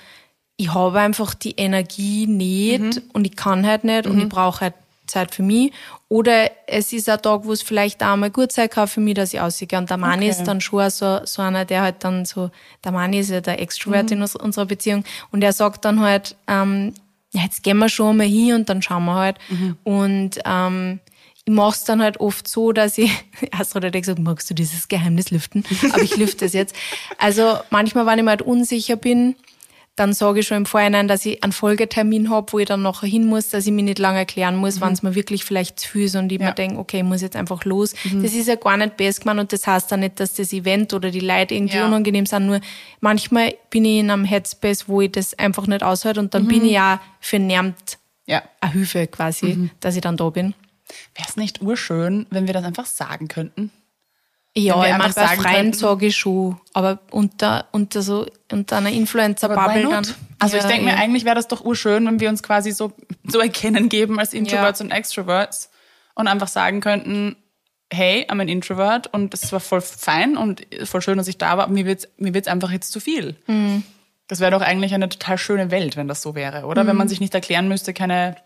ich 0.57 0.73
habe 0.73 0.99
einfach 0.99 1.33
die 1.33 1.51
Energie 1.57 2.27
nicht 2.27 3.01
und 3.13 3.25
ich 3.25 3.35
kann 3.37 3.65
halt 3.65 3.85
nicht 3.85 4.05
und 4.05 4.19
ich 4.19 4.29
brauche 4.29 4.61
halt 4.61 4.73
Zeit 5.07 5.33
für 5.33 5.43
mich. 5.43 5.71
Oder 6.09 6.51
es 6.67 6.93
ist 6.93 7.09
ein 7.09 7.21
Tag, 7.21 7.41
wo 7.45 7.51
es 7.51 7.61
vielleicht 7.61 8.03
auch 8.03 8.15
mal 8.15 8.29
gut 8.29 8.51
sein 8.51 8.69
kann 8.69 8.87
für 8.87 8.99
mich, 9.01 9.15
dass 9.15 9.33
ich 9.33 9.39
aussehe. 9.41 9.67
Und 9.77 9.89
der 9.89 9.97
Mann 9.97 10.19
Okay. 10.19 10.29
ist 10.29 10.43
dann 10.43 10.61
schon 10.61 10.89
so, 10.89 11.19
so 11.25 11.41
einer, 11.41 11.65
der 11.65 11.81
halt 11.81 12.03
dann 12.03 12.25
so, 12.25 12.51
der 12.83 12.91
Mann 12.91 13.13
ist 13.13 13.29
ja 13.29 13.41
der 13.41 13.59
Extrovert 13.61 14.11
in 14.11 14.21
uns- 14.21 14.35
unserer 14.35 14.65
Beziehung 14.65 15.03
und 15.31 15.43
er 15.43 15.53
sagt 15.53 15.85
dann 15.85 15.99
halt, 15.99 16.35
ähm, 16.47 16.93
ja, 17.33 17.41
jetzt 17.43 17.63
gehen 17.63 17.77
wir 17.79 17.89
schon 17.89 18.15
mal 18.17 18.25
hin 18.27 18.53
und 18.55 18.69
dann 18.69 18.81
schauen 18.81 19.03
wir 19.05 19.15
halt. 19.15 19.37
Und 19.83 20.31
ähm, 20.45 20.99
ich 21.43 21.53
mache 21.53 21.75
es 21.75 21.83
dann 21.83 22.01
halt 22.01 22.19
oft 22.19 22.47
so, 22.47 22.71
dass 22.71 22.97
ich, 22.97 23.11
erst 23.57 23.75
hat 23.75 23.91
gesagt, 23.91 24.19
magst 24.19 24.49
du 24.49 24.53
dieses 24.53 24.87
Geheimnis 24.87 25.31
lüften? 25.31 25.63
Aber 25.91 26.01
ich 26.01 26.15
lüfte 26.17 26.45
es 26.45 26.53
jetzt. 26.53 26.75
Also 27.17 27.57
manchmal, 27.71 28.05
wenn 28.05 28.19
ich 28.19 28.23
mir 28.23 28.29
halt 28.31 28.41
unsicher 28.41 28.95
bin, 28.95 29.35
dann 29.95 30.11
sage 30.13 30.41
ich 30.41 30.47
schon 30.47 30.57
im 30.57 30.65
Vorhinein, 30.65 31.07
dass 31.07 31.25
ich 31.25 31.41
einen 31.43 31.53
Folgetermin 31.53 32.29
habe, 32.29 32.51
wo 32.51 32.59
ich 32.59 32.65
dann 32.67 32.81
nachher 32.81 33.07
hin 33.07 33.25
muss, 33.25 33.49
dass 33.49 33.65
ich 33.65 33.71
mich 33.71 33.85
nicht 33.85 33.97
lange 33.99 34.17
erklären 34.19 34.57
muss, 34.57 34.81
wenn 34.81 34.91
es 34.91 35.03
mir 35.03 35.15
wirklich 35.15 35.45
vielleicht 35.45 35.79
zu 35.79 35.87
viel 35.89 36.03
ist 36.05 36.15
und 36.15 36.29
ich 36.31 36.39
Ja. 36.39 36.47
mir 36.47 36.53
denke, 36.53 36.79
okay, 36.79 36.97
ich 36.97 37.03
muss 37.03 37.21
jetzt 37.21 37.35
einfach 37.37 37.63
los. 37.63 37.93
Das 38.21 38.33
ist 38.33 38.47
ja 38.47 38.55
gar 38.55 38.75
nicht 38.75 38.97
best 38.97 39.21
gemeint 39.21 39.39
und 39.39 39.53
das 39.53 39.65
heißt 39.65 39.89
dann 39.91 40.01
nicht, 40.01 40.19
dass 40.19 40.33
das 40.33 40.51
Event 40.51 40.93
oder 40.93 41.11
die 41.11 41.21
Leute 41.21 41.55
irgendwie 41.55 41.77
Ja. 41.77 41.87
unangenehm 41.87 42.25
sind. 42.25 42.45
Nur 42.47 42.59
manchmal 42.99 43.55
bin 43.69 43.85
ich 43.85 43.99
in 43.99 44.11
einem 44.11 44.25
Headspace, 44.25 44.89
wo 44.89 44.99
ich 45.01 45.11
das 45.13 45.33
einfach 45.39 45.65
nicht 45.67 45.81
aushalte 45.83 46.19
und 46.19 46.33
dann 46.33 46.47
bin 46.47 46.65
ich 46.65 46.73
ja 46.73 46.99
für 47.21 47.39
nervt 47.39 47.97
Ja. 48.25 48.43
eine 48.59 48.73
Hilfe 48.73 49.07
quasi, 49.07 49.69
dass 49.79 49.95
ich 49.95 50.01
dann 50.01 50.17
da 50.17 50.29
bin. 50.29 50.53
Wäre 51.15 51.27
es 51.29 51.37
nicht 51.37 51.61
urschön, 51.61 52.25
wenn 52.31 52.47
wir 52.47 52.53
das 52.53 52.63
einfach 52.65 52.85
sagen 52.85 53.27
könnten? 53.29 53.71
Ja, 54.57 54.75
Wenn 54.81 54.87
ich 54.87 54.93
einfach 55.03 55.13
bei 55.15 55.35
Freien 55.35 55.73
sage 55.73 56.05
ich 56.05 56.15
schon, 56.15 56.57
aber 56.73 56.99
unter, 57.11 57.65
unter 57.73 58.01
so, 58.01 58.25
unter 58.51 58.77
einer 58.77 58.89
Influencer-Bubble 58.91 59.83
dann. 59.89 60.07
Also 60.39 60.55
ich 60.55 60.63
Ja, 60.63 60.69
denke 60.69 60.85
mir, 60.85 60.91
ja. 60.91 60.97
eigentlich 60.97 61.25
wäre 61.25 61.35
das 61.35 61.49
doch 61.49 61.65
urschön, 61.65 62.05
wenn 62.05 62.21
wir 62.21 62.29
uns 62.29 62.41
quasi 62.41 62.71
so, 62.71 62.93
so 63.25 63.39
erkennen 63.39 63.89
geben 63.89 64.17
als 64.17 64.33
Introverts 64.33 64.79
Ja. 64.79 64.85
und 64.85 64.91
Extroverts 64.91 65.69
und 66.13 66.27
einfach 66.29 66.47
sagen 66.47 66.79
könnten, 66.79 67.35
hey, 67.91 68.25
I'm 68.29 68.39
an 68.41 68.47
Introvert 68.47 69.07
und 69.13 69.33
es 69.33 69.51
war 69.51 69.59
voll 69.59 69.81
fein 69.81 70.37
und 70.37 70.65
voll 70.85 71.01
schön, 71.01 71.17
dass 71.17 71.27
ich 71.27 71.37
da 71.37 71.57
war, 71.57 71.65
aber 71.65 71.73
mir 71.73 71.85
wird's 71.85 72.07
mir 72.17 72.33
wird's 72.33 72.47
einfach 72.47 72.71
jetzt 72.71 72.91
zu 72.93 72.99
viel. 73.01 73.35
Mhm. 73.47 73.83
Das 74.27 74.39
wäre 74.39 74.51
doch 74.51 74.61
eigentlich 74.61 74.93
eine 74.93 75.09
total 75.09 75.37
schöne 75.37 75.69
Welt, 75.69 75.97
wenn 75.97 76.07
das 76.07 76.21
so 76.21 76.33
wäre, 76.33 76.65
oder? 76.65 76.87
Wenn 76.87 76.93
Mhm. 76.95 76.99
man 76.99 77.09
sich 77.09 77.19
nicht 77.19 77.33
erklären 77.35 77.67
müsste, 77.67 77.93
keine 77.93 78.37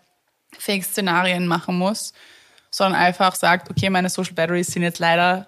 Fake-Szenarien 0.58 1.46
machen 1.46 1.78
muss, 1.78 2.12
sondern 2.70 3.00
einfach 3.00 3.34
sagt, 3.36 3.70
okay, 3.70 3.90
meine 3.90 4.08
Social 4.10 4.34
Batteries 4.34 4.66
sind 4.68 4.82
jetzt 4.82 4.98
leider 4.98 5.46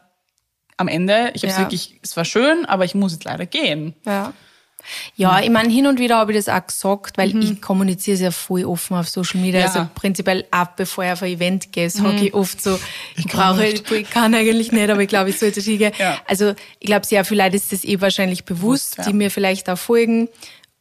am 0.82 0.88
Ende. 0.88 1.30
Ich 1.34 1.42
habe 1.42 1.52
Ja. 1.52 1.58
wirklich, 1.60 1.98
es 2.02 2.16
war 2.16 2.24
schön, 2.26 2.66
aber 2.66 2.84
ich 2.84 2.94
muss 2.94 3.12
jetzt 3.12 3.24
leider 3.24 3.46
gehen. 3.46 3.94
Ja. 4.04 4.32
Ja, 5.14 5.38
ich 5.40 5.48
meine, 5.50 5.68
hin 5.72 5.86
und 5.86 6.00
wieder 6.00 6.16
habe 6.16 6.32
ich 6.32 6.44
das 6.44 6.48
auch 6.48 6.66
gesagt, 6.66 7.16
weil 7.16 7.36
ich 7.40 7.62
kommuniziere 7.62 8.16
sehr 8.16 8.32
voll 8.32 8.64
offen 8.64 8.96
auf 8.96 9.08
Social 9.08 9.40
Media. 9.40 9.60
Ja. 9.60 9.66
Also 9.66 9.88
prinzipiell 9.94 10.44
ab, 10.50 10.76
bevor 10.76 11.04
ich 11.04 11.12
auf 11.12 11.22
ein 11.22 11.30
Event 11.30 11.70
gehe, 11.70 11.88
sage 11.88 12.16
ich 12.26 12.34
oft 12.34 12.60
so, 12.60 12.80
ich, 13.16 13.26
brauche, 13.26 13.64
ich, 13.64 13.88
ich 13.92 14.10
kann 14.10 14.34
eigentlich 14.34 14.72
nicht, 14.72 14.90
aber 14.90 15.00
ich 15.00 15.08
glaube, 15.08 15.30
ich 15.30 15.38
sollte 15.38 15.60
hingehen. 15.60 15.92
Ja. 15.98 16.18
Also 16.26 16.54
ich 16.80 16.86
glaube, 16.86 17.06
sehr 17.06 17.24
viele 17.24 17.44
Leute 17.44 17.54
ist 17.56 17.70
das 17.70 17.84
eh 17.84 18.00
wahrscheinlich 18.00 18.44
bewusst, 18.44 18.96
Bewusst, 18.96 18.98
ja. 18.98 19.04
die 19.04 19.12
mir 19.12 19.30
vielleicht 19.30 19.70
auch 19.70 19.78
folgen. 19.78 20.28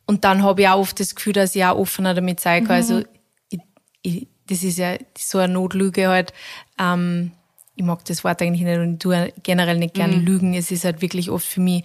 Und 0.08 0.24
dann 0.24 0.42
habe 0.42 0.64
ich 0.64 0.68
auch 0.68 0.80
oft 0.80 1.00
das 1.00 1.14
Gefühl, 1.14 1.34
dass 1.34 1.56
ich 1.56 1.64
auch 1.64 1.78
offener 1.78 2.16
damit 2.16 2.40
sein 2.40 2.66
kann. 2.66 2.78
Also 2.78 3.04
ich, 3.50 3.60
ich, 4.02 4.28
das 4.48 4.64
ist 4.64 4.80
ja 4.80 4.96
so 5.16 5.38
eine 5.38 5.54
Notlüge 5.54 6.08
halt. 6.10 6.34
Ähm, 6.80 7.34
ich 7.76 7.84
mag 7.84 8.04
das 8.06 8.24
Wort 8.24 8.42
eigentlich 8.42 8.62
nicht 8.64 8.78
und 8.78 8.94
ich 8.94 9.00
tue 9.00 9.34
generell 9.44 9.78
nicht 9.78 9.94
gerne 9.94 10.16
lügen. 10.16 10.54
Es 10.54 10.72
ist 10.72 10.86
halt 10.86 11.02
wirklich 11.02 11.30
oft 11.30 11.46
für 11.46 11.62
mich 11.62 11.84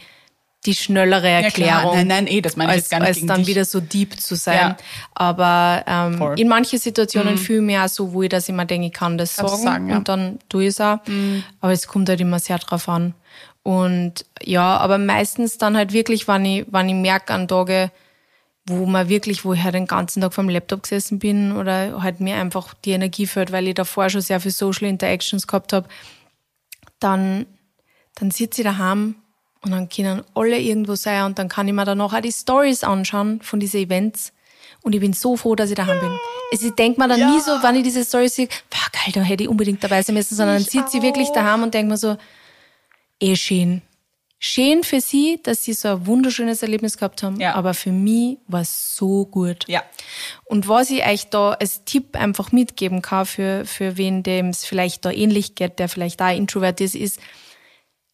die 0.65 0.75
schnellere 0.75 1.29
Ja. 1.29 1.41
Erklärung. 1.41 1.95
Nein, 1.95 2.07
nein, 2.09 2.27
eh, 2.27 2.41
das 2.41 2.57
meine 2.57 2.73
ich 2.73 2.79
als, 2.79 2.89
gar 2.89 2.99
nicht 3.01 3.09
als 3.09 3.27
dann 3.27 3.39
dich. 3.39 3.47
wieder 3.47 3.65
so 3.65 3.79
deep 3.81 4.19
zu 4.21 4.35
sein. 4.35 4.57
Ja. 4.57 4.77
Aber 5.15 5.85
ähm, 5.87 6.19
Voll. 6.19 6.33
Mhm. 6.33 6.37
in 6.39 6.49
manchen 6.49 6.79
Situationen 6.79 7.39
fühle 7.39 7.61
ich 7.61 7.65
mich 7.67 7.79
auch 7.79 7.89
so 7.89 8.13
wohl, 8.13 8.29
dass 8.29 8.49
ich 8.49 8.55
mir 8.55 8.67
denke, 8.67 8.89
ich 8.89 8.93
kann 8.93 9.17
das 9.17 9.37
sagen, 9.37 9.57
sagen, 9.63 9.87
ja. 9.89 9.93
Mhm. 9.95 9.99
und 9.99 10.09
dann 10.09 10.39
tue 10.49 10.65
ich 10.65 10.69
es 10.71 10.81
auch. 10.81 10.99
Aber 11.61 11.73
es 11.73 11.87
kommt 11.87 12.09
halt 12.09 12.21
immer 12.21 12.41
sehr 12.41 12.59
drauf 12.59 12.89
an. 12.89 13.15
Und 13.63 14.25
ja, 14.43 14.77
aber 14.77 14.99
meistens 14.99 15.59
dann 15.59 15.77
halt 15.77 15.93
wirklich, 15.93 16.27
wenn 16.29 16.45
ich, 16.45 16.67
wenn 16.71 16.89
ich 16.89 16.95
merke 16.95 17.33
an 17.35 17.49
Tage, 17.49 17.91
wo 18.67 18.85
man 18.87 19.09
wirklich, 19.09 19.45
wo 19.45 19.53
ich 19.53 19.63
halt 19.63 19.75
den 19.75 19.87
ganzen 19.87 20.21
Tag 20.21 20.35
vom 20.35 20.49
Laptop 20.49 20.83
gesessen 20.83 21.19
bin 21.19 21.57
oder 21.57 22.03
halt 22.03 22.21
mir 22.21 22.37
einfach 22.37 22.75
die 22.75 22.91
Energie 22.91 23.27
fehlt, 23.27 23.53
weil 23.53 23.69
ich 23.69 23.75
davor 23.75 24.11
schon 24.11 24.21
sehr 24.21 24.41
viel 24.41 24.51
Social 24.51 24.89
Interactions 24.89 25.47
gehabt 25.47 25.73
habe, 25.73 25.89
dann, 26.99 27.47
dann 28.17 28.31
sitze 28.31 28.63
ich 28.63 28.67
daheim 28.67 29.15
und 29.63 29.71
dann 29.71 29.89
können 29.89 30.23
alle 30.35 30.59
irgendwo 30.59 30.97
sein 30.97 31.25
und 31.25 31.39
dann 31.39 31.49
kann 31.49 31.69
ich 31.69 31.75
mir 31.75 31.85
danach 31.85 32.13
auch 32.13 32.21
die 32.21 32.33
Stories 32.33 32.83
anschauen 32.85 33.41
von 33.43 33.61
diesen 33.61 33.81
Events. 33.81 34.33
Und 34.83 34.95
ich 34.95 35.01
bin 35.01 35.13
so 35.13 35.37
froh, 35.37 35.57
dass 35.57 35.71
ich 35.71 35.77
daheim 35.77 35.99
bin. 35.99 36.13
Also 36.53 36.69
ich 36.69 36.75
denke 36.75 37.01
mir 37.01 37.09
dann 37.09 37.19
Ja. 37.19 37.31
nie 37.31 37.41
so, 37.41 37.51
wenn 37.63 37.75
ich 37.77 37.83
diese 37.83 38.05
Stories 38.05 38.37
sehe, 38.37 38.47
boah, 38.71 38.87
geil, 38.93 39.13
da 39.13 39.21
hätte 39.21 39.43
ich 39.45 39.49
unbedingt 39.49 39.83
dabei 39.83 40.03
sein 40.03 40.15
müssen, 40.15 40.37
sondern 40.37 40.57
dann 40.57 40.63
Ich 40.63 40.71
sitze 40.71 40.99
ich 40.99 41.03
wirklich 41.03 41.31
daheim 41.31 41.63
und 41.65 41.75
denke 41.75 41.91
mir 41.91 41.97
so, 41.97 42.17
eh 43.21 43.35
schön. 43.37 43.83
Schön 44.49 44.85
für 44.85 45.01
sie, 45.01 45.41
dass 45.43 45.65
sie 45.65 45.73
so 45.73 45.89
ein 45.89 46.07
wunderschönes 46.07 46.63
Erlebnis 46.63 46.97
gehabt 46.99 47.23
haben, 47.25 47.41
Ja. 47.41 47.55
aber 47.55 47.75
für 47.75 47.91
mich 47.91 48.39
war 48.47 48.61
es 48.61 48.95
so 48.95 49.25
gut. 49.27 49.65
Ja. 49.67 49.83
Und 50.45 50.69
was 50.69 50.91
ich 50.91 51.05
euch 51.05 51.29
da 51.31 51.53
als 51.53 51.85
Tipp 51.85 52.15
einfach 52.17 52.53
mitgeben 52.53 53.03
kann, 53.03 53.27
für, 53.27 53.65
für 53.67 53.97
wen 53.97 54.23
dem 54.23 54.51
es 54.51 54.65
vielleicht 54.65 55.05
da 55.05 55.11
ähnlich 55.11 55.57
geht, 55.57 55.81
der 55.81 55.89
vielleicht 55.89 56.23
auch 56.23 56.35
introvert 56.35 56.81
ist, 56.81 56.95
ist, 56.95 57.19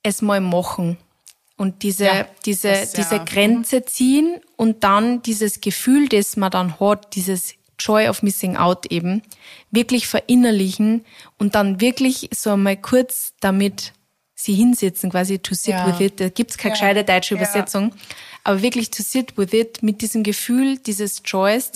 es 0.02 0.22
mal 0.22 0.40
machen. 0.40 0.96
Und 1.58 1.82
diese, 1.82 2.06
Ja, 2.06 2.26
diese, 2.46 2.68
das 2.68 2.82
ist 2.84 2.96
ja- 2.96 3.04
diese 3.04 3.24
Grenze 3.26 3.84
ziehen 3.84 4.40
und 4.56 4.84
dann 4.84 5.22
dieses 5.22 5.60
Gefühl, 5.60 6.08
das 6.08 6.36
man 6.36 6.50
dann 6.50 6.80
hat, 6.80 7.14
dieses 7.14 7.54
Joy 7.78 8.08
of 8.08 8.22
Missing 8.22 8.56
Out 8.56 8.86
eben, 8.86 9.22
wirklich 9.70 10.06
verinnerlichen 10.06 11.04
und 11.38 11.54
dann 11.56 11.80
wirklich 11.80 12.30
so 12.34 12.50
einmal 12.50 12.76
kurz 12.78 13.34
damit 13.40 13.92
sie 14.44 14.54
hinsetzen, 14.54 15.10
quasi 15.10 15.38
to 15.38 15.54
sit 15.54 15.70
Ja. 15.74 15.86
with 15.86 16.00
it. 16.00 16.20
Da 16.20 16.28
gibt's 16.28 16.56
keine 16.58 16.74
Ja. 16.74 16.80
gescheite 16.80 17.04
deutsche 17.04 17.34
Ja. 17.34 17.40
Übersetzung. 17.40 17.92
Aber 18.44 18.60
wirklich 18.62 18.90
to 18.90 19.02
sit 19.02 19.36
with 19.38 19.52
it, 19.52 19.82
mit 19.82 20.00
diesem 20.02 20.22
Gefühl, 20.22 20.78
dieses 20.78 21.22
Joys, 21.24 21.70
Mhm. 21.70 21.72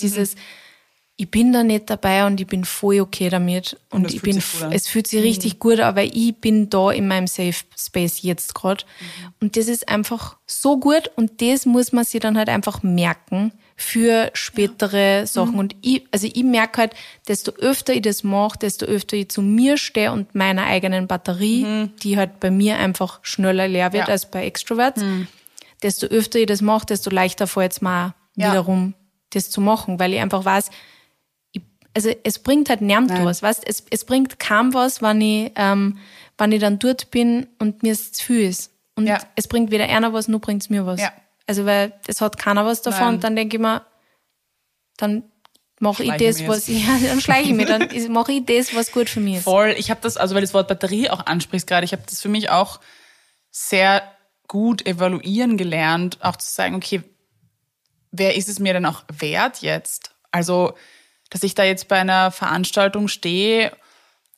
Ich 1.19 1.31
bin 1.31 1.53
da 1.53 1.63
nicht 1.63 1.89
dabei 1.89 2.27
und 2.27 2.41
ich 2.41 2.47
bin 2.47 2.65
voll 2.65 3.01
okay 3.01 3.31
damit. 3.31 3.79
Und, 3.91 4.07
es 4.07 4.15
ich 4.15 4.23
bin, 4.23 4.37
gut 4.37 4.73
es 4.73 4.87
fühlt 4.87 5.07
sich 5.07 5.23
richtig 5.23 5.59
gut 5.59 5.81
an, 5.81 5.97
weil 5.97 6.11
ich 6.15 6.37
bin 6.37 6.69
da 6.69 6.91
in 6.91 7.09
meinem 7.09 7.27
Safe 7.27 7.55
Space 7.77 8.21
jetzt 8.23 8.55
gerade. 8.55 8.85
Mhm. 8.85 9.33
Und 9.41 9.57
das 9.57 9.69
ist 9.69 9.89
einfach 9.89 10.37
so 10.47 10.79
gut 10.79 11.11
und 11.17 11.41
das 11.41 11.65
muss 11.65 11.93
man 11.93 12.05
sich 12.05 12.21
dann 12.21 12.37
halt 12.37 12.51
einfach 12.51 12.83
merken 12.83 13.53
für 13.77 14.31
spätere 14.35 15.27
Sachen. 15.27 15.53
Mhm. 15.53 15.59
Und 15.59 15.77
ich, 15.81 16.05
also 16.11 16.27
ich 16.27 16.43
merke 16.45 16.83
halt, 16.83 16.95
desto 17.29 17.53
öfter 17.53 17.95
ich 17.95 18.03
das 18.03 18.23
mache, 18.23 18.59
desto 18.59 18.85
öfter 18.85 19.17
ich 19.17 19.29
zu 19.31 19.41
mir 19.41 19.79
stehe 19.79 20.13
und 20.13 20.35
meiner 20.35 20.65
eigenen 20.67 21.07
Batterie, 21.07 21.89
die 22.03 22.19
halt 22.19 22.41
bei 22.41 22.51
mir 22.51 22.77
einfach 22.77 23.21
schneller 23.23 23.69
leer 23.69 23.93
wird 23.95 23.95
Mhm. 23.95 23.99
Ja. 23.99 24.05
Mhm. 24.07 24.13
als 24.13 24.31
bei 24.31 24.45
Extroverts, 24.47 25.03
desto 25.83 26.07
öfter 26.09 26.39
ich 26.39 26.47
das 26.47 26.61
mache, 26.61 26.87
desto 26.87 27.09
leichter 27.11 27.47
fällt 27.47 27.73
es 27.73 27.81
mir 27.81 28.15
Ja. 28.37 28.51
wiederum, 28.51 28.93
das 29.31 29.49
zu 29.51 29.61
machen, 29.63 29.99
weil 29.99 30.13
ich 30.13 30.21
einfach 30.21 30.45
weiß, 30.45 30.71
also 31.97 32.15
es 32.25 32.39
bringt 32.39 32.69
halt 32.69 32.83
niemand 32.83 33.11
was, 33.25 33.43
weißt? 33.43 33.67
Es, 33.67 33.83
es 33.89 34.05
bringt 34.05 34.39
kaum 34.39 34.75
was, 34.75 35.01
wenn 35.01 35.19
ich, 35.23 35.51
ähm, 35.57 35.99
wenn 36.37 36.53
ich 36.53 36.61
dann 36.61 36.79
dort 36.79 37.11
bin 37.11 37.47
und 37.59 37.83
mir 37.83 37.93
es 37.93 38.13
zu 38.13 38.23
viel 38.23 38.43
ist. 38.43 38.71
Und 38.97 39.07
Ja. 39.07 39.19
es 39.35 39.49
bringt 39.49 39.71
weder 39.71 39.85
einer 39.85 40.13
was, 40.13 40.29
noch 40.29 40.41
bringt 40.41 40.61
es 40.61 40.69
mir 40.69 40.85
was. 40.85 41.01
Ja. 41.01 41.11
Also 41.47 41.65
weil 41.65 41.95
es 42.07 42.21
hat 42.21 42.37
keiner 42.37 42.67
was 42.67 42.83
davon 42.83 43.01
Nein. 43.01 43.15
und 43.15 43.25
dann 43.25 43.35
denke 43.35 43.57
ich 43.57 43.63
mir, 43.63 43.87
dann 44.99 45.23
mache 45.81 46.05
ich 46.05 46.13
das, 46.13 46.47
was 46.47 46.69
ja, 46.69 46.99
dann 47.03 47.23
schleiche 47.23 47.49
ich 47.49 47.57
mir, 47.57 47.65
dann 47.65 47.89
mache 48.13 48.33
ich 48.33 48.45
das, 48.45 48.75
was 48.75 48.93
gut 48.93 49.09
für 49.09 49.21
mich 49.21 49.37
ist. 49.37 49.45
Voll. 49.45 49.75
Ich 49.79 49.91
habe 49.91 50.01
das, 50.03 50.19
also 50.19 50.35
weil 50.35 50.43
du 50.43 50.47
das 50.49 50.53
Wort 50.55 50.69
Batterie 50.69 51.09
auch 51.09 51.25
ansprichst 51.25 51.67
gerade, 51.67 51.87
ich 51.87 51.93
habe 51.93 52.03
das 52.07 52.21
für 52.21 52.29
mich 52.29 52.51
auch 52.51 52.79
sehr 53.51 54.03
gut 54.49 54.85
evaluieren 54.87 55.57
gelernt, 55.57 56.19
auch 56.21 56.37
zu 56.37 56.51
sagen, 56.51 56.75
okay, 56.75 57.03
wer 58.11 58.37
ist 58.37 58.51
es 58.51 58.59
mir 58.59 58.75
denn 58.75 58.85
auch 58.85 59.05
wert 59.11 59.63
jetzt? 59.63 60.11
Also, 60.31 60.75
dass 61.31 61.43
ich 61.43 61.55
da 61.55 61.65
jetzt 61.65 61.89
bei 61.89 61.97
einer 61.99 62.31
Veranstaltung 62.31 63.09
stehe, 63.09 63.73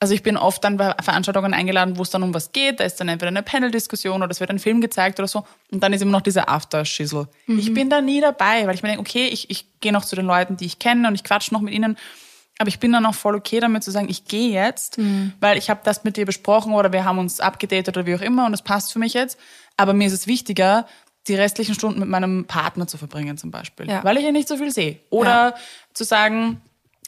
also 0.00 0.14
ich 0.14 0.22
bin 0.22 0.36
oft 0.36 0.62
dann 0.62 0.76
bei 0.76 0.94
Veranstaltungen 1.02 1.52
eingeladen, 1.54 1.98
wo 1.98 2.02
es 2.02 2.10
dann 2.10 2.22
um 2.22 2.32
was 2.32 2.52
geht, 2.52 2.78
da 2.78 2.84
ist 2.84 3.00
dann 3.00 3.08
entweder 3.08 3.28
eine 3.28 3.42
Panel-Diskussion 3.42 4.22
oder 4.22 4.30
es 4.30 4.38
wird 4.38 4.48
ein 4.50 4.60
Film 4.60 4.80
gezeigt 4.80 5.18
oder 5.18 5.26
so 5.26 5.44
und 5.72 5.82
dann 5.82 5.92
ist 5.92 6.00
immer 6.02 6.12
noch 6.12 6.20
dieser 6.20 6.48
After-Schissel. 6.48 7.26
Ich 7.48 7.74
bin 7.74 7.90
da 7.90 8.00
nie 8.00 8.20
dabei, 8.20 8.66
weil 8.66 8.74
ich 8.76 8.82
mir 8.82 8.90
denke, 8.90 9.00
okay, 9.00 9.26
ich, 9.26 9.50
ich 9.50 9.66
gehe 9.80 9.92
noch 9.92 10.04
zu 10.04 10.14
den 10.14 10.26
Leuten, 10.26 10.56
die 10.56 10.66
ich 10.66 10.78
kenne 10.78 11.08
und 11.08 11.14
ich 11.16 11.24
quatsche 11.24 11.52
noch 11.52 11.60
mit 11.60 11.74
ihnen, 11.74 11.96
aber 12.60 12.68
ich 12.68 12.78
bin 12.78 12.92
dann 12.92 13.06
auch 13.06 13.14
voll 13.14 13.34
okay 13.36 13.58
damit 13.60 13.82
zu 13.84 13.90
sagen, 13.90 14.08
ich 14.08 14.24
gehe 14.24 14.50
jetzt, 14.50 14.98
weil 15.40 15.58
ich 15.58 15.68
habe 15.70 15.80
das 15.84 16.04
mit 16.04 16.16
dir 16.16 16.26
besprochen 16.26 16.74
oder 16.74 16.92
wir 16.92 17.04
haben 17.04 17.18
uns 17.18 17.40
abgedatet 17.40 17.96
oder 17.96 18.06
wie 18.06 18.14
auch 18.14 18.20
immer 18.20 18.46
und 18.46 18.54
es 18.54 18.62
passt 18.62 18.92
für 18.92 18.98
mich 19.00 19.14
jetzt. 19.14 19.38
Aber 19.76 19.92
mir 19.94 20.06
ist 20.08 20.12
es 20.12 20.26
wichtiger, 20.26 20.86
die 21.28 21.34
restlichen 21.36 21.74
Stunden 21.74 22.00
mit 22.00 22.08
meinem 22.08 22.46
Partner 22.46 22.86
zu 22.86 22.98
verbringen 22.98 23.36
zum 23.36 23.50
Beispiel, 23.50 23.88
Ja. 23.88 24.02
weil 24.02 24.16
ich 24.16 24.24
ja 24.24 24.32
nicht 24.32 24.48
so 24.48 24.56
viel 24.56 24.70
sehe. 24.72 24.98
Oder 25.10 25.54
zu 25.92 26.02
sagen, 26.04 26.60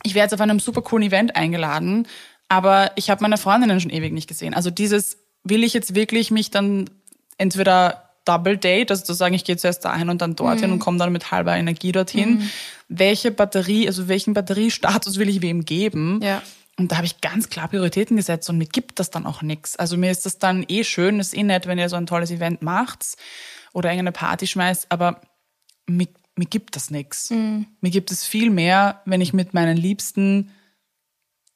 ich 0.03 0.15
werde 0.15 0.27
jetzt 0.27 0.35
auf 0.35 0.41
einem 0.41 0.61
super 0.61 0.83
coolen 0.83 1.09
Event 1.09 1.37
eingeladen, 1.37 2.07
aber 2.49 2.93
ich 2.97 3.11
habe 3.11 3.23
meine 3.23 3.39
Freundinnen 3.39 3.81
schon 3.81 3.91
ewig 3.91 4.13
nicht 4.13 4.29
gesehen. 4.29 4.55
Also 4.55 4.71
dieses, 4.71 5.19
will 5.45 5.65
ich 5.65 5.73
jetzt 5.73 5.95
wirklich 5.95 6.31
mich 6.31 6.51
dann 6.51 6.91
entweder 7.39 8.11
Double 8.25 8.59
Date, 8.59 8.91
also 8.91 9.05
zu 9.05 9.15
sagen, 9.15 9.35
ich 9.35 9.45
gehe 9.45 9.57
zuerst 9.57 9.85
dahin 9.85 10.11
und 10.11 10.21
dann 10.21 10.37
dorthin 10.37 10.73
und 10.73 10.79
komme 10.79 10.99
dann 10.99 11.13
mit 11.13 11.31
halber 11.31 11.57
Energie 11.57 11.93
dorthin. 11.93 12.51
Welche 12.89 13.31
Batterie, 13.31 13.87
also 13.87 14.09
welchen 14.09 14.35
Batteriestatus 14.35 15.19
will 15.19 15.29
ich 15.29 15.43
wem 15.43 15.65
geben? 15.65 16.21
Ja. 16.23 16.43
Und 16.77 16.93
da 16.93 16.97
habe 16.97 17.07
ich 17.07 17.21
ganz 17.21 17.49
klar 17.49 17.69
Prioritäten 17.69 18.17
gesetzt 18.17 18.49
und 18.51 18.59
mir 18.59 18.67
gibt 18.67 18.99
das 18.99 19.11
dann 19.11 19.27
auch 19.27 19.43
nichts. 19.43 19.77
Also 19.77 19.97
mir 19.97 20.11
ist 20.11 20.27
das 20.27 20.39
dann 20.39 20.65
eh 20.69 20.85
schön, 20.85 21.21
ist 21.21 21.37
eh 21.37 21.43
nett, 21.43 21.67
wenn 21.67 21.79
ihr 21.79 21.89
so 21.89 21.97
ein 21.97 22.07
tolles 22.07 22.31
Event 22.31 22.63
macht 22.63 23.05
oder 23.73 23.91
irgendeine 23.91 24.13
Party 24.13 24.47
schmeißt, 24.47 24.87
aber 24.91 25.21
mir, 25.87 26.09
mir 26.41 26.47
gibt 26.47 26.75
das 26.75 26.91
nichts. 26.91 27.29
Mir 27.29 27.91
gibt 27.91 28.11
es 28.11 28.25
viel 28.25 28.49
mehr, 28.49 29.03
wenn 29.05 29.21
ich 29.21 29.35
mit 29.35 29.53
meinen 29.53 29.77
Liebsten 29.77 30.51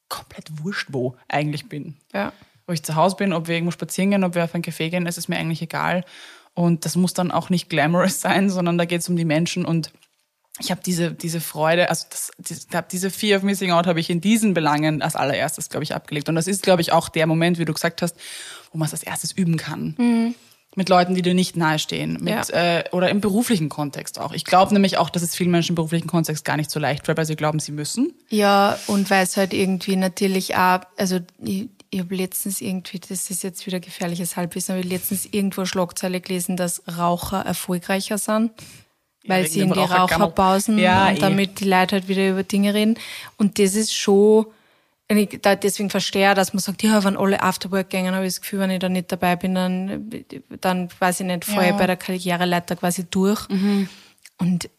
komplett 0.09 0.63
wurscht 0.63 0.89
wo 0.91 1.17
eigentlich 1.27 1.67
bin. 1.67 1.95
Ja. 2.13 2.31
Wo 2.67 2.73
ich 2.73 2.83
zu 2.83 2.95
Hause 2.95 3.15
bin, 3.15 3.33
ob 3.33 3.47
wir 3.47 3.55
irgendwo 3.55 3.71
spazieren 3.71 4.11
gehen, 4.11 4.23
ob 4.23 4.35
wir 4.35 4.43
auf 4.43 4.53
ein 4.53 4.61
Café 4.61 4.89
gehen, 4.89 5.07
es 5.07 5.17
ist 5.17 5.27
mir 5.27 5.37
eigentlich 5.37 5.63
egal. 5.63 6.05
Und 6.53 6.85
das 6.85 6.95
muss 6.95 7.13
dann 7.13 7.31
auch 7.31 7.49
nicht 7.49 7.67
glamorous 7.67 8.21
sein, 8.25 8.51
sondern 8.51 8.77
da 8.77 8.85
geht 8.85 9.01
es 9.01 9.09
um 9.09 9.15
die 9.15 9.25
Menschen 9.25 9.65
und 9.65 9.91
ich 10.59 10.71
habe 10.71 10.79
diese, 10.85 11.11
diese 11.11 11.41
Freude, 11.41 11.89
also 11.89 12.05
das, 12.09 12.67
hab 12.71 12.87
diese 12.87 13.09
Fear 13.09 13.39
of 13.39 13.43
Missing 13.43 13.71
Out 13.71 13.87
habe 13.87 13.99
ich 13.99 14.09
in 14.09 14.21
diesen 14.21 14.53
Belangen 14.53 15.01
als 15.01 15.17
allererstes, 15.17 15.67
glaube 15.67 15.83
ich, 15.83 15.93
abgelegt. 15.93 16.29
Und 16.29 16.35
das 16.35 16.47
ist, 16.47 16.63
glaube 16.63 16.81
ich, 16.81 16.93
auch 16.93 17.09
der 17.09 17.27
Moment, 17.27 17.57
wie 17.59 17.65
du 17.65 17.73
gesagt 17.73 18.01
hast, 18.01 18.15
wo 18.71 18.77
man 18.77 18.85
es 18.85 18.93
als 18.93 19.03
erstes 19.03 19.33
üben 19.33 19.57
kann. 19.57 19.95
Mit 20.75 20.89
Leuten, 20.89 21.15
die 21.15 21.21
dir 21.21 21.33
nicht 21.33 21.55
nahestehen. 21.55 22.17
Mit, 22.21 22.49
Ja. 22.49 22.79
äh, 22.79 22.83
oder 22.91 23.09
im 23.09 23.21
beruflichen 23.21 23.69
Kontext 23.69 24.19
auch. 24.19 24.33
Ich 24.33 24.43
glaube 24.45 24.73
nämlich 24.73 24.97
auch, 24.97 25.09
dass 25.09 25.23
es 25.23 25.35
vielen 25.35 25.51
Menschen 25.51 25.71
im 25.71 25.75
beruflichen 25.75 26.07
Kontext 26.07 26.43
gar 26.45 26.57
nicht 26.57 26.69
so 26.69 26.79
leicht 26.79 27.05
fällt, 27.05 27.17
weil 27.17 27.25
sie 27.25 27.35
glauben, 27.35 27.59
sie 27.59 27.71
müssen. 27.71 28.13
Ja, 28.29 28.77
und 28.87 29.09
weil 29.09 29.23
es 29.23 29.37
halt 29.37 29.53
irgendwie 29.53 29.95
natürlich 29.95 30.55
auch, 30.55 30.81
also 30.97 31.19
ich, 31.41 31.69
ich 31.91 31.99
habe 32.01 32.13
letztens 32.15 32.59
irgendwie, 32.59 32.99
das 32.99 33.29
ist 33.29 33.41
jetzt 33.43 33.65
wieder 33.65 33.79
gefährliches 33.79 34.35
Halbwissen, 34.35 34.73
aber 34.75 34.83
ich 34.83 34.89
letztens 34.89 35.27
irgendwo 35.31 35.63
Schlagzeile 35.65 36.19
gelesen, 36.19 36.57
dass 36.57 36.81
Raucher 36.97 37.41
erfolgreicher 37.45 38.17
sind, 38.17 38.51
weil 39.27 39.43
wegen 39.45 39.53
sie 39.53 39.59
in 39.61 39.71
die. 39.71 39.79
Raucherpausen 39.79 40.77
Ja, 40.77 41.07
und 41.09 41.15
eh. 41.17 41.19
damit 41.19 41.59
die 41.61 41.65
Leute 41.69 41.95
halt 41.95 42.07
wieder 42.09 42.29
über 42.29 42.43
Dinge 42.43 42.73
reden. 42.73 42.95
Und 43.37 43.59
das 43.59 43.75
ist 43.75 43.93
schon, 43.95 44.45
und 45.09 45.17
ich 45.17 45.39
da 45.41 45.55
deswegen 45.55 45.89
verstehe, 45.89 46.29
ich, 46.29 46.35
dass 46.35 46.53
man 46.53 46.61
sagt, 46.61 46.81
ja, 46.81 47.03
wenn 47.03 47.15
alle 47.15 47.41
Afterwork 47.43 47.89
gehen, 47.89 48.13
habe 48.13 48.25
ich 48.25 48.33
das 48.33 48.41
Gefühl, 48.41 48.59
wenn 48.59 48.71
ich 48.71 48.79
da 48.79 48.89
nicht 48.89 49.11
dabei 49.11 49.35
bin, 49.35 49.53
dann, 49.53 50.09
dann 50.61 50.89
weiß 50.99 51.19
ich 51.19 51.27
nicht, 51.27 51.47
ich 51.47 51.55
Ja. 51.55 51.71
bei 51.73 51.85
der 51.85 51.95
Karriereleiter 51.97 52.75
quasi 52.75 53.05
durch. 53.09 53.47
Und 54.37 54.69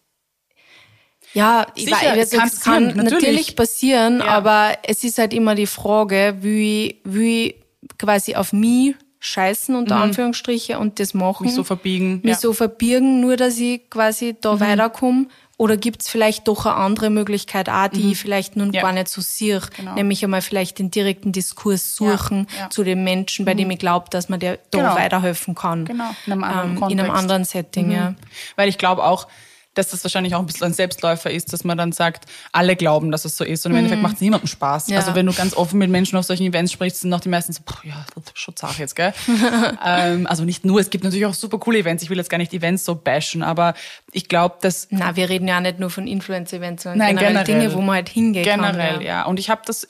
ja, 1.33 1.67
ich 1.75 1.85
Sicher, 1.85 1.97
weiß, 2.17 2.33
es 2.33 2.39
also, 2.39 2.61
kann 2.61 2.89
kann 2.89 2.97
natürlich. 2.97 3.13
natürlich. 3.13 3.57
passieren, 3.57 4.19
Ja. 4.21 4.27
aber 4.27 4.79
es 4.83 5.05
ist 5.05 5.19
halt 5.19 5.33
immer 5.35 5.55
die 5.55 5.67
Frage, 5.67 6.37
wie, 6.41 7.01
wie 7.05 7.57
quasi 7.99 8.35
auf 8.35 8.53
mich 8.53 8.95
scheißen, 9.19 9.75
unter 9.75 9.97
Anführungsstriche, 9.97 10.79
und 10.79 10.99
das 11.01 11.15
machen. 11.15 11.45
Mich 11.47 11.55
so 11.55 11.65
verbiegen. 11.65 12.17
Mich 12.23 12.25
ja. 12.25 12.37
Mhm. 12.37 12.41
so 12.41 12.53
verbirgen, 12.53 13.21
nur 13.21 13.37
dass 13.37 13.59
ich 13.59 13.89
quasi 13.91 14.37
da 14.41 14.59
weiterkomme. 14.61 15.27
Oder 15.59 15.79
gibt's 15.79 16.11
vielleicht 16.11 16.49
doch 16.49 16.67
eine 16.67 16.75
andere 16.75 17.09
Möglichkeit 17.09 17.71
auch, 17.71 17.89
die 17.89 18.13
ich 18.13 18.19
vielleicht 18.19 18.57
nun 18.57 18.69
Mhm. 18.69 18.75
Ja. 18.75 18.83
gar 18.83 18.93
nicht 18.93 19.09
so 19.09 19.23
sehe. 19.23 19.63
Genau. 19.77 19.95
Nämlich 19.95 20.23
einmal 20.23 20.43
vielleicht 20.43 20.79
den 20.79 20.91
direkten 20.91 21.33
Diskurs 21.33 21.97
suchen 21.97 22.47
Ja, 22.55 22.65
ja. 22.65 22.71
zu 22.71 22.85
dem 22.85 23.05
Menschen, 23.05 23.47
bei 23.47 23.55
dem 23.55 23.71
ich 23.71 23.79
glaube, 23.79 24.11
dass 24.11 24.29
man 24.29 24.39
der 24.39 24.59
da 24.71 24.79
Genau. 24.81 24.95
weiterhelfen 24.97 25.55
kann. 25.55 25.87
Genau, 25.87 26.11
in 26.27 26.33
einem 26.33 26.45
anderen 26.45 26.77
ähm, 26.83 26.89
in 26.91 27.01
einem 27.01 27.11
anderen 27.11 27.45
Setting, 27.45 27.91
ja. 27.91 28.15
Weil 28.57 28.69
ich 28.69 28.77
glaube 28.77 29.03
auch, 29.05 29.29
dass 29.77 29.91
das 29.91 30.03
wahrscheinlich 30.03 30.35
auch 30.35 30.41
ein 30.41 30.47
bisschen 30.47 30.67
ein 30.67 30.73
Selbstläufer 30.73 31.31
ist, 31.31 31.53
dass 31.53 31.63
man 31.63 31.77
dann 31.79 31.93
sagt, 31.93 32.25
alle 32.53 32.77
glauben, 32.77 33.11
dass 33.13 33.25
es 33.25 33.37
so 33.37 33.45
ist. 33.45 33.65
Und 33.67 33.73
im 33.73 33.79
Endeffekt 33.79 34.03
macht 34.03 34.15
es 34.17 34.21
niemandem 34.21 34.49
Spaß. 34.49 34.89
Mhm. 34.89 34.95
Ja. 34.95 35.01
Also 35.01 35.15
wenn 35.15 35.27
du 35.27 35.33
ganz 35.33 35.55
offen 35.55 35.79
mit 35.79 35.91
Menschen 35.91 36.17
auf 36.17 36.25
solchen 36.25 36.45
Events 36.47 36.73
sprichst, 36.73 37.01
sind 37.03 37.13
auch 37.13 37.21
die 37.21 37.29
meisten 37.29 37.53
so, 37.53 37.61
"Puh, 37.65 37.87
ja, 37.87 38.05
das 38.15 38.25
ist 38.25 38.39
schon 38.39 38.57
zart 38.57 38.79
jetzt, 38.79 38.97
gell? 38.97 39.13
ähm, 39.85 40.27
also 40.27 40.45
nicht 40.45 40.65
nur, 40.65 40.81
es 40.81 40.91
gibt 40.91 41.05
natürlich 41.05 41.27
auch 41.27 41.35
super 41.35 41.59
coole 41.59 41.79
Events. 41.79 42.03
Ich 42.03 42.11
will 42.11 42.17
jetzt 42.17 42.31
gar 42.31 42.39
nicht 42.39 42.53
Events 42.55 42.85
so 42.85 42.95
bashen, 42.95 43.43
aber 43.43 43.75
ich 44.13 44.29
glaube, 44.29 44.57
dass 44.63 44.89
Na, 44.91 45.15
wir 45.17 45.29
reden 45.29 45.47
ja 45.47 45.61
nicht 45.61 45.79
nur 45.79 45.91
von 45.91 46.07
Influencer-Events, 46.07 46.83
sondern 46.85 46.99
Nein, 46.99 47.17
generell, 47.17 47.45
generell. 47.45 47.69
Dinge, 47.69 47.75
wo 47.75 47.81
man 47.83 47.97
halt 47.97 48.09
hingehen 48.09 48.45
Generell, 48.45 48.95
kann. 48.95 49.03
ja. 49.03 49.25
Und 49.27 49.39
ich 49.39 49.51
habe 49.51 49.63
das 49.67 49.87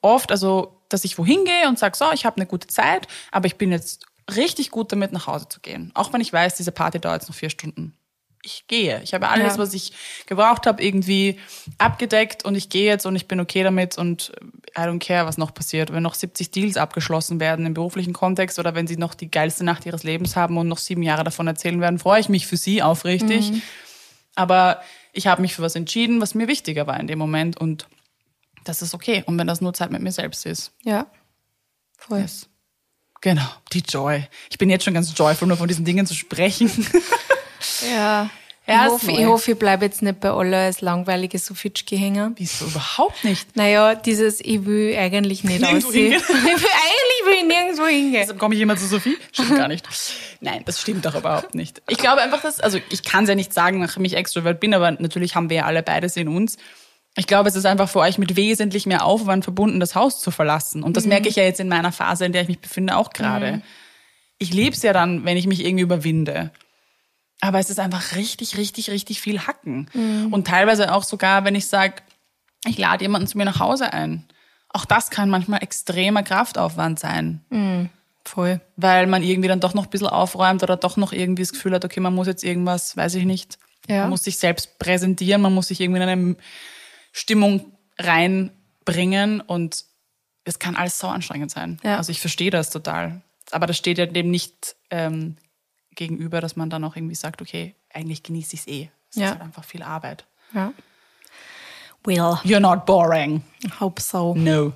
oft, 0.00 0.30
also, 0.30 0.80
dass 0.88 1.04
ich 1.04 1.18
wohin 1.18 1.44
gehe 1.44 1.68
und 1.68 1.78
sage, 1.78 1.96
so, 1.96 2.06
ich 2.14 2.24
habe 2.24 2.36
eine 2.36 2.46
gute 2.46 2.68
Zeit, 2.68 3.06
aber 3.32 3.46
ich 3.46 3.56
bin 3.56 3.70
jetzt 3.70 4.06
richtig 4.34 4.70
gut 4.70 4.92
damit, 4.92 5.12
nach 5.12 5.26
Hause 5.26 5.48
zu 5.48 5.60
gehen. 5.60 5.90
Auch 5.94 6.12
wenn 6.12 6.20
ich 6.20 6.32
weiß, 6.32 6.54
diese 6.56 6.72
Party 6.72 6.98
dauert 6.98 7.22
jetzt 7.22 7.28
noch 7.28 7.36
vier 7.36 7.50
Stunden. 7.50 7.94
Ich 8.46 8.66
gehe. 8.68 9.02
Ich 9.02 9.12
habe 9.12 9.28
alles, 9.28 9.54
Ja. 9.54 9.58
was 9.58 9.74
ich 9.74 9.92
gebraucht 10.26 10.66
habe, 10.66 10.82
irgendwie 10.82 11.38
abgedeckt 11.78 12.44
und 12.44 12.54
ich 12.54 12.68
gehe 12.70 12.86
jetzt 12.86 13.04
und 13.04 13.14
ich 13.16 13.28
bin 13.28 13.40
okay 13.40 13.62
damit 13.62 13.98
und 13.98 14.32
I 14.78 14.80
don't 14.82 14.98
care, 15.00 15.26
was 15.26 15.36
noch 15.36 15.52
passiert. 15.52 15.92
Wenn 15.92 16.02
noch 16.02 16.14
70 16.14 16.50
Deals 16.50 16.76
abgeschlossen 16.76 17.40
werden 17.40 17.66
im 17.66 17.74
beruflichen 17.74 18.12
Kontext 18.12 18.58
oder 18.58 18.74
wenn 18.74 18.86
sie 18.86 18.96
noch 18.96 19.14
die 19.14 19.30
geilste 19.30 19.64
Nacht 19.64 19.84
ihres 19.86 20.02
Lebens 20.04 20.36
haben 20.36 20.56
und 20.56 20.68
noch 20.68 20.78
sieben 20.78 21.02
Jahre 21.02 21.24
davon 21.24 21.46
erzählen 21.46 21.80
werden, 21.80 21.98
freue 21.98 22.20
ich 22.20 22.28
mich 22.28 22.46
für 22.46 22.56
sie 22.56 22.82
aufrichtig. 22.82 23.52
Aber 24.34 24.80
ich 25.12 25.26
habe 25.26 25.42
mich 25.42 25.54
für 25.54 25.62
was 25.62 25.74
entschieden, 25.74 26.20
was 26.20 26.34
mir 26.34 26.46
wichtiger 26.48 26.86
war 26.86 27.00
in 27.00 27.06
dem 27.06 27.18
Moment 27.18 27.58
und 27.58 27.86
das 28.64 28.82
ist 28.82 28.94
okay. 28.94 29.22
Und 29.26 29.38
wenn 29.38 29.46
das 29.46 29.60
nur 29.60 29.74
Zeit 29.74 29.90
mit 29.90 30.02
mir 30.02 30.12
selbst 30.12 30.44
ist. 30.46 30.72
Ja. 30.84 31.06
Voll. 31.96 32.18
Yes. 32.20 32.48
Genau, 33.22 33.46
die 33.72 33.80
Joy. 33.80 34.26
Ich 34.50 34.58
bin 34.58 34.68
jetzt 34.68 34.84
schon 34.84 34.92
ganz 34.94 35.12
joyful, 35.16 35.48
nur 35.48 35.56
von 35.56 35.68
diesen 35.68 35.84
Dingen 35.84 36.04
zu 36.06 36.14
sprechen. 36.14 36.70
Ja. 37.90 38.30
Ja, 38.68 38.88
ich, 38.96 39.08
ich 39.08 39.26
hoffe, 39.26 39.52
ich 39.52 39.58
bleibe 39.58 39.84
jetzt 39.84 40.02
nicht 40.02 40.18
bei 40.18 40.30
aller 40.30 40.58
als 40.58 40.80
langweilige 40.80 41.38
Sofitschke 41.38 41.94
hängen. 41.94 42.34
Wieso 42.36 42.64
überhaupt 42.64 43.22
nicht? 43.22 43.54
Naja, 43.54 43.94
dieses, 43.94 44.40
ich 44.40 44.66
will 44.66 44.96
eigentlich 44.96 45.44
nicht 45.44 45.60
Nirgendwo 45.60 45.88
aussehen. 45.88 46.12
hingehen. 46.12 46.22
Ich 46.28 46.62
will, 46.62 46.70
eigentlich 46.70 47.26
will 47.26 47.34
ich 47.34 47.46
nirgendwo 47.46 47.86
hingehen. 47.86 48.20
Deshalb 48.22 48.38
komme 48.40 48.56
ich 48.56 48.60
immer 48.60 48.76
zu 48.76 48.86
Sophie? 48.86 49.16
Stimmt 49.30 49.56
gar 49.56 49.68
nicht. 49.68 49.86
Nein, 50.40 50.62
das 50.64 50.80
stimmt 50.80 51.06
doch 51.06 51.14
überhaupt 51.14 51.54
nicht. 51.54 51.80
Ich 51.88 51.98
glaube 51.98 52.22
einfach, 52.22 52.42
dass, 52.42 52.58
also 52.58 52.80
ich 52.90 53.04
kann 53.04 53.22
es 53.22 53.28
ja 53.28 53.36
nicht 53.36 53.54
sagen, 53.54 53.78
nachdem 53.78 54.04
ich 54.04 54.14
extrovert 54.16 54.58
bin, 54.58 54.74
aber 54.74 54.90
natürlich 54.90 55.36
haben 55.36 55.48
wir 55.48 55.58
ja 55.58 55.64
alle 55.66 55.84
beides 55.84 56.16
in 56.16 56.26
uns. 56.26 56.56
Ich 57.14 57.28
glaube, 57.28 57.48
es 57.48 57.54
ist 57.54 57.66
einfach 57.66 57.88
für 57.88 58.00
euch 58.00 58.18
mit 58.18 58.34
wesentlich 58.34 58.84
mehr 58.84 59.04
Aufwand 59.04 59.44
verbunden, 59.44 59.78
das 59.78 59.94
Haus 59.94 60.20
zu 60.20 60.32
verlassen. 60.32 60.82
Und 60.82 60.96
das 60.96 61.06
merke 61.06 61.28
ich 61.28 61.36
ja 61.36 61.44
jetzt 61.44 61.60
in 61.60 61.68
meiner 61.68 61.92
Phase, 61.92 62.26
in 62.26 62.32
der 62.32 62.42
ich 62.42 62.48
mich 62.48 62.58
befinde, 62.58 62.96
auch 62.96 63.10
gerade. 63.10 63.62
Ich 64.38 64.52
liebe 64.52 64.74
es 64.74 64.82
ja 64.82 64.92
dann, 64.92 65.24
wenn 65.24 65.36
ich 65.36 65.46
mich 65.46 65.64
irgendwie 65.64 65.84
überwinde. 65.84 66.50
Aber 67.40 67.58
es 67.58 67.68
ist 67.70 67.78
einfach 67.78 68.14
richtig, 68.16 68.56
richtig, 68.56 68.90
richtig 68.90 69.20
viel 69.20 69.40
Hacken. 69.46 69.88
Und 70.32 70.46
teilweise 70.46 70.92
auch 70.94 71.04
sogar, 71.04 71.44
wenn 71.44 71.54
ich 71.54 71.66
sage, 71.68 71.96
ich 72.66 72.78
lade 72.78 73.04
jemanden 73.04 73.28
zu 73.28 73.36
mir 73.38 73.44
nach 73.44 73.60
Hause 73.60 73.92
ein. 73.92 74.24
Auch 74.70 74.84
das 74.84 75.10
kann 75.10 75.30
manchmal 75.30 75.62
extremer 75.62 76.22
Kraftaufwand 76.22 76.98
sein 76.98 77.90
Voll. 78.24 78.60
weil 78.76 79.06
man 79.06 79.22
irgendwie 79.22 79.48
dann 79.48 79.60
doch 79.60 79.74
noch 79.74 79.84
ein 79.84 79.90
bisschen 79.90 80.08
aufräumt 80.08 80.62
oder 80.62 80.76
doch 80.76 80.96
noch 80.96 81.12
irgendwie 81.12 81.42
das 81.42 81.52
Gefühl 81.52 81.72
hat, 81.74 81.84
okay, 81.84 82.00
man 82.00 82.14
muss 82.14 82.26
jetzt 82.26 82.42
irgendwas, 82.42 82.96
weiß 82.96 83.14
ich 83.14 83.24
nicht, 83.24 83.58
Ja. 83.86 84.00
man 84.02 84.10
muss 84.10 84.24
sich 84.24 84.38
selbst 84.38 84.78
präsentieren, 84.78 85.40
man 85.42 85.54
muss 85.54 85.68
sich 85.68 85.80
irgendwie 85.80 86.02
in 86.02 86.08
eine 86.08 86.36
Stimmung 87.12 87.72
reinbringen 87.98 89.40
und 89.40 89.84
es 90.44 90.58
kann 90.58 90.76
alles 90.76 90.98
so 90.98 91.06
anstrengend 91.08 91.50
sein. 91.50 91.78
Ja. 91.84 91.96
Also 91.98 92.10
ich 92.12 92.20
verstehe 92.20 92.50
das 92.50 92.70
total. 92.70 93.22
Aber 93.50 93.66
das 93.66 93.76
steht 93.76 93.98
ja 93.98 94.06
dem 94.06 94.30
nicht 94.30 94.76
ähm, 94.90 95.36
gegenüber, 95.96 96.40
dass 96.40 96.54
man 96.56 96.70
dann 96.70 96.84
auch 96.84 96.94
irgendwie 96.96 97.14
sagt, 97.14 97.42
okay, 97.42 97.74
eigentlich 97.92 98.22
genieße 98.22 98.54
ich 98.54 98.60
es 98.60 98.66
eh. 98.68 98.90
Es 99.10 99.16
Ja. 99.16 99.24
ist 99.26 99.30
halt 99.32 99.40
einfach 99.42 99.64
viel 99.64 99.82
Arbeit. 99.82 100.24
Ja. 100.54 100.72
Well, 102.04 102.38
You're 102.44 102.60
not 102.60 102.86
boring. 102.86 103.42
hope 103.80 104.00
so. 104.00 104.34
No. 104.34 104.72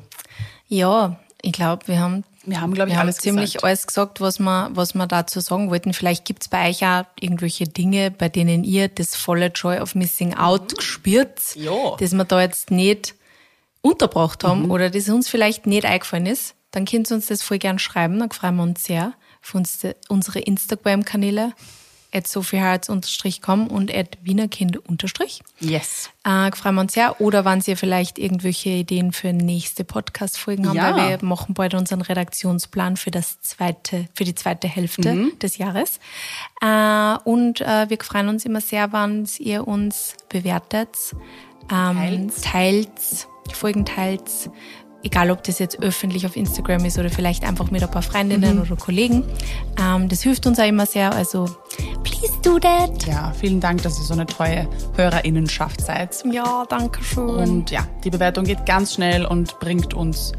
Ja, 0.67 1.17
ich 1.43 1.53
glaube, 1.53 1.87
wir 1.87 2.01
haben, 2.01 2.25
Wir 2.45 2.61
haben, 2.61 2.75
glaube 2.75 2.89
ich, 2.89 2.95
wir 2.95 2.99
haben 2.99 3.07
alles 3.07 3.19
ziemlich 3.19 3.53
gesagt. 3.53 3.65
alles 3.65 3.87
gesagt, 3.87 4.21
was 4.21 4.39
wir, 4.41 4.71
was 4.73 4.95
wir 4.95 5.07
dazu 5.07 5.41
sagen 5.41 5.71
wollten. 5.71 5.93
Vielleicht 5.93 6.25
gibt's 6.25 6.49
bei 6.49 6.69
euch 6.71 6.85
auch 6.85 7.05
irgendwelche 7.21 7.65
Dinge, 7.69 8.11
bei 8.11 8.29
denen 8.29 8.65
ihr 8.65 8.89
das 8.89 9.15
volle 9.15 9.47
Joy 9.49 9.79
of 9.79 9.95
Missing 9.95 10.35
Out 10.35 10.83
spürt, 10.83 11.55
Ja. 11.55 11.97
das 11.99 12.13
wir 12.13 12.25
da 12.25 12.41
jetzt 12.41 12.71
nicht 12.71 13.15
unterbracht 13.83 14.43
haben 14.45 14.71
oder 14.71 14.91
das 14.91 15.09
uns 15.09 15.29
vielleicht 15.29 15.67
nicht 15.67 15.85
eingefallen 15.85 16.27
ist. 16.27 16.55
Dann 16.73 16.85
könnt 16.85 17.11
ihr 17.11 17.15
uns 17.17 17.27
das 17.27 17.43
voll 17.43 17.59
gern 17.59 17.79
schreiben, 17.79 18.19
dann 18.19 18.31
freuen 18.31 18.57
wir 18.57 18.63
uns 18.65 18.85
sehr. 18.85 19.13
Auf 19.43 19.55
uns, 19.55 19.81
unsere 20.09 20.41
Instagram-Kanäle 20.41 21.53
at 22.13 22.27
sophieharz-com 22.27 23.69
und 23.69 23.95
at 23.95 24.19
wienerkind. 24.23 24.79
Yes. 25.61 26.11
Äh, 26.25 26.51
freuen 26.57 26.75
wir 26.75 26.81
uns 26.81 26.95
sehr. 26.95 27.21
Oder 27.21 27.45
wenn 27.45 27.61
Sie 27.61 27.77
vielleicht 27.77 28.19
irgendwelche 28.19 28.71
Ideen 28.71 29.13
für 29.13 29.33
nächste 29.33 29.85
Podcast-Folgen 29.85 30.67
haben, 30.69 30.77
Ja. 30.77 30.97
weil 30.97 31.21
wir 31.21 31.25
machen 31.25 31.55
bald 31.55 31.75
unseren 31.75 32.01
Redaktionsplan 32.01 32.97
für 32.97 33.13
das 33.13 33.41
zweite, 33.43 34.09
für 34.15 34.25
die 34.25 34.35
zweite 34.35 34.67
Hälfte 34.67 35.13
Mhm. 35.15 35.39
des 35.39 35.59
Jahres. 35.59 36.01
Äh, 36.61 37.17
und 37.23 37.61
äh, 37.61 37.89
wir 37.89 37.99
freuen 38.03 38.29
uns 38.29 38.45
immer 38.45 38.61
sehr, 38.61 38.93
wenn 38.93 39.29
ihr 39.39 39.69
uns 39.69 40.15
bewertet, 40.29 40.97
ähm, 41.73 42.31
teilt, 42.43 42.91
die 43.49 43.55
Folgen 43.55 43.85
teilt. 43.87 44.51
Egal, 45.03 45.31
ob 45.31 45.43
das 45.45 45.59
jetzt 45.59 45.83
öffentlich 45.83 46.27
auf 46.27 46.37
Instagram 46.37 46.85
ist 46.85 46.99
oder 46.99 47.09
vielleicht 47.09 47.45
einfach 47.45 47.71
mit 47.71 47.83
ein 47.83 47.91
paar 47.91 48.03
Freundinnen 48.03 48.57
Mhm. 48.57 48.63
oder 48.63 48.77
Kollegen. 48.77 49.25
Ähm, 49.81 50.09
das 50.09 50.23
hilft 50.23 50.47
uns 50.47 50.59
auch 50.61 50.67
immer 50.67 50.85
sehr. 50.87 51.13
Also, 51.15 51.47
please 52.05 52.35
do 52.43 52.59
that. 52.59 53.07
Ja, 53.07 53.33
vielen 53.39 53.61
Dank, 53.61 53.83
dass 53.83 53.99
ihr 53.99 54.05
so 54.05 54.13
eine 54.13 54.27
treue 54.27 54.69
Hörerinnenschaft 54.97 55.81
seid. 55.81 56.23
Ja, 56.31 56.65
danke 56.69 57.03
schön. 57.03 57.29
Und 57.29 57.71
ja, 57.71 57.87
die 58.05 58.11
Bewertung 58.11 58.45
geht 58.45 58.67
ganz 58.67 58.95
schnell 58.95 59.25
und 59.25 59.59
bringt 59.59 59.95
uns 59.95 60.33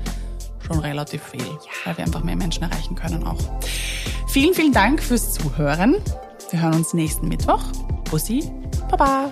schon 0.67 0.77
relativ 0.79 1.23
viel, 1.23 1.41
weil 1.85 1.97
wir 1.97 2.05
einfach 2.05 2.23
mehr 2.23 2.35
Menschen 2.35 2.63
erreichen 2.63 2.95
können 2.95 3.25
auch. 3.25 3.39
Vielen, 4.27 4.53
vielen 4.53 4.73
Dank 4.73 5.01
fürs 5.01 5.33
Zuhören. 5.33 5.95
Wir 6.51 6.61
hören 6.61 6.75
uns 6.75 6.93
nächsten 6.93 7.27
Mittwoch. 7.27 7.63
Bussi, 8.09 8.51
Baba. 8.89 9.31